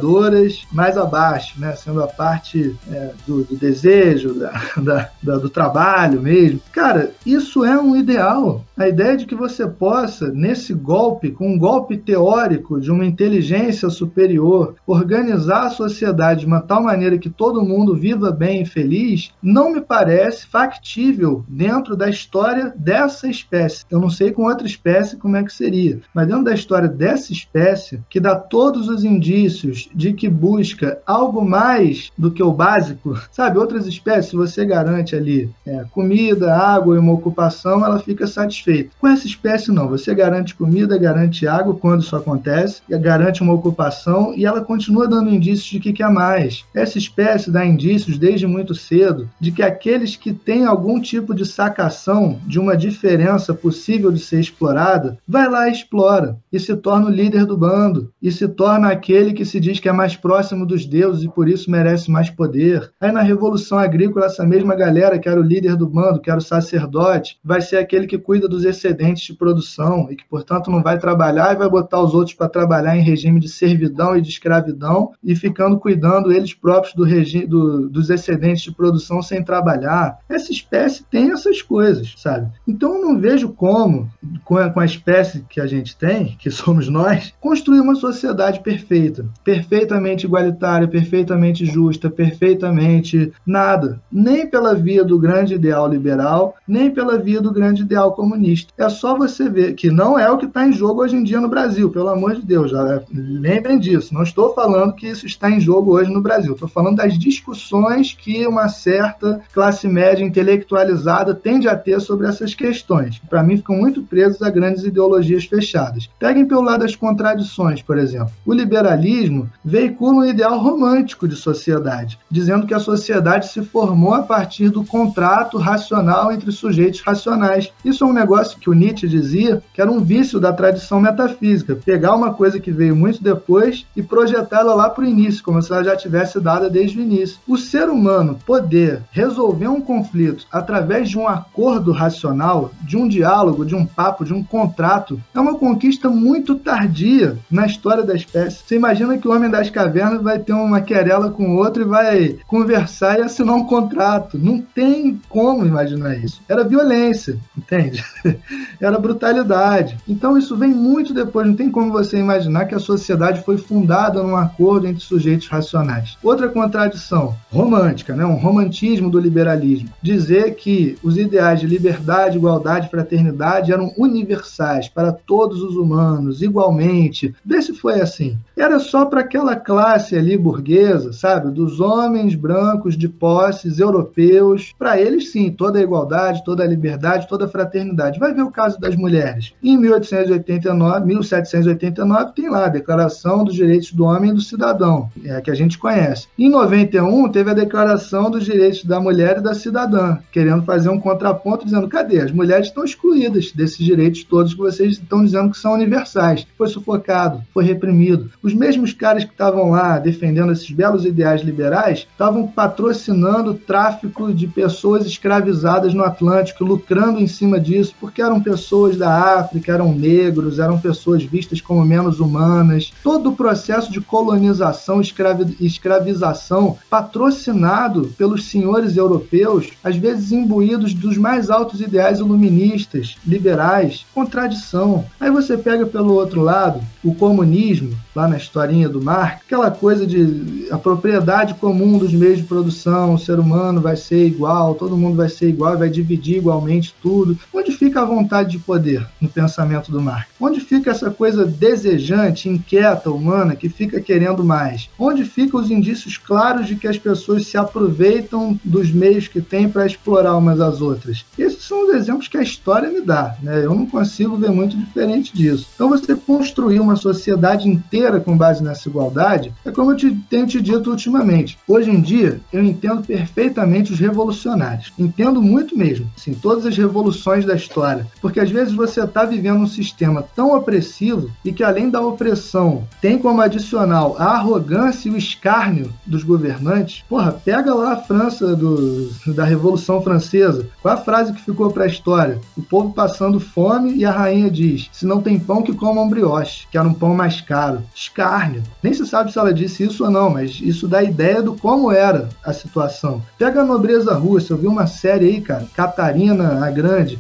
mais 0.72 0.96
abaixo, 0.96 1.55
né? 1.59 1.74
sendo 1.76 2.03
a 2.03 2.07
parte 2.07 2.76
é, 2.90 3.11
do, 3.26 3.44
do, 3.44 3.57
desejo, 3.57 4.34
da, 4.34 4.62
da, 4.76 5.11
da, 5.22 5.36
do 5.38 5.49
trabalho 5.49 6.20
mesmo. 6.20 6.61
Cara, 6.72 7.12
isso 7.24 7.64
é 7.64 7.78
um 7.78 7.96
ideal. 7.96 8.64
A 8.79 8.87
ideia 8.87 9.16
de 9.16 9.26
que 9.26 9.35
você 9.35 9.66
possa, 9.66 10.31
nesse 10.31 10.72
golpe, 10.72 11.33
com 11.33 11.49
um 11.49 11.59
golpe 11.59 11.97
teórico 11.97 12.81
de 12.81 12.93
uma 12.93 13.05
inteligência 13.05 13.91
superior, 13.91 14.76
organizar 14.87 15.66
a 15.66 15.70
sociedade 15.70 16.41
de 16.41 16.47
uma 16.47 16.61
tal 16.61 16.85
maneira 16.85 17.18
que 17.18 17.29
todo 17.29 17.64
mundo 17.64 17.97
viva 17.97 18.31
bem 18.31 18.62
e 18.62 18.64
feliz, 18.64 19.33
não 19.43 19.72
me 19.72 19.81
parece 19.81 20.47
factível 20.47 21.45
dentro 21.49 21.97
da 21.97 22.09
história 22.09 22.72
dessa 22.76 23.26
espécie. 23.26 23.85
Eu 23.91 23.99
não 23.99 24.09
sei 24.09 24.31
com 24.31 24.45
outra 24.45 24.64
espécie 24.64 25.16
como 25.16 25.37
é 25.37 25.43
que 25.43 25.53
seria, 25.53 25.99
mas 26.14 26.29
dentro 26.29 26.45
da 26.45 26.55
história 26.55 26.89
dessa 26.89 27.33
espécie, 27.33 28.01
que 28.09 28.20
dá 28.20 28.37
todos 28.37 28.89
os 28.89 29.03
indícios 29.03 29.89
de 29.93 30.12
que 30.12 30.29
busca 30.29 31.01
algo 31.05 31.45
mais 31.45 32.12
do 32.16 32.31
que 32.31 32.45
o 32.45 32.53
básico, 32.53 33.18
sabe? 33.33 33.59
Outras 33.59 33.89
espécies, 33.89 34.33
você 34.33 34.64
garante 34.64 35.16
ali 35.16 35.51
é, 35.66 35.85
comida, 35.91 36.55
água 36.55 36.95
e 36.95 36.99
uma 37.01 37.14
ocupação, 37.14 37.85
ela 37.85 37.99
fica 37.99 38.24
satisfeita. 38.29 38.68
Com 39.01 39.09
essa 39.09 39.27
espécie, 39.27 39.73
não. 39.73 39.89
Você 39.89 40.14
garante 40.14 40.55
comida, 40.55 40.99
garante 40.99 41.47
água 41.47 41.75
quando 41.75 42.03
isso 42.03 42.14
acontece, 42.14 42.83
garante 42.89 43.43
uma 43.43 43.55
ocupação 43.55 44.35
e 44.37 44.45
ela 44.45 44.61
continua 44.61 45.09
dando 45.09 45.31
indícios 45.31 45.69
de 45.69 45.81
que 45.81 45.93
quer 45.93 46.11
mais. 46.11 46.64
Essa 46.75 46.99
espécie 46.99 47.51
dá 47.51 47.64
indícios 47.64 48.19
desde 48.19 48.47
muito 48.47 48.75
cedo 48.75 49.29
de 49.41 49.53
que 49.53 49.62
aqueles 49.62 50.16
que 50.16 50.33
têm 50.33 50.64
algum 50.64 51.01
tipo 51.01 51.35
de 51.35 51.45
sacação 51.45 52.39
de 52.47 52.59
uma 52.59 52.77
diferença 52.77 53.55
possível 53.55 54.12
de 54.12 54.21
ser 54.21 54.41
explorada, 54.41 55.19
vai 55.27 55.49
lá 55.49 55.69
e 55.69 55.73
explora 55.73 56.37
e 56.53 56.59
se 56.59 56.77
torna 56.77 57.07
o 57.07 57.11
líder 57.11 57.47
do 57.47 57.57
bando 57.57 58.12
e 58.21 58.31
se 58.31 58.49
torna 58.49 58.89
aquele 58.89 59.33
que 59.33 59.45
se 59.45 59.61
diz 59.61 59.81
que 59.81 59.89
é 59.89 59.93
mais 59.93 60.16
próximo 60.16 60.66
dos 60.66 60.85
deuses 60.85 61.25
e 61.25 61.29
por 61.29 61.49
isso 61.49 61.71
merece 61.71 62.11
mais 62.11 62.31
poder. 62.31 62.91
Aí 63.01 63.12
na 63.12 63.23
Revolução 63.23 63.79
Agrícola, 63.79 64.27
essa 64.27 64.45
mesma 64.45 64.75
galera 64.75 65.19
que 65.19 65.29
era 65.29 65.41
o 65.41 65.45
líder 65.45 65.77
do 65.77 65.89
bando, 65.89 66.21
que 66.21 66.31
era 66.31 66.39
o 66.39 66.43
sacerdote, 66.43 67.39
vai 67.45 67.61
ser 67.61 67.77
aquele 67.77 68.07
que 68.07 68.19
cuida 68.19 68.49
dos 68.59 68.65
excedentes 68.65 69.23
de 69.23 69.35
produção 69.35 70.09
e 70.11 70.17
que, 70.17 70.25
portanto, 70.29 70.71
não 70.71 70.83
vai 70.83 70.99
trabalhar 70.99 71.55
e 71.55 71.59
vai 71.59 71.69
botar 71.69 72.01
os 72.01 72.13
outros 72.13 72.35
para 72.35 72.49
trabalhar 72.49 72.97
em 72.97 73.03
regime 73.03 73.39
de 73.39 73.49
servidão 73.49 74.17
e 74.17 74.21
de 74.21 74.29
escravidão 74.29 75.13
e 75.23 75.37
ficando 75.37 75.79
cuidando 75.79 76.33
eles 76.33 76.53
próprios 76.53 76.95
do 76.95 77.05
regime, 77.05 77.47
do, 77.47 77.89
dos 77.89 78.11
excedentes 78.11 78.63
de 78.63 78.73
produção 78.73 79.23
sem 79.23 79.45
trabalhar. 79.45 80.19
Essa 80.29 80.51
espécie 80.51 81.05
tem 81.05 81.31
essas 81.31 81.63
coisas, 81.63 82.15
sabe? 82.17 82.51
Então 82.67 82.97
eu 82.97 83.03
não 83.03 83.21
vejo 83.21 83.51
como, 83.51 84.11
com 84.45 84.57
a, 84.57 84.71
com 84.71 84.81
a 84.81 84.85
espécie 84.85 85.45
que 85.49 85.61
a 85.61 85.67
gente 85.67 85.97
tem, 85.97 86.37
que 86.39 86.51
somos 86.51 86.89
nós, 86.89 87.33
construir 87.41 87.81
uma 87.81 87.95
sociedade 87.95 88.61
perfeita, 88.61 89.25
perfeitamente 89.45 90.27
igualitária, 90.27 90.89
perfeitamente 90.89 91.65
justa, 91.65 92.11
perfeitamente 92.11 93.33
nada, 93.47 94.01
nem 94.11 94.49
pela 94.49 94.75
via 94.75 95.05
do 95.05 95.19
grande 95.19 95.55
ideal 95.55 95.89
liberal, 95.89 96.57
nem 96.67 96.91
pela 96.91 97.17
via 97.19 97.41
do 97.41 97.53
grande 97.53 97.83
ideal 97.83 98.13
comunista. 98.13 98.47
É 98.76 98.88
só 98.88 99.16
você 99.16 99.49
ver 99.49 99.74
que 99.74 99.90
não 99.90 100.18
é 100.18 100.30
o 100.30 100.38
que 100.38 100.46
está 100.46 100.66
em 100.66 100.72
jogo 100.72 101.03
hoje 101.03 101.16
em 101.16 101.22
dia 101.22 101.40
no 101.40 101.49
Brasil, 101.49 101.90
pelo 101.90 102.09
amor 102.09 102.34
de 102.34 102.42
Deus, 102.42 102.70
já 102.70 103.03
lembrem 103.12 103.78
disso. 103.78 104.14
Não 104.14 104.22
estou 104.22 104.55
falando 104.55 104.94
que 104.94 105.09
isso 105.09 105.26
está 105.26 105.51
em 105.51 105.61
jogo 105.61 105.92
hoje 105.92 106.11
no 106.11 106.20
Brasil, 106.20 106.53
estou 106.53 106.68
falando 106.68 106.96
das 106.96 107.18
discussões 107.18 108.12
que 108.12 108.46
uma 108.46 108.68
certa 108.68 109.40
classe 109.53 109.86
média 109.86 110.24
intelectualizada 110.24 111.34
tende 111.34 111.68
a 111.68 111.76
ter 111.76 112.01
sobre 112.01 112.26
essas 112.26 112.55
questões. 112.55 113.20
Para 113.28 113.42
mim, 113.42 113.57
ficam 113.57 113.76
muito 113.76 114.03
presos 114.03 114.42
a 114.42 114.51
grandes 114.51 114.84
ideologias 114.84 115.44
fechadas. 115.44 116.09
Peguem 116.18 116.46
pelo 116.46 116.62
lado 116.62 116.80
das 116.80 116.96
contradições, 116.96 117.82
por 117.82 117.99
exemplo. 117.99 118.32
O 118.46 118.53
liberalismo 118.53 119.51
veicula 119.64 120.18
um 120.18 120.24
ideal 120.24 120.59
romântico 120.59 121.26
de 121.28 121.36
sociedade, 121.36 122.18
dizendo 122.30 122.66
que 122.66 122.74
a 122.74 122.80
sociedade 122.80 123.49
se 123.49 123.62
formou 123.62 124.14
a 124.14 124.22
partir 124.22 124.70
do 124.70 124.84
contrato 124.84 125.59
racional 125.59 126.32
entre 126.32 126.51
sujeitos 126.53 127.01
racionais. 127.01 127.72
Isso 127.84 128.05
é 128.05 128.07
um 128.07 128.12
negócio 128.12 128.38
que 128.45 128.70
o 128.70 128.74
Nietzsche 128.74 129.09
dizia 129.09 129.62
que 129.72 129.80
era 129.80 129.91
um 129.91 130.01
vício 130.01 130.41
da 130.41 130.53
tradição 130.53 131.01
metafísica, 131.01 131.76
pegar 131.76 132.14
uma 132.14 132.34
coisa 132.34 132.61
que 132.61 132.70
veio 132.70 132.95
muito 132.95 133.22
depois 133.22 133.86
e 133.97 134.03
projetá-la 134.03 134.74
lá 134.74 134.91
para 134.91 135.05
o 135.05 135.07
início, 135.07 135.43
como 135.43 135.62
se 135.62 135.72
ela 135.72 135.84
já 135.84 135.97
tivesse 135.97 136.41
dada 136.41 136.68
desde 136.68 136.99
o 136.99 137.03
início. 137.03 137.39
O 137.47 137.57
ser 137.57 137.89
humano 137.89 138.39
poder 138.47 139.03
resolver 139.11 139.68
um 139.68 139.80
conflito 139.80 140.47
através 140.51 141.09
de 141.09 141.18
um 141.18 141.26
acordo 141.26 141.93
racional, 141.93 142.70
de 142.82 142.97
um 142.97 143.09
diálogo, 143.09 143.64
de 143.64 143.74
um 143.74 143.86
papo, 143.86 144.24
de 144.24 144.34
um 144.34 144.43
contrato, 144.43 145.20
é 145.34 145.41
uma 145.41 145.55
conquista 145.55 146.09
muito 146.09 146.55
tardia 146.57 147.36
na 147.51 147.66
história 147.66 148.03
da 148.03 148.14
espécie. 148.14 148.62
Você 148.64 148.76
imagina 148.76 149.18
que 149.18 149.28
o 149.28 149.32
homem 149.32 149.51
das 149.51 149.70
cavernas 149.70 150.22
vai 150.22 150.39
ter 150.39 150.53
uma 150.53 150.80
querela 150.80 151.30
com 151.30 151.57
outro 151.57 151.82
e 151.82 151.86
vai 151.86 152.36
conversar 152.47 153.18
e 153.18 153.22
assinar 153.22 153.55
um 153.55 153.64
contrato. 153.64 154.39
Não 154.39 154.61
tem 154.61 155.20
como 155.28 155.64
imaginar 155.64 156.16
isso. 156.16 156.41
Era 156.49 156.64
violência, 156.64 157.39
entende? 157.57 158.05
Era 158.81 158.99
brutalidade. 158.99 159.97
Então 160.09 160.37
isso 160.37 160.57
vem 160.57 160.71
muito 160.71 161.12
depois. 161.12 161.47
Não 161.47 161.55
tem 161.55 161.71
como 161.71 161.93
você 161.93 162.19
imaginar 162.19 162.66
que 162.66 162.75
a 162.75 162.79
sociedade 162.79 163.43
foi 163.43 163.59
fundada 163.59 164.23
num 164.23 164.37
acordo 164.37 164.87
entre 164.87 165.03
sujeitos 165.03 165.49
racionais. 165.49 166.16
Outra 166.23 166.49
contradição 166.49 167.37
romântica, 167.51 168.14
né? 168.14 168.25
um 168.25 168.37
romantismo 168.37 169.11
do 169.11 169.19
liberalismo. 169.19 169.91
Dizer 170.03 170.55
que 170.55 170.97
os 171.03 171.16
ideais 171.16 171.61
de 171.61 171.66
liberdade, 171.66 172.37
igualdade, 172.37 172.91
fraternidade 172.91 173.73
eram 173.73 173.93
universais 173.97 174.89
para 174.89 175.12
todos 175.12 175.62
os 175.62 175.77
humanos, 175.77 176.43
igualmente. 176.43 177.35
Vê 177.45 177.61
se 177.61 177.75
foi 177.75 178.01
assim. 178.01 178.37
Era 178.57 178.79
só 178.79 179.05
para 179.07 179.21
aquela 179.21 179.57
classe 179.57 180.16
ali 180.16 180.37
burguesa, 180.37 181.12
sabe? 181.12 181.51
Dos 181.51 181.81
homens 181.81 182.35
brancos 182.35 182.97
de 182.97 183.09
posses 183.09 183.79
europeus. 183.79 184.75
Para 184.79 185.01
eles, 185.01 185.31
sim, 185.31 185.51
toda 185.51 185.79
a 185.79 185.83
igualdade, 185.83 186.45
toda 186.45 186.62
a 186.62 186.66
liberdade, 186.66 187.29
toda 187.29 187.45
a 187.45 187.49
fraternidade. 187.49 188.08
Vai 188.17 188.33
ver 188.33 188.43
o 188.43 188.51
caso 188.51 188.79
das 188.81 188.95
mulheres. 188.95 189.53
Em 189.63 189.77
1889, 189.77 191.07
1789, 191.07 192.33
tem 192.35 192.49
lá 192.49 192.67
a 192.67 192.69
Declaração 192.69 193.43
dos 193.45 193.55
Direitos 193.55 193.93
do 193.93 194.05
Homem 194.05 194.31
e 194.31 194.35
do 194.35 194.41
Cidadão, 194.41 195.11
é, 195.25 195.41
que 195.41 195.51
a 195.51 195.55
gente 195.55 195.77
conhece. 195.77 196.29
Em 196.39 196.49
91, 196.49 197.29
teve 197.31 197.51
a 197.51 197.55
Declaração 197.55 198.31
dos 198.31 198.45
Direitos 198.45 198.85
da 198.85 199.01
Mulher 199.01 199.39
e 199.39 199.43
da 199.43 199.55
Cidadã, 199.55 200.19
querendo 200.31 200.63
fazer 200.63 200.89
um 200.89 201.01
contraponto 201.01 201.65
dizendo: 201.65 201.89
cadê? 201.89 202.21
As 202.21 202.31
mulheres 202.31 202.69
estão 202.69 202.85
excluídas 202.85 203.53
desses 203.53 203.79
direitos 203.79 204.25
todos 204.25 204.55
que 204.55 204.61
vocês 204.61 204.93
estão 204.93 205.25
dizendo 205.25 205.51
que 205.51 205.59
são 205.59 205.73
universais. 205.73 206.47
Foi 206.57 206.69
sufocado, 206.69 207.43
foi 207.53 207.65
reprimido. 207.65 208.31
Os 208.43 208.55
mesmos 208.55 208.93
caras 208.93 209.25
que 209.25 209.33
estavam 209.33 209.71
lá 209.71 209.99
defendendo 209.99 210.53
esses 210.53 210.71
belos 210.71 211.05
ideais 211.05 211.43
liberais 211.43 212.07
estavam 212.11 212.47
patrocinando 212.47 213.51
o 213.51 213.55
tráfico 213.55 214.33
de 214.33 214.47
pessoas 214.47 215.07
escravizadas 215.07 215.95
no 215.95 216.05
Atlântico, 216.05 216.65
lucrando 216.65 217.21
em 217.21 217.27
cima 217.27 217.59
disso, 217.59 217.95
porque 218.01 218.22
eram 218.22 218.40
pessoas 218.40 218.96
da 218.96 219.38
África, 219.38 219.72
eram 219.72 219.92
negros, 219.92 220.59
eram 220.59 220.78
pessoas 220.78 221.22
vistas 221.22 221.61
como 221.61 221.84
menos 221.84 222.20
humanas. 222.20 222.92
Todo 223.03 223.30
o 223.30 223.36
processo 223.36 223.90
de 223.90 224.01
colonização, 224.01 225.01
escravi 225.01 225.57
escravização, 225.61 226.76
patrocinado 226.90 228.12
pelos 228.16 228.44
senhores 228.46 228.96
europeus, 228.96 229.70
às 229.82 229.96
vezes 229.96 230.32
imbuídos 230.32 230.94
dos 230.94 231.16
mais 231.16 231.51
altos 231.51 231.80
ideais 231.80 232.18
iluministas, 232.18 233.16
liberais, 233.26 234.05
contradição. 234.14 235.05
Aí 235.20 235.30
você 235.30 235.57
pega 235.57 235.86
pelo 235.86 236.14
outro 236.14 236.40
lado 236.40 236.80
o 237.03 237.14
comunismo, 237.14 237.96
lá 238.14 238.28
na 238.28 238.36
historinha 238.36 238.88
do 238.88 239.03
Marx, 239.03 239.42
aquela 239.46 239.70
coisa 239.70 240.07
de 240.07 240.66
a 240.70 240.78
propriedade 240.78 241.55
comum 241.55 241.99
dos 241.99 242.12
meios 242.12 242.38
de 242.38 242.44
produção, 242.44 243.14
o 243.14 243.18
ser 243.18 243.38
humano 243.38 243.80
vai 243.80 243.96
ser 243.96 244.26
igual, 244.26 244.74
todo 244.74 244.96
mundo 244.96 245.16
vai 245.16 245.28
ser 245.28 245.49
igual, 245.49 245.78
vai 245.78 245.88
dividir 245.88 246.38
igualmente 246.38 246.94
tudo. 247.03 247.38
Onde 247.53 247.72
fica 247.72 247.88
a 247.97 248.05
vontade 248.05 248.51
de 248.51 248.59
poder 248.59 249.07
no 249.20 249.28
pensamento 249.28 249.91
do 249.91 250.01
Marx? 250.01 250.28
Onde 250.41 250.61
fica 250.61 250.91
essa 250.91 251.11
coisa 251.11 251.45
desejante, 251.45 252.49
inquieta, 252.49 253.11
humana, 253.11 253.57
que 253.57 253.68
fica 253.68 254.01
querendo 254.01 254.45
mais? 254.45 254.91
Onde 254.99 255.24
ficam 255.24 255.61
os 255.61 255.70
indícios 255.70 256.18
claros 256.18 256.66
de 256.66 256.76
que 256.76 256.89
as 256.89 256.99
pessoas 256.99 257.47
se 257.47 257.57
aproveitam 257.57 258.59
dos 258.64 258.91
meios 258.91 259.28
que 259.28 259.41
têm 259.41 259.68
para 259.68 259.86
explorar 259.86 260.36
umas 260.36 260.61
às 260.61 260.80
outras? 260.80 261.24
Esses 261.39 261.64
são 261.64 261.86
os 261.86 261.95
exemplos 261.95 262.28
que 262.28 262.36
a 262.36 262.43
história 262.43 262.91
me 262.91 263.01
dá. 263.01 263.36
Né? 263.43 263.64
Eu 263.64 263.74
não 263.74 263.86
consigo 263.86 264.36
ver 264.36 264.51
muito 264.51 264.76
diferente 264.76 265.34
disso. 265.34 265.66
Então, 265.74 265.89
você 265.89 266.14
construir 266.14 266.80
uma 266.80 266.97
sociedade 266.97 267.68
inteira 267.68 268.20
com 268.20 268.36
base 268.36 268.62
nessa 268.62 268.89
igualdade 268.89 269.53
é 269.64 269.70
como 269.70 269.93
eu 269.93 269.97
te, 269.97 270.11
tenho 270.28 270.47
te 270.47 270.61
dito 270.61 270.91
ultimamente. 270.91 271.59
Hoje 271.66 271.91
em 271.91 272.01
dia, 272.01 272.41
eu 272.53 272.62
entendo 272.62 273.03
perfeitamente 273.03 273.93
os 273.93 273.99
revolucionários. 273.99 274.93
Entendo 274.99 275.41
muito 275.41 275.76
mesmo, 275.76 276.11
assim, 276.16 276.34
todas 276.34 276.66
as 276.66 276.76
revoluções 276.76 277.45
da 277.45 277.55
história. 277.55 277.78
Porque 278.20 278.41
às 278.41 278.51
vezes 278.51 278.72
você 278.72 279.03
está 279.03 279.24
vivendo 279.24 279.61
um 279.61 279.66
sistema 279.66 280.24
tão 280.35 280.57
opressivo 280.57 281.31
e 281.45 281.53
que 281.53 281.64
além 281.64 281.91
da 281.91 282.01
opressão 282.01 282.87
tem 283.01 283.18
como 283.18 283.41
adicional 283.41 284.16
a 284.18 284.37
arrogância 284.37 285.09
e 285.09 285.12
o 285.12 285.16
escárnio 285.16 285.93
dos 286.07 286.22
governantes. 286.22 287.05
Porra, 287.09 287.33
pega 287.33 287.74
lá 287.74 287.93
a 287.93 287.97
França 287.97 288.55
do, 288.55 289.11
da 289.35 289.45
Revolução 289.45 290.03
Francesa. 290.03 290.66
Qual 290.83 290.95
a 290.95 290.99
frase 290.99 291.33
que 291.33 291.43
ficou 291.43 291.70
para 291.70 291.85
a 291.85 291.89
história? 291.89 292.41
O 292.57 292.62
povo 292.62 292.93
passando 292.93 293.41
fome 293.41 293.95
e 293.95 294.05
a 294.05 294.11
rainha 294.11 294.51
diz: 294.51 294.89
se 294.93 295.07
não 295.07 295.20
tem 295.20 295.39
pão, 295.39 295.62
que 295.62 295.74
comam 295.74 296.09
brioche, 296.09 296.66
que 296.70 296.79
era 296.79 296.89
um 296.89 296.95
pão 296.95 297.14
mais 297.14 297.41
caro. 297.41 297.83
Escárnio. 297.95 298.62
Nem 298.83 298.93
se 298.93 299.07
sabe 299.07 299.33
se 299.33 299.39
ela 299.39 299.53
disse 299.53 299.85
isso 299.85 300.05
ou 300.05 300.11
não, 300.11 300.31
mas 300.31 300.61
isso 300.62 300.89
dá 300.89 301.03
ideia 301.03 301.43
do 301.43 301.55
como 301.55 301.93
era 301.93 302.29
a 302.45 302.53
situação. 302.53 303.22
Pega 303.39 303.61
a 303.61 303.64
nobreza 303.64 304.14
russa, 304.14 304.53
eu 304.53 304.59
vi 304.59 304.66
uma 304.66 304.87
série 304.87 305.26
aí, 305.26 305.41
cara, 305.41 305.66
Catarina 305.74 306.64
a 306.64 306.70
Grande. 306.70 307.18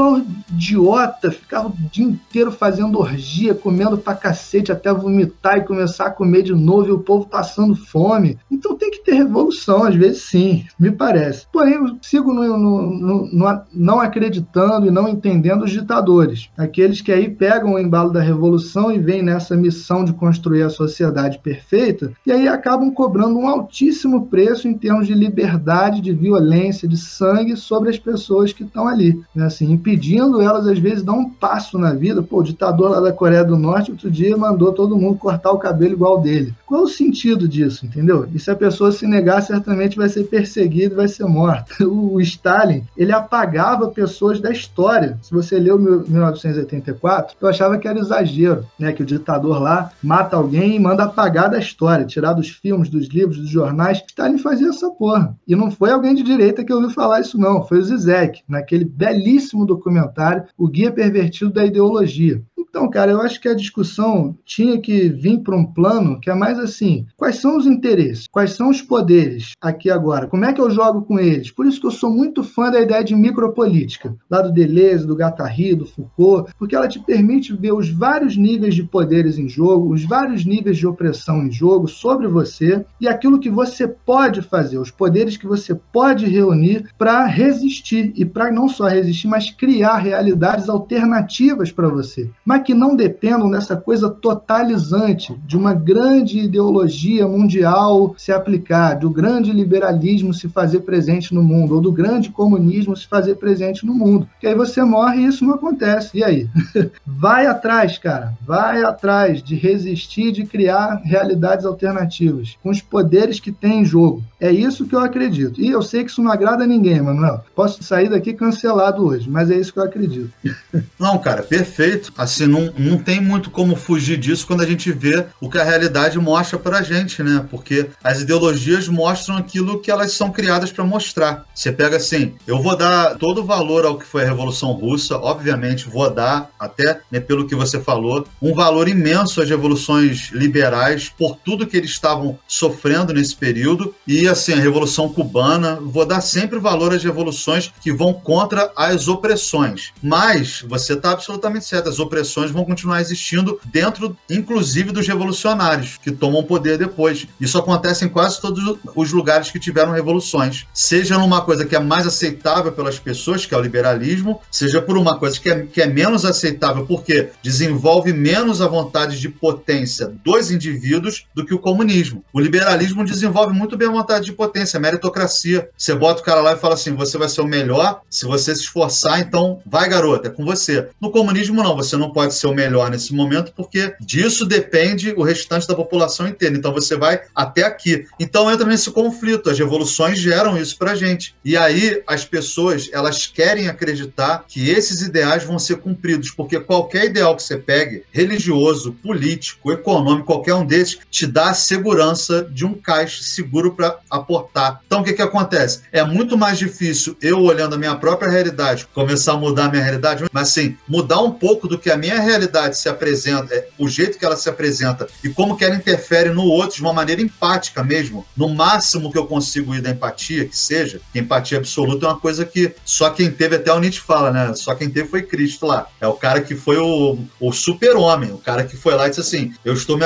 Pessoal 0.00 0.22
idiota, 0.50 1.30
ficava 1.30 1.68
o 1.68 1.74
dia 1.92 2.04
inteiro 2.04 2.50
fazendo 2.50 2.98
orgia, 2.98 3.54
comendo 3.54 3.98
pra 3.98 4.14
cacete 4.14 4.72
até 4.72 4.92
vomitar 4.92 5.58
e 5.58 5.64
começar 5.64 6.06
a 6.06 6.10
comer 6.10 6.42
de 6.42 6.54
novo 6.54 6.88
e 6.88 6.92
o 6.92 6.98
povo 6.98 7.26
passando 7.26 7.76
fome. 7.76 8.38
Então 8.50 8.76
tem 8.76 8.90
que 8.90 9.04
ter 9.04 9.12
revolução, 9.12 9.84
às 9.84 9.94
vezes 9.94 10.22
sim, 10.22 10.64
me 10.78 10.90
parece. 10.90 11.46
Porém, 11.52 11.74
eu 11.74 11.96
sigo 12.02 12.32
no, 12.32 12.58
no, 12.58 13.26
no, 13.26 13.60
não 13.72 14.00
acreditando 14.00 14.86
e 14.86 14.90
não 14.90 15.08
entendendo 15.08 15.64
os 15.64 15.70
ditadores. 15.70 16.48
Aqueles 16.56 17.00
que 17.00 17.12
aí 17.12 17.28
pegam 17.28 17.74
o 17.74 17.78
embalo 17.78 18.10
da 18.10 18.20
revolução 18.20 18.90
e 18.90 18.98
vêm 18.98 19.22
nessa 19.22 19.56
missão 19.56 20.04
de 20.04 20.12
construir 20.12 20.62
a 20.62 20.70
sociedade 20.70 21.38
perfeita, 21.38 22.12
e 22.26 22.32
aí 22.32 22.48
acabam 22.48 22.90
cobrando 22.90 23.38
um 23.38 23.48
altíssimo 23.48 24.26
preço 24.26 24.66
em 24.66 24.74
termos 24.74 25.06
de 25.06 25.14
liberdade, 25.14 26.00
de 26.00 26.12
violência, 26.12 26.88
de 26.88 26.96
sangue 26.96 27.56
sobre 27.56 27.90
as 27.90 27.98
pessoas 27.98 28.52
que 28.52 28.64
estão 28.64 28.88
ali, 28.88 29.20
né? 29.34 29.46
assim, 29.46 29.76
impedindo 29.90 30.40
elas 30.40 30.66
às 30.66 30.78
vezes 30.78 31.02
dar 31.02 31.12
um 31.12 31.28
passo 31.28 31.78
na 31.78 31.92
vida. 31.92 32.22
Pô, 32.22 32.40
o 32.40 32.44
ditador 32.44 32.90
lá 32.90 33.00
da 33.00 33.12
Coreia 33.12 33.44
do 33.44 33.56
Norte 33.56 33.90
outro 33.90 34.10
dia 34.10 34.36
mandou 34.36 34.72
todo 34.72 34.96
mundo 34.96 35.18
cortar 35.18 35.50
o 35.50 35.58
cabelo 35.58 35.92
igual 35.92 36.20
dele. 36.20 36.54
Qual 36.64 36.82
é 36.82 36.84
o 36.84 36.88
sentido 36.88 37.48
disso, 37.48 37.84
entendeu? 37.84 38.28
E 38.32 38.38
se 38.38 38.50
a 38.50 38.56
pessoa 38.56 38.92
se 38.92 39.06
negar, 39.06 39.42
certamente 39.42 39.96
vai 39.96 40.08
ser 40.08 40.24
perseguida 40.24 40.94
vai 40.94 41.08
ser 41.08 41.24
morta. 41.24 41.74
O 41.90 42.20
Stalin, 42.20 42.84
ele 42.96 43.12
apagava 43.12 43.88
pessoas 43.88 44.40
da 44.40 44.50
história. 44.50 45.18
Se 45.22 45.32
você 45.32 45.58
leu 45.58 45.78
1984, 45.78 47.36
eu 47.40 47.48
achava 47.48 47.78
que 47.78 47.86
era 47.86 47.98
exagero, 47.98 48.64
né? 48.78 48.92
Que 48.92 49.02
o 49.02 49.06
ditador 49.06 49.60
lá 49.60 49.90
mata 50.02 50.36
alguém 50.36 50.76
e 50.76 50.78
manda 50.78 51.04
apagar 51.04 51.50
da 51.50 51.58
história, 51.58 52.06
tirar 52.06 52.32
dos 52.32 52.48
filmes, 52.48 52.88
dos 52.88 53.08
livros, 53.08 53.38
dos 53.38 53.48
jornais. 53.48 54.02
Stalin 54.06 54.38
fazia 54.38 54.68
essa 54.68 54.88
porra. 54.90 55.36
E 55.46 55.56
não 55.56 55.70
foi 55.70 55.90
alguém 55.90 56.14
de 56.14 56.22
direita 56.22 56.64
que 56.64 56.72
ouviu 56.72 56.90
falar 56.90 57.20
isso, 57.20 57.38
não. 57.38 57.64
Foi 57.64 57.78
o 57.78 57.82
Zizek, 57.82 58.42
naquele 58.48 58.84
belíssimo 58.84 59.66
documentário 59.80 60.44
O 60.56 60.68
Guia 60.68 60.92
Pervertido 60.92 61.52
da 61.52 61.64
Ideologia. 61.64 62.42
Então, 62.68 62.88
cara, 62.88 63.10
eu 63.10 63.20
acho 63.20 63.40
que 63.40 63.48
a 63.48 63.54
discussão 63.54 64.36
tinha 64.44 64.80
que 64.80 65.08
vir 65.08 65.40
para 65.40 65.56
um 65.56 65.64
plano 65.64 66.20
que 66.20 66.30
é 66.30 66.34
mais 66.34 66.58
assim: 66.58 67.06
quais 67.16 67.36
são 67.36 67.56
os 67.56 67.66
interesses? 67.66 68.26
Quais 68.30 68.52
são 68.52 68.68
os 68.68 68.82
poderes 68.82 69.52
aqui 69.60 69.90
agora? 69.90 70.26
Como 70.26 70.44
é 70.44 70.52
que 70.52 70.60
eu 70.60 70.70
jogo 70.70 71.02
com 71.02 71.18
eles? 71.18 71.50
Por 71.50 71.66
isso 71.66 71.80
que 71.80 71.86
eu 71.86 71.90
sou 71.90 72.10
muito 72.10 72.42
fã 72.42 72.70
da 72.70 72.80
ideia 72.80 73.02
de 73.02 73.14
micropolítica, 73.14 74.14
lá 74.30 74.42
do 74.42 74.52
Deleuze, 74.52 75.06
do 75.06 75.14
Guattari, 75.14 75.74
do 75.74 75.86
Foucault, 75.86 76.52
porque 76.58 76.76
ela 76.76 76.88
te 76.88 76.98
permite 76.98 77.54
ver 77.54 77.72
os 77.72 77.88
vários 77.88 78.36
níveis 78.36 78.74
de 78.74 78.82
poderes 78.82 79.38
em 79.38 79.48
jogo, 79.48 79.92
os 79.92 80.04
vários 80.04 80.44
níveis 80.44 80.76
de 80.76 80.86
opressão 80.86 81.42
em 81.42 81.50
jogo 81.50 81.88
sobre 81.88 82.28
você 82.28 82.84
e 83.00 83.08
aquilo 83.08 83.40
que 83.40 83.50
você 83.50 83.88
pode 83.88 84.42
fazer, 84.42 84.78
os 84.78 84.90
poderes 84.90 85.36
que 85.36 85.46
você 85.46 85.74
pode 85.74 86.26
reunir 86.26 86.88
para 86.98 87.26
resistir 87.26 88.12
e 88.16 88.24
para 88.24 88.50
não 88.52 88.68
só 88.68 88.86
resistir, 88.86 89.28
mas 89.28 89.50
criar 89.50 89.96
realidades 89.96 90.68
alternativas 90.68 91.72
para 91.72 91.88
você. 91.88 92.30
Mas 92.50 92.64
que 92.64 92.74
não 92.74 92.96
dependam 92.96 93.48
dessa 93.48 93.76
coisa 93.76 94.10
totalizante 94.10 95.40
de 95.46 95.56
uma 95.56 95.72
grande 95.72 96.40
ideologia 96.40 97.24
mundial 97.28 98.12
se 98.18 98.32
aplicar, 98.32 98.94
do 98.94 99.08
grande 99.08 99.52
liberalismo 99.52 100.34
se 100.34 100.48
fazer 100.48 100.80
presente 100.80 101.32
no 101.32 101.44
mundo, 101.44 101.76
ou 101.76 101.80
do 101.80 101.92
grande 101.92 102.28
comunismo 102.30 102.96
se 102.96 103.06
fazer 103.06 103.36
presente 103.36 103.86
no 103.86 103.94
mundo. 103.94 104.26
Que 104.40 104.48
aí 104.48 104.54
você 104.56 104.82
morre 104.82 105.20
e 105.20 105.26
isso 105.26 105.44
não 105.44 105.54
acontece. 105.54 106.18
E 106.18 106.24
aí? 106.24 106.48
vai 107.06 107.46
atrás, 107.46 107.98
cara. 107.98 108.34
Vai 108.44 108.82
atrás 108.82 109.40
de 109.40 109.54
resistir, 109.54 110.32
de 110.32 110.44
criar 110.44 111.02
realidades 111.04 111.64
alternativas, 111.64 112.58
com 112.60 112.70
os 112.70 112.82
poderes 112.82 113.38
que 113.38 113.52
tem 113.52 113.82
em 113.82 113.84
jogo. 113.84 114.24
É 114.40 114.50
isso 114.50 114.86
que 114.86 114.94
eu 114.94 115.00
acredito. 115.00 115.60
E 115.60 115.68
eu 115.68 115.82
sei 115.82 116.02
que 116.02 116.10
isso 116.10 116.22
não 116.22 116.32
agrada 116.32 116.64
a 116.64 116.66
ninguém, 116.66 117.00
Manuel. 117.00 117.44
Posso 117.54 117.82
sair 117.82 118.08
daqui 118.08 118.32
cancelado 118.32 119.04
hoje, 119.04 119.28
mas 119.28 119.50
é 119.50 119.56
isso 119.56 119.72
que 119.72 119.78
eu 119.78 119.84
acredito. 119.84 120.30
Não, 120.98 121.18
cara, 121.18 121.42
perfeito. 121.42 122.12
Assim, 122.16 122.46
não, 122.46 122.72
não 122.78 122.98
tem 122.98 123.20
muito 123.20 123.50
como 123.50 123.74
fugir 123.74 124.18
disso 124.18 124.46
quando 124.46 124.60
a 124.60 124.66
gente 124.66 124.92
vê 124.92 125.24
o 125.40 125.48
que 125.48 125.58
a 125.58 125.64
realidade 125.64 126.18
mostra 126.18 126.58
pra 126.58 126.82
gente, 126.82 127.22
né? 127.22 127.44
Porque 127.50 127.88
as 128.04 128.20
ideologias 128.20 128.86
mostram 128.86 129.36
aquilo 129.36 129.80
que 129.80 129.90
elas 129.90 130.12
são 130.12 130.30
criadas 130.30 130.70
para 130.70 130.84
mostrar. 130.84 131.46
Você 131.54 131.72
pega 131.72 131.96
assim, 131.96 132.34
eu 132.46 132.62
vou 132.62 132.76
dar 132.76 133.16
todo 133.16 133.40
o 133.40 133.44
valor 133.44 133.86
ao 133.86 133.98
que 133.98 134.04
foi 134.04 134.22
a 134.22 134.26
Revolução 134.26 134.72
Russa, 134.72 135.16
obviamente 135.16 135.88
vou 135.88 136.10
dar, 136.10 136.50
até 136.58 137.00
né, 137.10 137.18
pelo 137.18 137.46
que 137.46 137.54
você 137.54 137.80
falou, 137.80 138.26
um 138.40 138.54
valor 138.54 138.88
imenso 138.88 139.40
às 139.40 139.48
revoluções 139.48 140.30
liberais 140.32 141.08
por 141.08 141.36
tudo 141.36 141.66
que 141.66 141.76
eles 141.76 141.90
estavam 141.90 142.38
sofrendo 142.46 143.12
nesse 143.12 143.34
período 143.34 143.94
e 144.06 144.29
assim, 144.30 144.52
a 144.52 144.60
Revolução 144.60 145.08
Cubana, 145.08 145.78
vou 145.80 146.06
dar 146.06 146.20
sempre 146.20 146.58
valor 146.58 146.94
às 146.94 147.02
revoluções 147.02 147.72
que 147.80 147.92
vão 147.92 148.12
contra 148.12 148.72
as 148.76 149.08
opressões. 149.08 149.92
Mas 150.02 150.64
você 150.66 150.94
está 150.94 151.12
absolutamente 151.12 151.64
certo, 151.64 151.88
as 151.88 151.98
opressões 151.98 152.50
vão 152.50 152.64
continuar 152.64 153.00
existindo 153.00 153.60
dentro, 153.66 154.16
inclusive, 154.28 154.92
dos 154.92 155.06
revolucionários, 155.06 155.98
que 156.02 156.10
tomam 156.10 156.42
poder 156.42 156.78
depois. 156.78 157.26
Isso 157.40 157.58
acontece 157.58 158.04
em 158.04 158.08
quase 158.08 158.40
todos 158.40 158.78
os 158.94 159.12
lugares 159.12 159.50
que 159.50 159.58
tiveram 159.58 159.92
revoluções. 159.92 160.66
Seja 160.72 161.18
numa 161.18 161.42
coisa 161.42 161.64
que 161.64 161.76
é 161.76 161.80
mais 161.80 162.06
aceitável 162.06 162.72
pelas 162.72 162.98
pessoas, 162.98 163.44
que 163.44 163.54
é 163.54 163.58
o 163.58 163.62
liberalismo, 163.62 164.40
seja 164.50 164.80
por 164.80 164.96
uma 164.96 165.18
coisa 165.18 165.38
que 165.38 165.50
é, 165.50 165.66
que 165.66 165.82
é 165.82 165.86
menos 165.86 166.24
aceitável 166.24 166.86
porque 166.86 167.30
desenvolve 167.42 168.12
menos 168.12 168.60
a 168.60 168.68
vontade 168.68 169.20
de 169.20 169.28
potência 169.28 170.12
dos 170.24 170.50
indivíduos 170.50 171.26
do 171.34 171.44
que 171.44 171.54
o 171.54 171.58
comunismo. 171.58 172.24
O 172.32 172.40
liberalismo 172.40 173.04
desenvolve 173.04 173.52
muito 173.52 173.76
bem 173.76 173.88
a 173.88 173.92
vontade 173.92 174.19
de 174.24 174.32
potência, 174.32 174.80
meritocracia. 174.80 175.68
Você 175.76 175.94
bota 175.94 176.22
o 176.22 176.24
cara 176.24 176.40
lá 176.40 176.52
e 176.54 176.58
fala 176.58 176.74
assim: 176.74 176.94
você 176.94 177.18
vai 177.18 177.28
ser 177.28 177.40
o 177.40 177.46
melhor 177.46 178.00
se 178.08 178.24
você 178.24 178.54
se 178.54 178.62
esforçar, 178.62 179.20
então 179.20 179.60
vai, 179.66 179.88
garota, 179.88 180.28
é 180.28 180.30
com 180.30 180.44
você. 180.44 180.88
No 181.00 181.10
comunismo, 181.10 181.62
não, 181.62 181.76
você 181.76 181.96
não 181.96 182.10
pode 182.10 182.30
pode 182.30 182.34
ser 182.34 182.46
o 182.46 182.54
melhor 182.54 182.90
nesse 182.90 183.14
momento, 183.14 183.52
porque 183.56 183.94
disso 184.00 184.44
depende 184.44 185.12
o 185.16 185.22
restante 185.22 185.66
da 185.66 185.74
população 185.74 186.28
inteira. 186.28 186.56
Então 186.56 186.72
você 186.72 186.96
vai 186.96 187.20
até 187.34 187.64
aqui. 187.64 188.06
Então 188.18 188.50
entra 188.50 188.66
nesse 188.66 188.90
conflito. 188.90 189.50
As 189.50 189.58
revoluções 189.58 190.18
geram 190.18 190.56
isso 190.56 190.78
pra 190.78 190.94
gente. 190.94 191.34
E 191.44 191.56
aí 191.56 192.02
as 192.06 192.24
pessoas, 192.24 192.88
elas 192.92 193.26
querem 193.26 193.68
acreditar 193.68 194.44
que 194.46 194.70
esses 194.70 195.02
ideais 195.02 195.44
vão 195.44 195.58
ser 195.58 195.76
cumpridos, 195.76 196.30
porque 196.30 196.60
qualquer 196.60 197.06
ideal 197.06 197.34
que 197.34 197.42
você 197.42 197.56
pegue, 197.56 198.04
religioso, 198.12 198.92
político, 198.92 199.72
econômico, 199.72 200.26
qualquer 200.26 200.54
um 200.54 200.66
desses, 200.66 200.98
te 201.10 201.26
dá 201.26 201.50
a 201.50 201.54
segurança 201.54 202.46
de 202.50 202.64
um 202.64 202.74
caixa 202.74 203.22
seguro 203.22 203.74
para 203.74 203.98
aportar. 204.10 204.80
Então, 204.86 205.00
o 205.00 205.04
que, 205.04 205.12
que 205.12 205.22
acontece? 205.22 205.82
É 205.92 206.04
muito 206.04 206.36
mais 206.36 206.58
difícil 206.58 207.16
eu, 207.22 207.40
olhando 207.40 207.74
a 207.74 207.78
minha 207.78 207.94
própria 207.94 208.30
realidade, 208.30 208.86
começar 208.92 209.32
a 209.32 209.36
mudar 209.36 209.66
a 209.66 209.70
minha 209.70 209.82
realidade, 209.82 210.24
mas 210.32 210.48
assim, 210.48 210.76
mudar 210.88 211.20
um 211.20 211.30
pouco 211.30 211.68
do 211.68 211.78
que 211.78 211.90
a 211.90 211.96
minha 211.96 212.18
realidade 212.20 212.76
se 212.76 212.88
apresenta, 212.88 213.54
é, 213.54 213.68
o 213.78 213.88
jeito 213.88 214.18
que 214.18 214.24
ela 214.24 214.36
se 214.36 214.48
apresenta 214.48 215.06
e 215.22 215.28
como 215.28 215.56
que 215.56 215.64
ela 215.64 215.76
interfere 215.76 216.30
no 216.30 216.44
outro 216.44 216.76
de 216.76 216.82
uma 216.82 216.92
maneira 216.92 217.22
empática 217.22 217.82
mesmo, 217.82 218.26
no 218.36 218.48
máximo 218.48 219.10
que 219.10 219.18
eu 219.18 219.26
consigo 219.26 219.74
ir 219.74 219.80
da 219.80 219.90
empatia, 219.90 220.44
que 220.44 220.56
seja, 220.56 221.00
que 221.12 221.18
empatia 221.18 221.58
absoluta 221.58 222.06
é 222.06 222.08
uma 222.08 222.18
coisa 222.18 222.44
que 222.44 222.74
só 222.84 223.10
quem 223.10 223.30
teve, 223.30 223.56
até 223.56 223.72
o 223.72 223.78
Nietzsche 223.78 224.00
fala, 224.00 224.30
né? 224.30 224.54
Só 224.54 224.74
quem 224.74 224.90
teve 224.90 225.08
foi 225.08 225.22
Cristo 225.22 225.66
lá. 225.66 225.86
É 226.00 226.06
o 226.06 226.14
cara 226.14 226.40
que 226.40 226.54
foi 226.54 226.78
o, 226.78 227.18
o 227.38 227.52
super-homem, 227.52 228.32
o 228.32 228.38
cara 228.38 228.64
que 228.64 228.76
foi 228.76 228.94
lá 228.94 229.06
e 229.06 229.10
disse 229.10 229.20
assim: 229.20 229.52
eu 229.64 229.74
estou 229.74 229.96
me 229.96 230.04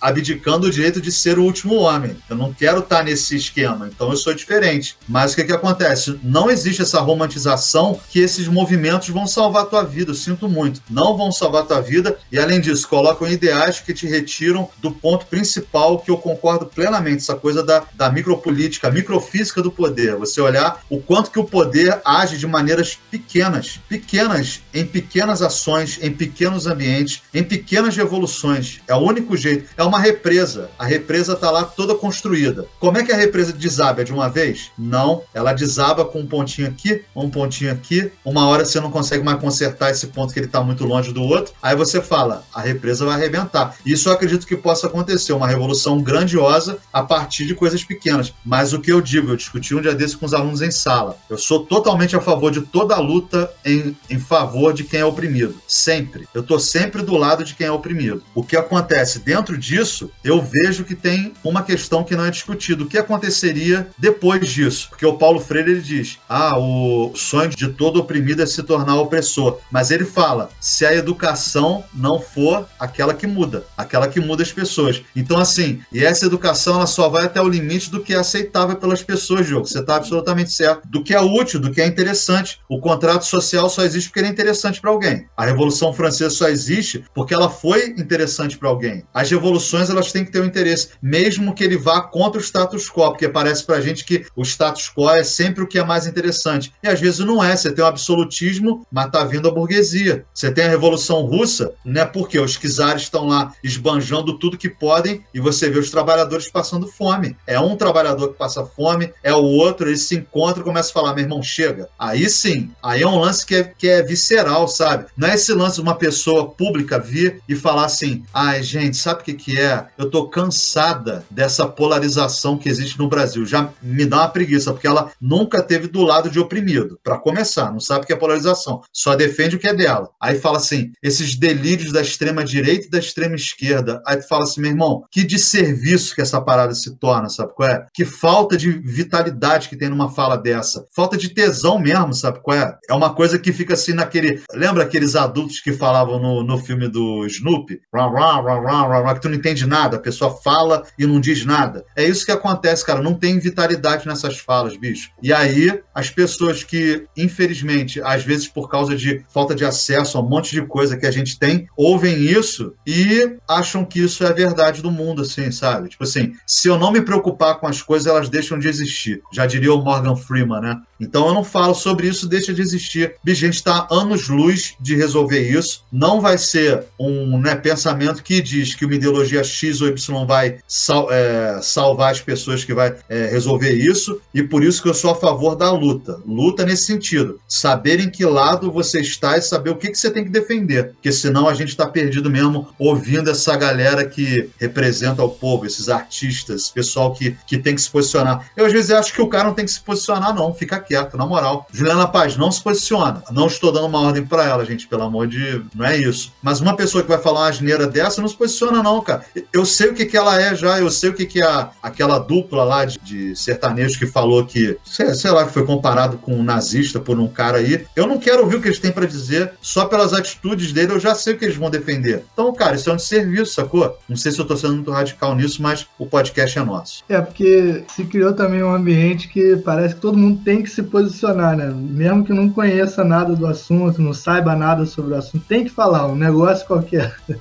abdicando 0.00 0.66
o 0.66 0.70
direito 0.70 1.00
de 1.00 1.12
ser 1.12 1.38
o 1.38 1.44
último 1.44 1.74
homem. 1.74 2.16
Eu 2.28 2.36
não 2.36 2.52
quero 2.52 2.80
estar 2.80 3.02
nesse 3.02 3.36
esquema, 3.44 3.88
então 3.88 4.10
eu 4.10 4.16
sou 4.16 4.34
diferente. 4.34 4.96
Mas 5.08 5.32
o 5.32 5.36
que, 5.36 5.44
que 5.44 5.52
acontece? 5.52 6.18
Não 6.22 6.50
existe 6.50 6.82
essa 6.82 7.00
romantização 7.00 7.98
que 8.10 8.20
esses 8.20 8.48
movimentos 8.48 9.08
vão 9.08 9.26
salvar 9.26 9.62
a 9.62 9.66
tua 9.66 9.84
vida. 9.84 10.10
Eu 10.10 10.14
sinto 10.14 10.48
muito. 10.48 10.82
Não 10.90 11.16
vão 11.16 11.30
salvar 11.30 11.62
a 11.62 11.66
tua 11.66 11.80
vida 11.80 12.16
e, 12.30 12.38
além 12.38 12.60
disso, 12.60 12.88
colocam 12.88 13.28
ideais 13.28 13.80
que 13.80 13.94
te 13.94 14.06
retiram 14.06 14.68
do 14.78 14.90
ponto 14.90 15.26
principal 15.26 15.98
que 15.98 16.10
eu 16.10 16.16
concordo 16.16 16.66
plenamente, 16.66 17.22
essa 17.22 17.34
coisa 17.34 17.62
da, 17.62 17.84
da 17.94 18.10
micropolítica, 18.10 18.90
microfísica 18.90 19.62
do 19.62 19.70
poder. 19.70 20.16
Você 20.16 20.40
olhar 20.40 20.80
o 20.88 21.00
quanto 21.00 21.30
que 21.30 21.38
o 21.38 21.44
poder 21.44 22.00
age 22.04 22.38
de 22.38 22.46
maneiras 22.46 22.98
pequenas, 23.10 23.80
pequenas, 23.88 24.62
em 24.72 24.84
pequenas 24.84 25.42
ações, 25.42 25.98
em 26.02 26.10
pequenos 26.10 26.66
ambientes, 26.66 27.22
em 27.32 27.42
pequenas 27.42 27.96
revoluções. 27.96 28.80
É 28.86 28.94
o 28.94 28.98
único 28.98 29.36
jeito. 29.36 29.68
É 29.76 29.82
uma 29.82 29.98
represa. 29.98 30.70
A 30.78 30.84
represa 30.84 31.34
está 31.34 31.50
lá 31.50 31.64
toda 31.64 31.94
construída. 31.94 32.66
Como 32.78 32.98
é 32.98 33.02
que 33.02 33.12
a 33.12 33.16
represa 33.16 33.33
desaba 33.52 34.04
de 34.04 34.12
uma 34.12 34.28
vez? 34.28 34.70
Não. 34.78 35.22
Ela 35.32 35.52
desaba 35.52 36.04
com 36.04 36.20
um 36.20 36.26
pontinho 36.26 36.68
aqui, 36.68 37.02
um 37.14 37.28
pontinho 37.30 37.72
aqui. 37.72 38.10
Uma 38.24 38.46
hora 38.48 38.64
você 38.64 38.80
não 38.80 38.90
consegue 38.90 39.24
mais 39.24 39.40
consertar 39.40 39.90
esse 39.90 40.08
ponto 40.08 40.32
que 40.32 40.38
ele 40.38 40.46
está 40.46 40.60
muito 40.60 40.84
longe 40.84 41.12
do 41.12 41.22
outro. 41.22 41.54
Aí 41.62 41.74
você 41.76 42.00
fala, 42.00 42.44
a 42.54 42.60
represa 42.60 43.04
vai 43.04 43.14
arrebentar. 43.14 43.76
Isso 43.84 44.08
eu 44.08 44.12
acredito 44.12 44.46
que 44.46 44.56
possa 44.56 44.86
acontecer, 44.86 45.32
uma 45.32 45.48
revolução 45.48 46.00
grandiosa 46.00 46.78
a 46.92 47.02
partir 47.02 47.46
de 47.46 47.54
coisas 47.54 47.82
pequenas. 47.82 48.32
Mas 48.44 48.72
o 48.72 48.80
que 48.80 48.92
eu 48.92 49.00
digo, 49.00 49.30
eu 49.30 49.36
discuti 49.36 49.74
um 49.74 49.80
dia 49.80 49.94
desse 49.94 50.16
com 50.16 50.26
os 50.26 50.34
alunos 50.34 50.62
em 50.62 50.70
sala. 50.70 51.16
Eu 51.28 51.38
sou 51.38 51.64
totalmente 51.64 52.16
a 52.16 52.20
favor 52.20 52.50
de 52.50 52.60
toda 52.60 52.94
a 52.94 53.00
luta 53.00 53.50
em, 53.64 53.96
em 54.10 54.18
favor 54.18 54.72
de 54.72 54.84
quem 54.84 55.00
é 55.00 55.04
oprimido. 55.04 55.54
Sempre. 55.66 56.26
Eu 56.34 56.40
estou 56.40 56.58
sempre 56.58 57.02
do 57.02 57.16
lado 57.16 57.44
de 57.44 57.54
quem 57.54 57.66
é 57.66 57.72
oprimido. 57.72 58.22
O 58.34 58.42
que 58.42 58.56
acontece 58.56 59.18
dentro 59.18 59.56
disso, 59.56 60.10
eu 60.22 60.40
vejo 60.42 60.84
que 60.84 60.94
tem 60.94 61.32
uma 61.42 61.62
questão 61.62 62.04
que 62.04 62.16
não 62.16 62.24
é 62.24 62.30
discutida. 62.30 62.82
O 62.82 62.86
que 62.86 62.98
aconteceria 63.24 63.88
depois 63.98 64.48
disso? 64.48 64.88
Porque 64.90 65.06
o 65.06 65.16
Paulo 65.16 65.40
Freire 65.40 65.72
ele 65.72 65.80
diz: 65.80 66.18
ah, 66.28 66.58
o 66.58 67.12
sonho 67.14 67.50
de 67.50 67.68
todo 67.68 68.00
oprimido 68.00 68.42
é 68.42 68.46
se 68.46 68.62
tornar 68.62 68.96
opressor. 68.96 69.58
Mas 69.70 69.90
ele 69.90 70.04
fala: 70.04 70.50
se 70.60 70.84
a 70.84 70.94
educação 70.94 71.84
não 71.94 72.20
for 72.20 72.66
aquela 72.78 73.14
que 73.14 73.26
muda, 73.26 73.64
aquela 73.76 74.08
que 74.08 74.20
muda 74.20 74.42
as 74.42 74.52
pessoas. 74.52 75.02
Então, 75.16 75.38
assim, 75.38 75.80
e 75.92 76.04
essa 76.04 76.26
educação 76.26 76.76
ela 76.76 76.86
só 76.86 77.08
vai 77.08 77.24
até 77.24 77.40
o 77.40 77.48
limite 77.48 77.90
do 77.90 78.02
que 78.02 78.14
é 78.14 78.18
aceitável 78.18 78.76
pelas 78.76 79.02
pessoas, 79.02 79.46
Diogo. 79.46 79.66
Você 79.66 79.80
está 79.80 79.96
absolutamente 79.96 80.52
certo. 80.52 80.86
Do 80.88 81.02
que 81.02 81.14
é 81.14 81.20
útil, 81.20 81.60
do 81.60 81.70
que 81.70 81.80
é 81.80 81.86
interessante. 81.86 82.60
O 82.68 82.78
contrato 82.78 83.24
social 83.24 83.68
só 83.68 83.82
existe 83.82 84.08
porque 84.08 84.20
ele 84.20 84.28
é 84.28 84.30
interessante 84.30 84.80
para 84.80 84.90
alguém. 84.90 85.26
A 85.36 85.44
Revolução 85.44 85.92
Francesa 85.92 86.30
só 86.30 86.48
existe 86.48 87.04
porque 87.14 87.34
ela 87.34 87.48
foi 87.48 87.88
interessante 87.98 88.58
para 88.58 88.68
alguém. 88.68 89.04
As 89.12 89.30
revoluções 89.30 89.88
elas 89.88 90.12
têm 90.12 90.24
que 90.24 90.30
ter 90.30 90.40
um 90.40 90.46
interesse, 90.46 90.90
mesmo 91.00 91.54
que 91.54 91.64
ele 91.64 91.76
vá 91.76 92.00
contra 92.00 92.40
o 92.40 92.44
status 92.44 92.90
quo, 92.90 93.13
porque 93.14 93.28
parece 93.28 93.64
para 93.64 93.76
a 93.76 93.80
gente 93.80 94.04
que 94.04 94.26
o 94.34 94.42
status 94.42 94.90
quo 94.94 95.08
é 95.08 95.22
sempre 95.22 95.62
o 95.62 95.66
que 95.66 95.78
é 95.78 95.84
mais 95.84 96.06
interessante. 96.06 96.72
E 96.82 96.88
às 96.88 97.00
vezes 97.00 97.20
não 97.20 97.42
é. 97.42 97.56
Você 97.56 97.72
tem 97.72 97.84
o 97.84 97.86
absolutismo, 97.86 98.84
mas 98.90 99.10
tá 99.10 99.24
vindo 99.24 99.48
a 99.48 99.52
burguesia. 99.52 100.24
Você 100.34 100.50
tem 100.50 100.64
a 100.64 100.68
Revolução 100.68 101.22
Russa, 101.22 101.72
não 101.84 102.02
é 102.02 102.04
porque 102.04 102.38
os 102.38 102.56
czares 102.56 103.02
estão 103.02 103.26
lá 103.26 103.52
esbanjando 103.62 104.38
tudo 104.38 104.58
que 104.58 104.68
podem 104.68 105.24
e 105.32 105.40
você 105.40 105.70
vê 105.70 105.78
os 105.78 105.90
trabalhadores 105.90 106.50
passando 106.50 106.88
fome. 106.88 107.36
É 107.46 107.58
um 107.58 107.76
trabalhador 107.76 108.28
que 108.32 108.38
passa 108.38 108.64
fome, 108.64 109.12
é 109.22 109.32
o 109.32 109.42
outro, 109.42 109.88
eles 109.88 110.02
se 110.02 110.16
encontram 110.16 110.62
e 110.62 110.64
começam 110.64 110.90
a 110.90 110.94
falar: 110.94 111.14
meu 111.14 111.24
irmão, 111.24 111.42
chega. 111.42 111.88
Aí 111.98 112.28
sim, 112.28 112.70
aí 112.82 113.02
é 113.02 113.06
um 113.06 113.18
lance 113.18 113.46
que 113.46 113.54
é, 113.54 113.62
que 113.64 113.88
é 113.88 114.02
visceral, 114.02 114.66
sabe? 114.66 115.06
Não 115.16 115.28
é 115.28 115.34
esse 115.34 115.52
lance 115.52 115.76
de 115.76 115.82
uma 115.82 115.94
pessoa 115.94 116.50
pública 116.50 116.98
vir 116.98 117.40
e 117.48 117.54
falar 117.54 117.84
assim: 117.84 118.24
ai, 118.34 118.62
gente, 118.62 118.96
sabe 118.96 119.20
o 119.20 119.24
que, 119.24 119.34
que 119.34 119.60
é? 119.60 119.86
Eu 119.96 120.10
tô 120.10 120.26
cansada 120.28 121.24
dessa 121.30 121.66
polarização 121.66 122.58
que 122.58 122.68
existe 122.68 122.98
no 122.98 123.03
Brasil. 123.08 123.46
Já 123.46 123.70
me 123.82 124.06
dá 124.06 124.18
uma 124.18 124.28
preguiça, 124.28 124.72
porque 124.72 124.86
ela 124.86 125.10
nunca 125.20 125.62
teve 125.62 125.88
do 125.88 126.02
lado 126.02 126.30
de 126.30 126.38
oprimido. 126.38 126.98
Para 127.02 127.18
começar, 127.18 127.72
não 127.72 127.80
sabe 127.80 128.04
o 128.04 128.06
que 128.06 128.12
é 128.12 128.16
polarização, 128.16 128.82
só 128.92 129.14
defende 129.14 129.56
o 129.56 129.58
que 129.58 129.68
é 129.68 129.74
dela. 129.74 130.10
Aí 130.20 130.38
fala 130.38 130.58
assim: 130.58 130.92
esses 131.02 131.36
delírios 131.36 131.92
da 131.92 132.00
extrema 132.00 132.44
direita 132.44 132.86
e 132.86 132.90
da 132.90 132.98
extrema 132.98 133.34
esquerda. 133.34 134.02
Aí 134.06 134.16
tu 134.16 134.28
fala 134.28 134.44
assim, 134.44 134.60
meu 134.60 134.70
irmão, 134.70 135.04
que 135.10 135.24
desserviço 135.24 136.14
que 136.14 136.20
essa 136.20 136.40
parada 136.40 136.74
se 136.74 136.96
torna, 136.98 137.28
sabe 137.28 137.52
qual 137.54 137.68
é? 137.68 137.86
Que 137.92 138.04
falta 138.04 138.56
de 138.56 138.70
vitalidade 138.70 139.68
que 139.68 139.76
tem 139.76 139.88
numa 139.88 140.10
fala 140.10 140.36
dessa. 140.36 140.86
Falta 140.94 141.16
de 141.16 141.28
tesão 141.28 141.78
mesmo, 141.78 142.14
sabe 142.14 142.40
qual 142.42 142.56
é? 142.56 142.76
É 142.88 142.94
uma 142.94 143.14
coisa 143.14 143.38
que 143.38 143.52
fica 143.52 143.74
assim 143.74 143.92
naquele. 143.92 144.42
Lembra 144.52 144.84
aqueles 144.84 145.14
adultos 145.14 145.60
que 145.60 145.72
falavam 145.72 146.20
no, 146.20 146.42
no 146.42 146.58
filme 146.58 146.88
do 146.88 147.26
Snoopy? 147.26 147.80
Rah, 147.92 148.06
rah, 148.06 148.40
rah, 148.40 148.60
rah, 148.60 149.00
rah, 149.00 149.14
que 149.14 149.20
tu 149.20 149.28
não 149.28 149.36
entende 149.36 149.66
nada, 149.66 149.96
a 149.96 150.00
pessoa 150.00 150.30
fala 150.42 150.82
e 150.98 151.06
não 151.06 151.20
diz 151.20 151.44
nada. 151.44 151.84
É 151.96 152.04
isso 152.04 152.24
que 152.24 152.32
acontece, 152.32 152.83
cara. 152.84 153.02
Não 153.02 153.14
tem 153.14 153.38
vitalidade 153.38 154.06
nessas 154.06 154.38
falas, 154.38 154.76
bicho. 154.76 155.10
E 155.22 155.32
aí, 155.32 155.80
as 155.94 156.10
pessoas 156.10 156.62
que, 156.62 157.06
infelizmente, 157.16 158.00
às 158.02 158.24
vezes 158.24 158.48
por 158.48 158.68
causa 158.68 158.94
de 158.96 159.24
falta 159.32 159.54
de 159.54 159.64
acesso 159.64 160.18
a 160.18 160.20
um 160.20 160.28
monte 160.28 160.52
de 160.52 160.62
coisa 160.62 160.96
que 160.96 161.06
a 161.06 161.10
gente 161.10 161.38
tem, 161.38 161.68
ouvem 161.76 162.16
isso 162.16 162.74
e 162.86 163.36
acham 163.48 163.84
que 163.84 164.00
isso 164.00 164.24
é 164.24 164.28
a 164.28 164.32
verdade 164.32 164.82
do 164.82 164.90
mundo, 164.90 165.22
assim, 165.22 165.50
sabe? 165.50 165.88
Tipo 165.88 166.04
assim, 166.04 166.34
se 166.46 166.68
eu 166.68 166.78
não 166.78 166.92
me 166.92 167.00
preocupar 167.00 167.58
com 167.58 167.66
as 167.66 167.82
coisas, 167.82 168.06
elas 168.06 168.28
deixam 168.28 168.58
de 168.58 168.68
existir. 168.68 169.22
Já 169.32 169.46
diria 169.46 169.72
o 169.72 169.82
Morgan 169.82 170.16
Freeman, 170.16 170.60
né? 170.60 170.80
Então 171.00 171.26
eu 171.26 171.34
não 171.34 171.44
falo 171.44 171.74
sobre 171.74 172.08
isso, 172.08 172.28
deixa 172.28 172.52
de 172.52 172.62
existir. 172.62 173.14
a 173.26 173.34
gente 173.34 173.54
está 173.54 173.86
anos-luz 173.90 174.74
de 174.80 174.94
resolver 174.94 175.40
isso. 175.40 175.84
Não 175.92 176.20
vai 176.20 176.38
ser 176.38 176.84
um 176.98 177.38
né, 177.38 177.54
pensamento 177.54 178.22
que 178.22 178.40
diz 178.40 178.74
que 178.74 178.84
uma 178.84 178.94
ideologia 178.94 179.42
X 179.42 179.80
ou 179.80 179.88
Y 179.88 180.26
vai 180.26 180.58
sal, 180.66 181.10
é, 181.10 181.60
salvar 181.62 182.12
as 182.12 182.20
pessoas 182.20 182.64
que 182.64 182.73
vai 182.74 182.94
é, 183.08 183.26
resolver 183.26 183.72
isso. 183.72 184.20
E 184.32 184.42
por 184.42 184.62
isso 184.62 184.82
que 184.82 184.88
eu 184.88 184.94
sou 184.94 185.10
a 185.10 185.14
favor 185.14 185.54
da 185.56 185.70
luta. 185.70 186.20
Luta 186.26 186.64
nesse 186.64 186.84
sentido. 186.84 187.40
Saber 187.48 188.00
em 188.00 188.10
que 188.10 188.24
lado 188.24 188.70
você 188.70 189.00
está 189.00 189.36
e 189.36 189.42
saber 189.42 189.70
o 189.70 189.76
que, 189.76 189.90
que 189.90 189.98
você 189.98 190.10
tem 190.10 190.24
que 190.24 190.30
defender. 190.30 190.92
Porque 190.92 191.12
senão 191.12 191.48
a 191.48 191.54
gente 191.54 191.68
está 191.68 191.86
perdido 191.86 192.30
mesmo 192.30 192.68
ouvindo 192.78 193.30
essa 193.30 193.56
galera 193.56 194.04
que 194.04 194.50
representa 194.58 195.22
o 195.22 195.28
povo, 195.28 195.66
esses 195.66 195.88
artistas, 195.88 196.68
pessoal 196.68 197.12
que, 197.12 197.36
que 197.46 197.58
tem 197.58 197.74
que 197.74 197.82
se 197.82 197.90
posicionar. 197.90 198.50
Eu 198.56 198.66
às 198.66 198.72
vezes 198.72 198.90
acho 198.90 199.12
que 199.12 199.22
o 199.22 199.28
cara 199.28 199.44
não 199.44 199.54
tem 199.54 199.64
que 199.64 199.70
se 199.70 199.80
posicionar, 199.80 200.34
não. 200.34 200.52
Fica 200.52 200.80
quieto, 200.80 201.16
na 201.16 201.26
moral. 201.26 201.66
Juliana 201.72 202.06
Paz, 202.08 202.36
não 202.36 202.50
se 202.50 202.62
posiciona. 202.62 203.22
Não 203.30 203.46
estou 203.46 203.72
dando 203.72 203.86
uma 203.86 204.00
ordem 204.00 204.24
para 204.24 204.44
ela, 204.44 204.64
gente, 204.64 204.86
pelo 204.86 205.02
amor 205.02 205.26
de. 205.26 205.62
Não 205.74 205.84
é 205.84 205.96
isso. 205.96 206.32
Mas 206.42 206.60
uma 206.60 206.76
pessoa 206.76 207.02
que 207.02 207.08
vai 207.08 207.18
falar 207.18 207.40
uma 207.40 207.48
asneira 207.48 207.86
dessa 207.86 208.20
não 208.20 208.28
se 208.28 208.36
posiciona, 208.36 208.82
não, 208.82 209.00
cara. 209.00 209.24
Eu 209.52 209.64
sei 209.64 209.90
o 209.90 209.94
que, 209.94 210.06
que 210.06 210.16
ela 210.16 210.40
é 210.40 210.54
já, 210.54 210.78
eu 210.78 210.90
sei 210.90 211.10
o 211.10 211.14
que, 211.14 211.26
que 211.26 211.40
é 211.40 211.46
a, 211.46 211.70
aquela 211.82 212.18
dupla 212.18 212.63
lá 212.64 212.84
de, 212.84 212.98
de 212.98 213.36
sertanejos 213.36 213.96
que 213.96 214.06
falou 214.06 214.44
que, 214.44 214.76
sei, 214.84 215.14
sei 215.14 215.30
lá, 215.30 215.44
que 215.44 215.52
foi 215.52 215.64
comparado 215.64 216.18
com 216.18 216.34
um 216.34 216.42
nazista 216.42 216.98
por 216.98 217.18
um 217.18 217.28
cara 217.28 217.58
aí. 217.58 217.84
Eu 217.94 218.06
não 218.06 218.18
quero 218.18 218.42
ouvir 218.42 218.56
o 218.56 218.60
que 218.60 218.68
eles 218.68 218.78
têm 218.78 218.92
para 218.92 219.06
dizer, 219.06 219.52
só 219.60 219.84
pelas 219.84 220.12
atitudes 220.12 220.72
dele 220.72 220.92
eu 220.92 221.00
já 221.00 221.14
sei 221.14 221.34
o 221.34 221.38
que 221.38 221.44
eles 221.44 221.56
vão 221.56 221.70
defender. 221.70 222.24
Então, 222.32 222.52
cara, 222.52 222.76
isso 222.76 222.90
é 222.90 222.92
um 222.92 222.98
serviço, 222.98 223.54
sacou? 223.54 223.96
Não 224.08 224.16
sei 224.16 224.32
se 224.32 224.38
eu 224.38 224.44
tô 224.44 224.56
sendo 224.56 224.74
muito 224.74 224.90
radical 224.90 225.34
nisso, 225.34 225.62
mas 225.62 225.86
o 225.98 226.06
podcast 226.06 226.58
é 226.58 226.64
nosso. 226.64 227.04
É, 227.08 227.20
porque 227.20 227.84
se 227.94 228.04
criou 228.04 228.32
também 228.32 228.62
um 228.62 228.74
ambiente 228.74 229.28
que 229.28 229.56
parece 229.56 229.94
que 229.94 230.00
todo 230.00 230.18
mundo 230.18 230.40
tem 230.44 230.62
que 230.62 230.70
se 230.70 230.82
posicionar, 230.82 231.56
né? 231.56 231.72
Mesmo 231.74 232.24
que 232.24 232.32
não 232.32 232.50
conheça 232.50 233.04
nada 233.04 233.34
do 233.34 233.46
assunto, 233.46 234.00
não 234.00 234.12
saiba 234.12 234.54
nada 234.54 234.86
sobre 234.86 235.14
o 235.14 235.16
assunto, 235.16 235.44
tem 235.46 235.64
que 235.64 235.70
falar, 235.70 236.06
um 236.06 236.16
negócio 236.16 236.66
qualquer. 236.66 237.14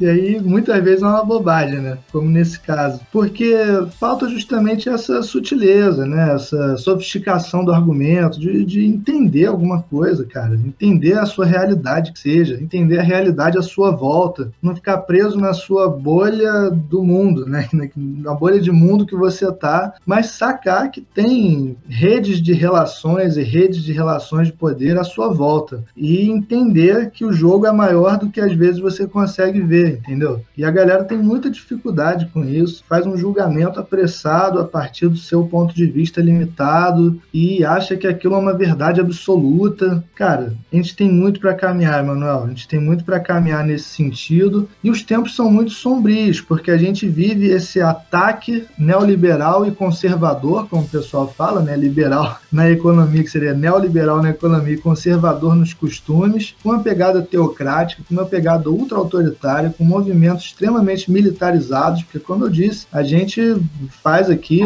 E 0.00 0.06
aí, 0.08 0.40
muitas 0.40 0.82
vezes, 0.82 1.02
é 1.02 1.06
uma 1.06 1.24
bobagem, 1.24 1.80
né? 1.80 1.98
Como 2.10 2.28
nesse 2.28 2.58
caso. 2.58 3.00
Porque 3.12 3.54
falta 4.00 4.28
justamente 4.52 4.88
essa 4.88 5.22
sutileza, 5.22 6.04
né? 6.04 6.34
Essa 6.34 6.76
sofisticação 6.76 7.64
do 7.64 7.72
argumento, 7.72 8.38
de, 8.38 8.64
de 8.66 8.84
entender 8.84 9.46
alguma 9.46 9.82
coisa, 9.82 10.26
cara. 10.26 10.54
Entender 10.54 11.14
a 11.14 11.24
sua 11.24 11.46
realidade 11.46 12.12
que 12.12 12.18
seja, 12.18 12.60
entender 12.60 12.98
a 12.98 13.02
realidade 13.02 13.56
à 13.56 13.62
sua 13.62 13.90
volta. 13.90 14.52
Não 14.60 14.74
ficar 14.74 14.98
preso 14.98 15.38
na 15.38 15.54
sua 15.54 15.88
bolha 15.88 16.70
do 16.70 17.02
mundo, 17.02 17.46
né? 17.46 17.66
Na 17.96 18.34
bolha 18.34 18.60
de 18.60 18.70
mundo 18.70 19.06
que 19.06 19.16
você 19.16 19.50
tá, 19.52 19.94
mas 20.04 20.26
sacar 20.26 20.90
que 20.90 21.00
tem 21.00 21.76
redes 21.88 22.42
de 22.42 22.52
relações 22.52 23.36
e 23.36 23.42
redes 23.42 23.82
de 23.82 23.92
relações 23.92 24.48
de 24.48 24.52
poder 24.52 24.98
à 24.98 25.04
sua 25.04 25.32
volta. 25.32 25.82
E 25.96 26.28
entender 26.28 27.10
que 27.10 27.24
o 27.24 27.32
jogo 27.32 27.66
é 27.66 27.72
maior 27.72 28.18
do 28.18 28.28
que 28.28 28.40
às 28.40 28.52
vezes 28.52 28.80
você 28.80 29.06
consegue 29.06 29.60
ver. 29.60 29.98
entendeu? 29.98 30.42
E 30.56 30.64
a 30.64 30.70
galera 30.70 31.04
tem 31.04 31.18
muita 31.18 31.50
dificuldade 31.50 32.26
com 32.32 32.44
isso, 32.44 32.84
faz 32.88 33.06
um 33.06 33.16
julgamento 33.16 33.80
apressado 33.80 34.41
a 34.58 34.64
partir 34.64 35.08
do 35.08 35.16
seu 35.16 35.44
ponto 35.44 35.74
de 35.74 35.86
vista 35.86 36.20
limitado 36.20 37.20
e 37.32 37.64
acha 37.64 37.96
que 37.96 38.06
aquilo 38.06 38.34
é 38.34 38.38
uma 38.38 38.54
verdade 38.54 39.00
absoluta. 39.00 40.02
Cara, 40.14 40.54
a 40.72 40.76
gente 40.76 40.96
tem 40.96 41.10
muito 41.10 41.40
para 41.40 41.54
caminhar, 41.54 42.04
Manuel. 42.04 42.44
A 42.44 42.48
gente 42.48 42.68
tem 42.68 42.80
muito 42.80 43.04
para 43.04 43.20
caminhar 43.20 43.64
nesse 43.64 43.88
sentido 43.88 44.68
e 44.82 44.90
os 44.90 45.02
tempos 45.02 45.36
são 45.36 45.50
muito 45.50 45.70
sombrios, 45.70 46.40
porque 46.40 46.70
a 46.70 46.76
gente 46.76 47.08
vive 47.08 47.46
esse 47.48 47.80
ataque 47.80 48.64
neoliberal 48.78 49.66
e 49.66 49.70
conservador, 49.70 50.68
como 50.68 50.82
o 50.82 50.88
pessoal 50.88 51.32
fala, 51.36 51.60
né? 51.60 51.76
Liberal 51.76 52.38
na 52.50 52.70
economia, 52.70 53.22
que 53.22 53.30
seria 53.30 53.54
neoliberal 53.54 54.22
na 54.22 54.30
economia 54.30 54.74
e 54.74 54.78
conservador 54.78 55.54
nos 55.54 55.74
costumes, 55.74 56.54
com 56.62 56.70
uma 56.70 56.80
pegada 56.80 57.22
teocrática, 57.22 58.02
com 58.06 58.14
uma 58.14 58.24
pegada 58.24 58.70
ultra-autoritária, 58.70 59.74
com 59.76 59.84
movimentos 59.84 60.44
extremamente 60.44 61.10
militarizados, 61.10 62.02
porque, 62.02 62.18
como 62.18 62.44
eu 62.44 62.50
disse, 62.50 62.86
a 62.92 63.02
gente 63.02 63.56
faz 64.02 64.28
aqui, 64.32 64.62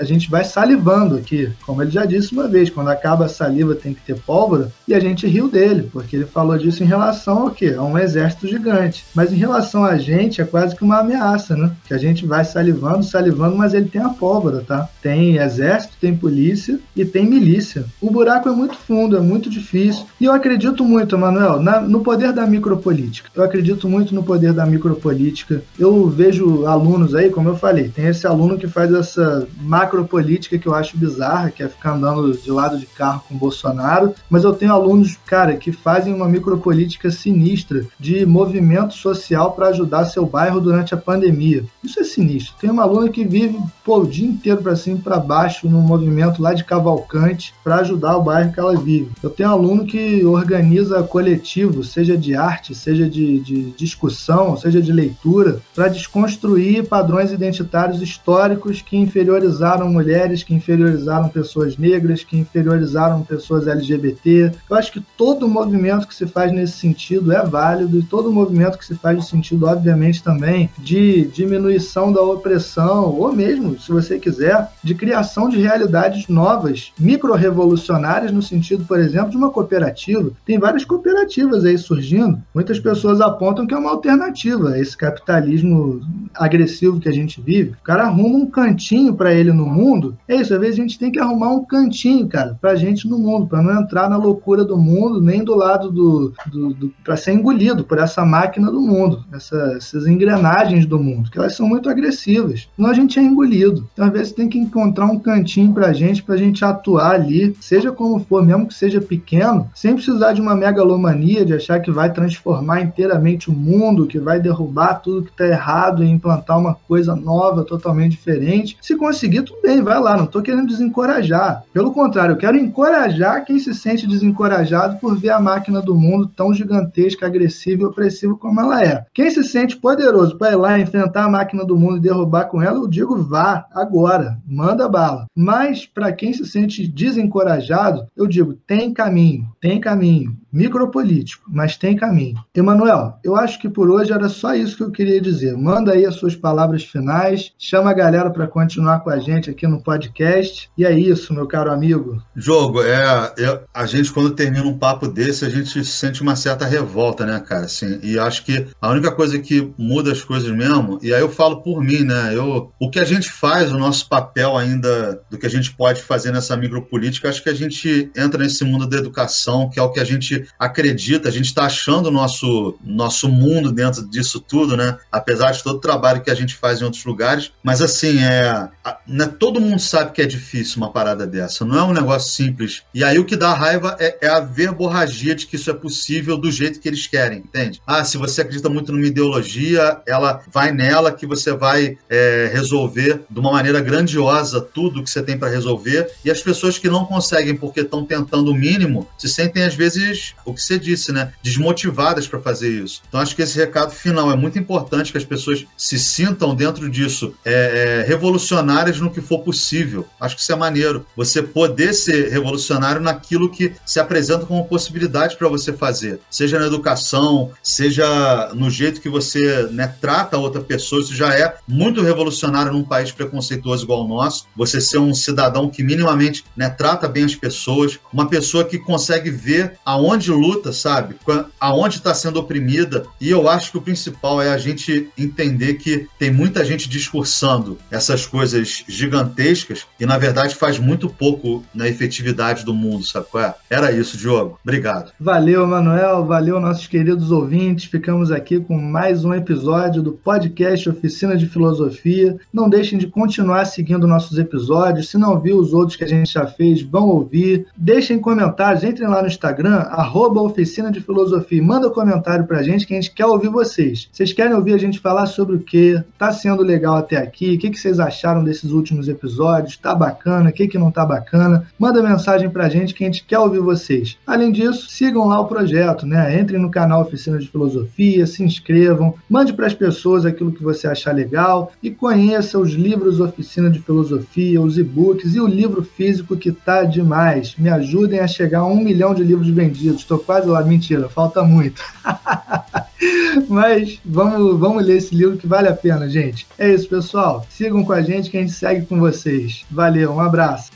a, 0.00 0.04
gente 0.04 0.30
vai 0.30 0.44
salivando 0.44 1.16
aqui, 1.16 1.50
como 1.64 1.82
ele 1.82 1.90
já 1.90 2.04
disse 2.04 2.32
uma 2.32 2.48
vez, 2.48 2.70
quando 2.70 2.88
acaba 2.88 3.26
a 3.26 3.28
saliva 3.28 3.74
tem 3.74 3.94
que 3.94 4.00
ter 4.00 4.18
pólvora, 4.20 4.70
e 4.86 4.94
a 4.94 5.00
gente 5.00 5.26
riu 5.26 5.48
dele, 5.48 5.88
porque 5.92 6.16
ele 6.16 6.24
falou 6.24 6.56
disso 6.56 6.82
em 6.82 6.86
relação 6.86 7.42
ao 7.42 7.50
quê? 7.50 7.74
A 7.76 7.82
um 7.82 7.98
exército 7.98 8.46
gigante. 8.46 9.04
Mas 9.14 9.32
em 9.32 9.36
relação 9.36 9.84
a 9.84 9.96
gente, 9.96 10.40
é 10.40 10.44
quase 10.44 10.74
que 10.74 10.84
uma 10.84 11.00
ameaça, 11.00 11.56
né? 11.56 11.70
Que 11.86 11.94
a 11.94 11.98
gente 11.98 12.26
vai 12.26 12.44
salivando, 12.44 13.04
salivando, 13.04 13.56
mas 13.56 13.74
ele 13.74 13.88
tem 13.88 14.00
a 14.00 14.08
pólvora, 14.08 14.62
tá? 14.66 14.88
Tem 15.02 15.36
exército, 15.36 15.94
tem 16.00 16.16
polícia 16.16 16.78
e 16.94 17.04
tem 17.04 17.26
milícia. 17.26 17.84
O 18.00 18.10
buraco 18.10 18.48
é 18.48 18.52
muito 18.52 18.76
fundo, 18.76 19.16
é 19.16 19.20
muito 19.20 19.50
difícil. 19.50 20.06
E 20.20 20.24
eu 20.24 20.32
acredito 20.32 20.84
muito, 20.84 21.18
Manuel, 21.18 21.60
na, 21.62 21.80
no 21.80 22.00
poder 22.00 22.32
da 22.32 22.46
micropolítica. 22.46 23.30
Eu 23.34 23.44
acredito 23.44 23.88
muito 23.88 24.14
no 24.14 24.22
poder 24.22 24.52
da 24.52 24.66
micropolítica. 24.66 25.62
Eu 25.78 26.08
vejo 26.08 26.66
alunos 26.66 27.14
aí, 27.14 27.30
como 27.30 27.48
eu 27.48 27.56
falei, 27.56 27.88
tem 27.88 28.06
esse 28.06 28.26
aluno 28.26 28.58
que 28.58 28.66
faz 28.66 28.92
essa 28.98 29.46
macropolítica 29.60 30.58
que 30.58 30.66
eu 30.66 30.74
acho 30.74 30.96
bizarra, 30.96 31.50
que 31.50 31.62
é 31.62 31.68
ficar 31.68 31.94
andando 31.94 32.32
de 32.36 32.50
lado 32.50 32.78
de 32.78 32.86
carro 32.86 33.22
com 33.28 33.36
Bolsonaro, 33.36 34.14
mas 34.28 34.44
eu 34.44 34.52
tenho 34.52 34.72
alunos, 34.72 35.16
cara, 35.26 35.56
que 35.56 35.72
fazem 35.72 36.14
uma 36.14 36.28
micropolítica 36.28 37.10
sinistra 37.10 37.86
de 37.98 38.24
movimento 38.26 38.94
social 38.94 39.52
para 39.52 39.68
ajudar 39.68 40.06
seu 40.06 40.26
bairro 40.26 40.60
durante 40.60 40.94
a 40.94 40.98
pandemia. 40.98 41.64
Isso 41.82 42.00
é 42.00 42.04
sinistro. 42.04 42.54
Tem 42.60 42.70
uma 42.70 42.82
aluna 42.82 43.08
que 43.08 43.24
vive 43.24 43.58
pô, 43.84 44.00
o 44.00 44.06
dia 44.06 44.28
inteiro 44.28 44.62
para 44.62 44.76
cima 44.76 44.98
e 44.98 45.02
para 45.02 45.18
baixo 45.18 45.68
no 45.68 45.80
movimento 45.80 46.42
lá 46.42 46.52
de 46.52 46.64
Cavalcante 46.64 47.54
para 47.64 47.76
ajudar 47.76 48.16
o 48.16 48.22
bairro 48.22 48.52
que 48.52 48.60
ela 48.60 48.76
vive. 48.76 49.10
Eu 49.22 49.30
tenho 49.30 49.48
aluno 49.48 49.86
que 49.86 50.24
organiza 50.24 51.02
coletivo, 51.02 51.82
seja 51.82 52.16
de 52.16 52.34
arte, 52.34 52.74
seja 52.74 53.08
de, 53.08 53.40
de 53.40 53.70
discussão, 53.72 54.56
seja 54.56 54.80
de 54.82 54.92
leitura, 54.92 55.60
para 55.74 55.88
desconstruir 55.88 56.86
padrões 56.86 57.32
identitários 57.32 58.02
históricos 58.02 58.82
que 58.88 58.96
inferiorizaram 58.96 59.88
mulheres, 59.88 60.42
que 60.42 60.54
inferiorizaram 60.54 61.28
pessoas 61.28 61.76
negras, 61.76 62.24
que 62.24 62.38
inferiorizaram 62.38 63.22
pessoas 63.22 63.66
LGBT. 63.66 64.52
Eu 64.68 64.76
acho 64.76 64.92
que 64.92 65.04
todo 65.16 65.46
movimento 65.46 66.06
que 66.08 66.14
se 66.14 66.26
faz 66.26 66.52
nesse 66.52 66.78
sentido 66.78 67.32
é 67.32 67.44
válido 67.44 67.98
e 67.98 68.02
todo 68.02 68.32
movimento 68.32 68.78
que 68.78 68.86
se 68.86 68.94
faz 68.94 69.16
no 69.16 69.22
sentido, 69.22 69.66
obviamente, 69.66 70.22
também 70.22 70.70
de 70.78 71.26
diminuição 71.26 72.12
da 72.12 72.22
opressão, 72.22 73.14
ou 73.14 73.32
mesmo, 73.32 73.78
se 73.78 73.92
você 73.92 74.18
quiser, 74.18 74.70
de 74.82 74.94
criação 74.94 75.48
de 75.48 75.58
realidades 75.58 76.28
novas, 76.28 76.92
micro-revolucionárias, 76.98 78.32
no 78.32 78.42
sentido, 78.42 78.84
por 78.84 78.98
exemplo, 78.98 79.30
de 79.30 79.36
uma 79.36 79.50
cooperativa. 79.50 80.30
Tem 80.46 80.58
várias 80.58 80.84
cooperativas 80.84 81.64
aí 81.64 81.76
surgindo. 81.76 82.40
Muitas 82.54 82.80
pessoas 82.80 83.20
apontam 83.20 83.66
que 83.66 83.74
é 83.74 83.78
uma 83.78 83.90
alternativa 83.90 84.70
a 84.70 84.80
esse 84.80 84.96
capitalismo 84.96 86.00
agressivo 86.34 87.00
que 87.00 87.08
a 87.08 87.12
gente 87.12 87.40
vive. 87.40 87.70
O 87.70 87.84
cara 87.84 88.04
arruma 88.04 88.38
um 88.38 88.46
cantinho 88.68 89.14
para 89.14 89.32
ele 89.32 89.52
no 89.52 89.66
mundo. 89.66 90.16
É 90.28 90.36
isso, 90.36 90.52
às 90.52 90.60
vezes 90.60 90.78
a 90.78 90.82
gente 90.82 90.98
tem 90.98 91.10
que 91.10 91.18
arrumar 91.18 91.50
um 91.50 91.64
cantinho, 91.64 92.28
cara, 92.28 92.56
pra 92.60 92.76
gente 92.76 93.08
no 93.08 93.18
mundo, 93.18 93.46
para 93.46 93.62
não 93.62 93.80
entrar 93.80 94.08
na 94.08 94.16
loucura 94.16 94.64
do 94.64 94.76
mundo, 94.76 95.20
nem 95.20 95.42
do 95.42 95.54
lado 95.54 95.90
do. 95.90 96.32
do, 96.46 96.74
do 96.74 96.92
para 97.02 97.16
ser 97.16 97.32
engolido 97.32 97.84
por 97.84 97.98
essa 97.98 98.24
máquina 98.24 98.70
do 98.70 98.80
mundo, 98.80 99.24
essa, 99.32 99.74
essas 99.76 100.06
engrenagens 100.06 100.84
do 100.84 100.98
mundo, 100.98 101.30
que 101.30 101.38
elas 101.38 101.54
são 101.54 101.66
muito 101.66 101.88
agressivas. 101.88 102.68
Senão 102.76 102.90
a 102.90 102.94
gente 102.94 103.18
é 103.18 103.22
engolido. 103.22 103.88
Então, 103.92 104.06
às 104.06 104.12
vezes, 104.12 104.32
tem 104.32 104.48
que 104.48 104.58
encontrar 104.58 105.06
um 105.06 105.18
cantinho 105.18 105.72
pra 105.72 105.92
gente, 105.92 106.22
pra 106.22 106.36
gente 106.36 106.64
atuar 106.64 107.12
ali, 107.12 107.56
seja 107.60 107.90
como 107.90 108.20
for, 108.20 108.44
mesmo 108.44 108.66
que 108.66 108.74
seja 108.74 109.00
pequeno, 109.00 109.68
sem 109.74 109.94
precisar 109.94 110.32
de 110.32 110.40
uma 110.40 110.54
megalomania, 110.54 111.44
de 111.44 111.54
achar 111.54 111.80
que 111.80 111.90
vai 111.90 112.12
transformar 112.12 112.82
inteiramente 112.82 113.48
o 113.48 113.52
mundo, 113.52 114.06
que 114.06 114.18
vai 114.18 114.40
derrubar 114.40 114.94
tudo 114.96 115.24
que 115.24 115.32
tá 115.32 115.46
errado 115.46 116.04
e 116.04 116.10
implantar 116.10 116.58
uma 116.58 116.74
coisa 116.74 117.14
nova, 117.16 117.64
totalmente 117.64 118.12
diferente. 118.12 118.57
Se 118.80 118.96
conseguir, 118.96 119.42
tudo 119.42 119.60
bem, 119.62 119.82
vai 119.82 120.00
lá, 120.00 120.16
não 120.16 120.26
tô 120.26 120.42
querendo 120.42 120.68
desencorajar. 120.68 121.64
Pelo 121.72 121.92
contrário, 121.92 122.32
eu 122.32 122.38
quero 122.38 122.56
encorajar 122.56 123.44
quem 123.44 123.58
se 123.58 123.74
sente 123.74 124.06
desencorajado 124.06 124.98
por 124.98 125.16
ver 125.18 125.30
a 125.30 125.40
máquina 125.40 125.80
do 125.80 125.94
mundo 125.94 126.26
tão 126.26 126.52
gigantesca, 126.52 127.26
agressiva 127.26 127.82
e 127.82 127.86
opressiva 127.86 128.36
como 128.36 128.60
ela 128.60 128.82
é. 128.82 129.04
Quem 129.12 129.30
se 129.30 129.42
sente 129.44 129.76
poderoso 129.76 130.36
para 130.36 130.52
ir 130.52 130.56
lá 130.56 130.78
enfrentar 130.78 131.24
a 131.24 131.30
máquina 131.30 131.64
do 131.64 131.76
mundo 131.76 131.98
e 131.98 132.00
derrubar 132.00 132.46
com 132.46 132.62
ela, 132.62 132.78
eu 132.78 132.88
digo 132.88 133.16
vá 133.22 133.66
agora, 133.72 134.38
manda 134.46 134.88
bala. 134.88 135.26
Mas 135.34 135.86
para 135.86 136.12
quem 136.12 136.32
se 136.32 136.46
sente 136.46 136.86
desencorajado, 136.86 138.06
eu 138.16 138.26
digo 138.26 138.54
tem 138.54 138.92
caminho, 138.92 139.48
tem 139.60 139.80
caminho 139.80 140.36
micropolítico, 140.52 141.44
mas 141.48 141.76
tem 141.76 141.94
caminho. 141.96 142.36
Emanuel, 142.54 143.18
eu 143.22 143.36
acho 143.36 143.58
que 143.60 143.68
por 143.68 143.90
hoje 143.90 144.12
era 144.12 144.28
só 144.28 144.54
isso 144.54 144.76
que 144.76 144.82
eu 144.82 144.90
queria 144.90 145.20
dizer. 145.20 145.56
Manda 145.56 145.92
aí 145.92 146.06
as 146.06 146.16
suas 146.16 146.34
palavras 146.34 146.84
finais, 146.84 147.52
chama 147.58 147.90
a 147.90 147.94
galera 147.94 148.30
para 148.30 148.46
continuar 148.46 149.00
com 149.00 149.10
a 149.10 149.18
gente 149.18 149.50
aqui 149.50 149.66
no 149.66 149.82
podcast. 149.82 150.70
E 150.76 150.84
é 150.84 150.98
isso, 150.98 151.34
meu 151.34 151.46
caro 151.46 151.70
amigo. 151.70 152.22
Jogo, 152.34 152.82
é, 152.82 153.32
é, 153.38 153.60
a 153.72 153.86
gente 153.86 154.12
quando 154.12 154.30
termina 154.30 154.64
um 154.64 154.78
papo 154.78 155.06
desse, 155.06 155.44
a 155.44 155.50
gente 155.50 155.84
sente 155.84 156.22
uma 156.22 156.36
certa 156.36 156.64
revolta, 156.64 157.26
né, 157.26 157.38
cara? 157.40 157.66
Assim, 157.66 157.98
e 158.02 158.18
acho 158.18 158.44
que 158.44 158.66
a 158.80 158.90
única 158.90 159.12
coisa 159.12 159.38
que 159.38 159.72
muda 159.76 160.12
as 160.12 160.22
coisas 160.22 160.50
mesmo, 160.50 160.98
e 161.02 161.12
aí 161.12 161.20
eu 161.20 161.28
falo 161.28 161.62
por 161.62 161.82
mim, 161.82 162.04
né? 162.04 162.34
Eu, 162.34 162.72
o 162.80 162.90
que 162.90 162.98
a 162.98 163.04
gente 163.04 163.30
faz, 163.30 163.70
o 163.70 163.78
nosso 163.78 164.08
papel 164.08 164.56
ainda 164.56 165.20
do 165.30 165.36
que 165.36 165.46
a 165.46 165.50
gente 165.50 165.74
pode 165.74 166.02
fazer 166.02 166.32
nessa 166.32 166.56
micropolítica, 166.56 167.28
acho 167.28 167.42
que 167.42 167.50
a 167.50 167.54
gente 167.54 168.10
entra 168.16 168.42
nesse 168.42 168.64
mundo 168.64 168.86
da 168.86 168.96
educação, 168.96 169.47
que 169.70 169.78
é 169.78 169.82
o 169.82 169.90
que 169.90 170.00
a 170.00 170.04
gente 170.04 170.46
acredita, 170.58 171.28
a 171.28 171.32
gente 171.32 171.46
está 171.46 171.64
achando 171.64 172.06
o 172.06 172.10
nosso, 172.10 172.78
nosso 172.84 173.28
mundo 173.28 173.72
dentro 173.72 174.06
disso 174.06 174.40
tudo, 174.40 174.76
né? 174.76 174.98
Apesar 175.10 175.52
de 175.52 175.62
todo 175.62 175.76
o 175.76 175.80
trabalho 175.80 176.20
que 176.20 176.30
a 176.30 176.34
gente 176.34 176.54
faz 176.54 176.80
em 176.80 176.84
outros 176.84 177.04
lugares. 177.04 177.52
Mas 177.62 177.80
assim, 177.80 178.18
é, 178.22 178.68
né, 179.06 179.26
todo 179.26 179.60
mundo 179.60 179.80
sabe 179.80 180.12
que 180.12 180.22
é 180.22 180.26
difícil 180.26 180.78
uma 180.78 180.92
parada 180.92 181.26
dessa, 181.26 181.64
não 181.64 181.78
é 181.78 181.82
um 181.82 181.92
negócio 181.92 182.32
simples. 182.32 182.82
E 182.92 183.02
aí 183.02 183.18
o 183.18 183.24
que 183.24 183.36
dá 183.36 183.54
raiva 183.54 183.96
é, 183.98 184.18
é 184.22 184.28
a 184.28 184.40
verborragia 184.40 185.34
de 185.34 185.46
que 185.46 185.56
isso 185.56 185.70
é 185.70 185.74
possível 185.74 186.36
do 186.36 186.50
jeito 186.50 186.80
que 186.80 186.88
eles 186.88 187.06
querem, 187.06 187.38
entende? 187.38 187.80
Ah, 187.86 188.04
se 188.04 188.16
você 188.16 188.42
acredita 188.42 188.68
muito 188.68 188.92
numa 188.92 189.06
ideologia, 189.06 190.00
ela 190.06 190.42
vai 190.52 190.72
nela 190.72 191.12
que 191.12 191.26
você 191.26 191.52
vai 191.52 191.96
é, 192.08 192.50
resolver 192.52 193.22
de 193.30 193.40
uma 193.40 193.52
maneira 193.52 193.80
grandiosa 193.80 194.60
tudo 194.60 195.02
que 195.02 195.10
você 195.10 195.22
tem 195.22 195.38
para 195.38 195.48
resolver. 195.48 196.10
E 196.24 196.30
as 196.30 196.42
pessoas 196.42 196.78
que 196.78 196.88
não 196.88 197.04
conseguem 197.04 197.56
porque 197.56 197.80
estão 197.80 198.04
tentando 198.04 198.50
o 198.50 198.54
mínimo 198.54 199.08
se 199.18 199.28
sentem 199.38 199.62
às 199.62 199.74
vezes 199.76 200.34
o 200.44 200.52
que 200.52 200.60
você 200.60 200.76
disse, 200.78 201.12
né? 201.12 201.32
Desmotivadas 201.42 202.26
para 202.26 202.40
fazer 202.40 202.82
isso. 202.82 203.02
Então 203.08 203.20
acho 203.20 203.36
que 203.36 203.42
esse 203.42 203.56
recado 203.56 203.92
final 203.92 204.32
é 204.32 204.36
muito 204.36 204.58
importante 204.58 205.12
que 205.12 205.18
as 205.18 205.24
pessoas 205.24 205.64
se 205.76 205.96
sintam 205.96 206.56
dentro 206.56 206.90
disso, 206.90 207.32
é, 207.44 208.02
é, 208.02 208.08
revolucionárias 208.08 208.98
no 208.98 209.12
que 209.12 209.20
for 209.20 209.38
possível. 209.40 210.04
Acho 210.20 210.34
que 210.34 210.42
isso 210.42 210.52
é 210.52 210.56
maneiro. 210.56 211.06
Você 211.16 211.40
poder 211.40 211.94
ser 211.94 212.30
revolucionário 212.30 213.00
naquilo 213.00 213.48
que 213.48 213.72
se 213.86 214.00
apresenta 214.00 214.44
como 214.44 214.66
possibilidade 214.66 215.36
para 215.36 215.48
você 215.48 215.72
fazer, 215.72 216.18
seja 216.28 216.58
na 216.58 216.66
educação, 216.66 217.52
seja 217.62 218.50
no 218.54 218.68
jeito 218.68 219.00
que 219.00 219.08
você 219.08 219.68
né, 219.70 219.94
trata 220.00 220.36
a 220.36 220.40
outra 220.40 220.60
pessoa. 220.60 221.00
Isso 221.00 221.14
já 221.14 221.32
é 221.32 221.54
muito 221.68 222.02
revolucionário 222.02 222.72
num 222.72 222.82
país 222.82 223.12
preconceituoso 223.12 223.84
igual 223.84 224.04
o 224.04 224.08
nosso. 224.08 224.46
Você 224.56 224.80
ser 224.80 224.98
um 224.98 225.14
cidadão 225.14 225.70
que 225.70 225.84
minimamente 225.84 226.44
né, 226.56 226.68
trata 226.68 227.06
bem 227.06 227.24
as 227.24 227.36
pessoas, 227.36 228.00
uma 228.12 228.28
pessoa 228.28 228.64
que 228.64 228.78
consegue 228.78 229.27
ver 229.30 229.74
aonde 229.84 230.18
onde 230.18 230.30
luta, 230.32 230.72
sabe? 230.72 231.16
Aonde 231.60 231.96
está 231.96 232.12
sendo 232.12 232.40
oprimida. 232.40 233.04
E 233.20 233.30
eu 233.30 233.48
acho 233.48 233.70
que 233.70 233.78
o 233.78 233.82
principal 233.82 234.42
é 234.42 234.50
a 234.50 234.58
gente 234.58 235.08
entender 235.16 235.74
que 235.74 236.08
tem 236.18 236.30
muita 236.30 236.64
gente 236.64 236.88
discursando 236.88 237.78
essas 237.90 238.26
coisas 238.26 238.84
gigantescas 238.88 239.86
e, 239.98 240.04
na 240.04 240.18
verdade, 240.18 240.54
faz 240.54 240.78
muito 240.78 241.08
pouco 241.08 241.64
na 241.74 241.86
efetividade 241.86 242.64
do 242.64 242.74
mundo, 242.74 243.04
sabe 243.04 243.26
é? 243.36 243.54
Era 243.70 243.92
isso, 243.92 244.16
Diogo. 244.16 244.58
Obrigado. 244.62 245.12
Valeu, 245.20 245.66
Manuel. 245.66 246.24
Valeu, 246.24 246.58
nossos 246.58 246.86
queridos 246.86 247.30
ouvintes. 247.30 247.84
Ficamos 247.84 248.32
aqui 248.32 248.58
com 248.58 248.76
mais 248.76 249.24
um 249.24 249.34
episódio 249.34 250.02
do 250.02 250.12
podcast 250.12 250.88
Oficina 250.88 251.36
de 251.36 251.46
Filosofia. 251.46 252.36
Não 252.52 252.68
deixem 252.68 252.98
de 252.98 253.06
continuar 253.06 253.66
seguindo 253.66 254.06
nossos 254.06 254.38
episódios. 254.38 255.10
Se 255.10 255.18
não 255.18 255.38
viu 255.38 255.58
os 255.58 255.72
outros 255.72 255.96
que 255.96 256.04
a 256.04 256.08
gente 256.08 256.32
já 256.32 256.46
fez, 256.46 256.82
vão 256.82 257.08
ouvir. 257.08 257.66
Deixem 257.76 258.18
comentários, 258.18 258.82
entrem 258.82 259.08
lá 259.08 259.17
lá 259.18 259.22
no 259.22 259.28
Instagram, 259.28 259.74
arroba 259.74 260.40
Oficina 260.40 260.90
de 260.90 261.00
Filosofia. 261.00 261.62
Manda 261.62 261.88
um 261.88 261.92
comentário 261.92 262.46
pra 262.46 262.62
gente 262.62 262.86
que 262.86 262.94
a 262.94 262.96
gente 262.96 263.12
quer 263.12 263.26
ouvir 263.26 263.48
vocês. 263.48 264.08
Vocês 264.12 264.32
querem 264.32 264.54
ouvir 264.54 264.74
a 264.74 264.78
gente 264.78 265.00
falar 265.00 265.26
sobre 265.26 265.56
o 265.56 265.58
que? 265.58 266.00
Tá 266.16 266.32
sendo 266.32 266.62
legal 266.62 266.96
até 266.96 267.16
aqui? 267.16 267.54
O 267.54 267.58
que, 267.58 267.70
que 267.70 267.78
vocês 267.78 267.98
acharam 267.98 268.44
desses 268.44 268.70
últimos 268.70 269.08
episódios? 269.08 269.76
Tá 269.76 269.94
bacana? 269.94 270.50
O 270.50 270.52
que, 270.52 270.68
que 270.68 270.78
não 270.78 270.90
tá 270.90 271.04
bacana? 271.04 271.66
Manda 271.78 272.02
mensagem 272.02 272.48
pra 272.48 272.68
gente 272.68 272.94
que 272.94 273.02
a 273.02 273.06
gente 273.06 273.24
quer 273.24 273.38
ouvir 273.38 273.60
vocês. 273.60 274.16
Além 274.26 274.52
disso, 274.52 274.88
sigam 274.88 275.26
lá 275.26 275.40
o 275.40 275.46
projeto, 275.46 276.06
né? 276.06 276.40
Entrem 276.40 276.60
no 276.60 276.70
canal 276.70 277.02
Oficina 277.02 277.38
de 277.38 277.48
Filosofia, 277.48 278.26
se 278.26 278.42
inscrevam, 278.42 279.14
mande 279.28 279.52
para 279.52 279.66
as 279.66 279.74
pessoas 279.74 280.24
aquilo 280.24 280.52
que 280.52 280.62
você 280.62 280.86
achar 280.86 281.12
legal 281.12 281.72
e 281.82 281.90
conheça 281.90 282.58
os 282.58 282.72
livros 282.72 283.20
Oficina 283.20 283.68
de 283.68 283.80
Filosofia, 283.80 284.60
os 284.60 284.78
e-books 284.78 285.34
e 285.34 285.40
o 285.40 285.46
livro 285.46 285.82
físico 285.82 286.36
que 286.36 286.52
tá 286.52 286.84
demais. 286.84 287.56
Me 287.58 287.68
ajudem 287.68 288.20
a 288.20 288.28
chegar 288.28 288.60
a 288.60 288.66
um 288.66 288.82
milhão 289.08 289.14
de 289.14 289.22
livros 289.22 289.48
vendidos. 289.48 290.00
Estou 290.00 290.18
quase 290.18 290.48
lá, 290.48 290.62
mentira, 290.62 291.08
falta 291.08 291.42
muito. 291.42 291.82
Mas 293.48 294.00
vamos, 294.04 294.58
vamos 294.58 294.84
ler 294.84 294.96
esse 294.96 295.14
livro 295.14 295.36
que 295.36 295.46
vale 295.46 295.68
a 295.68 295.74
pena, 295.74 296.08
gente. 296.08 296.46
É 296.58 296.72
isso, 296.72 296.88
pessoal. 296.88 297.46
Sigam 297.48 297.84
com 297.84 297.92
a 297.92 298.02
gente 298.02 298.30
que 298.30 298.36
a 298.36 298.40
gente 298.40 298.52
segue 298.52 298.86
com 298.86 298.98
vocês. 298.98 299.64
Valeu, 299.70 300.12
um 300.12 300.20
abraço. 300.20 300.70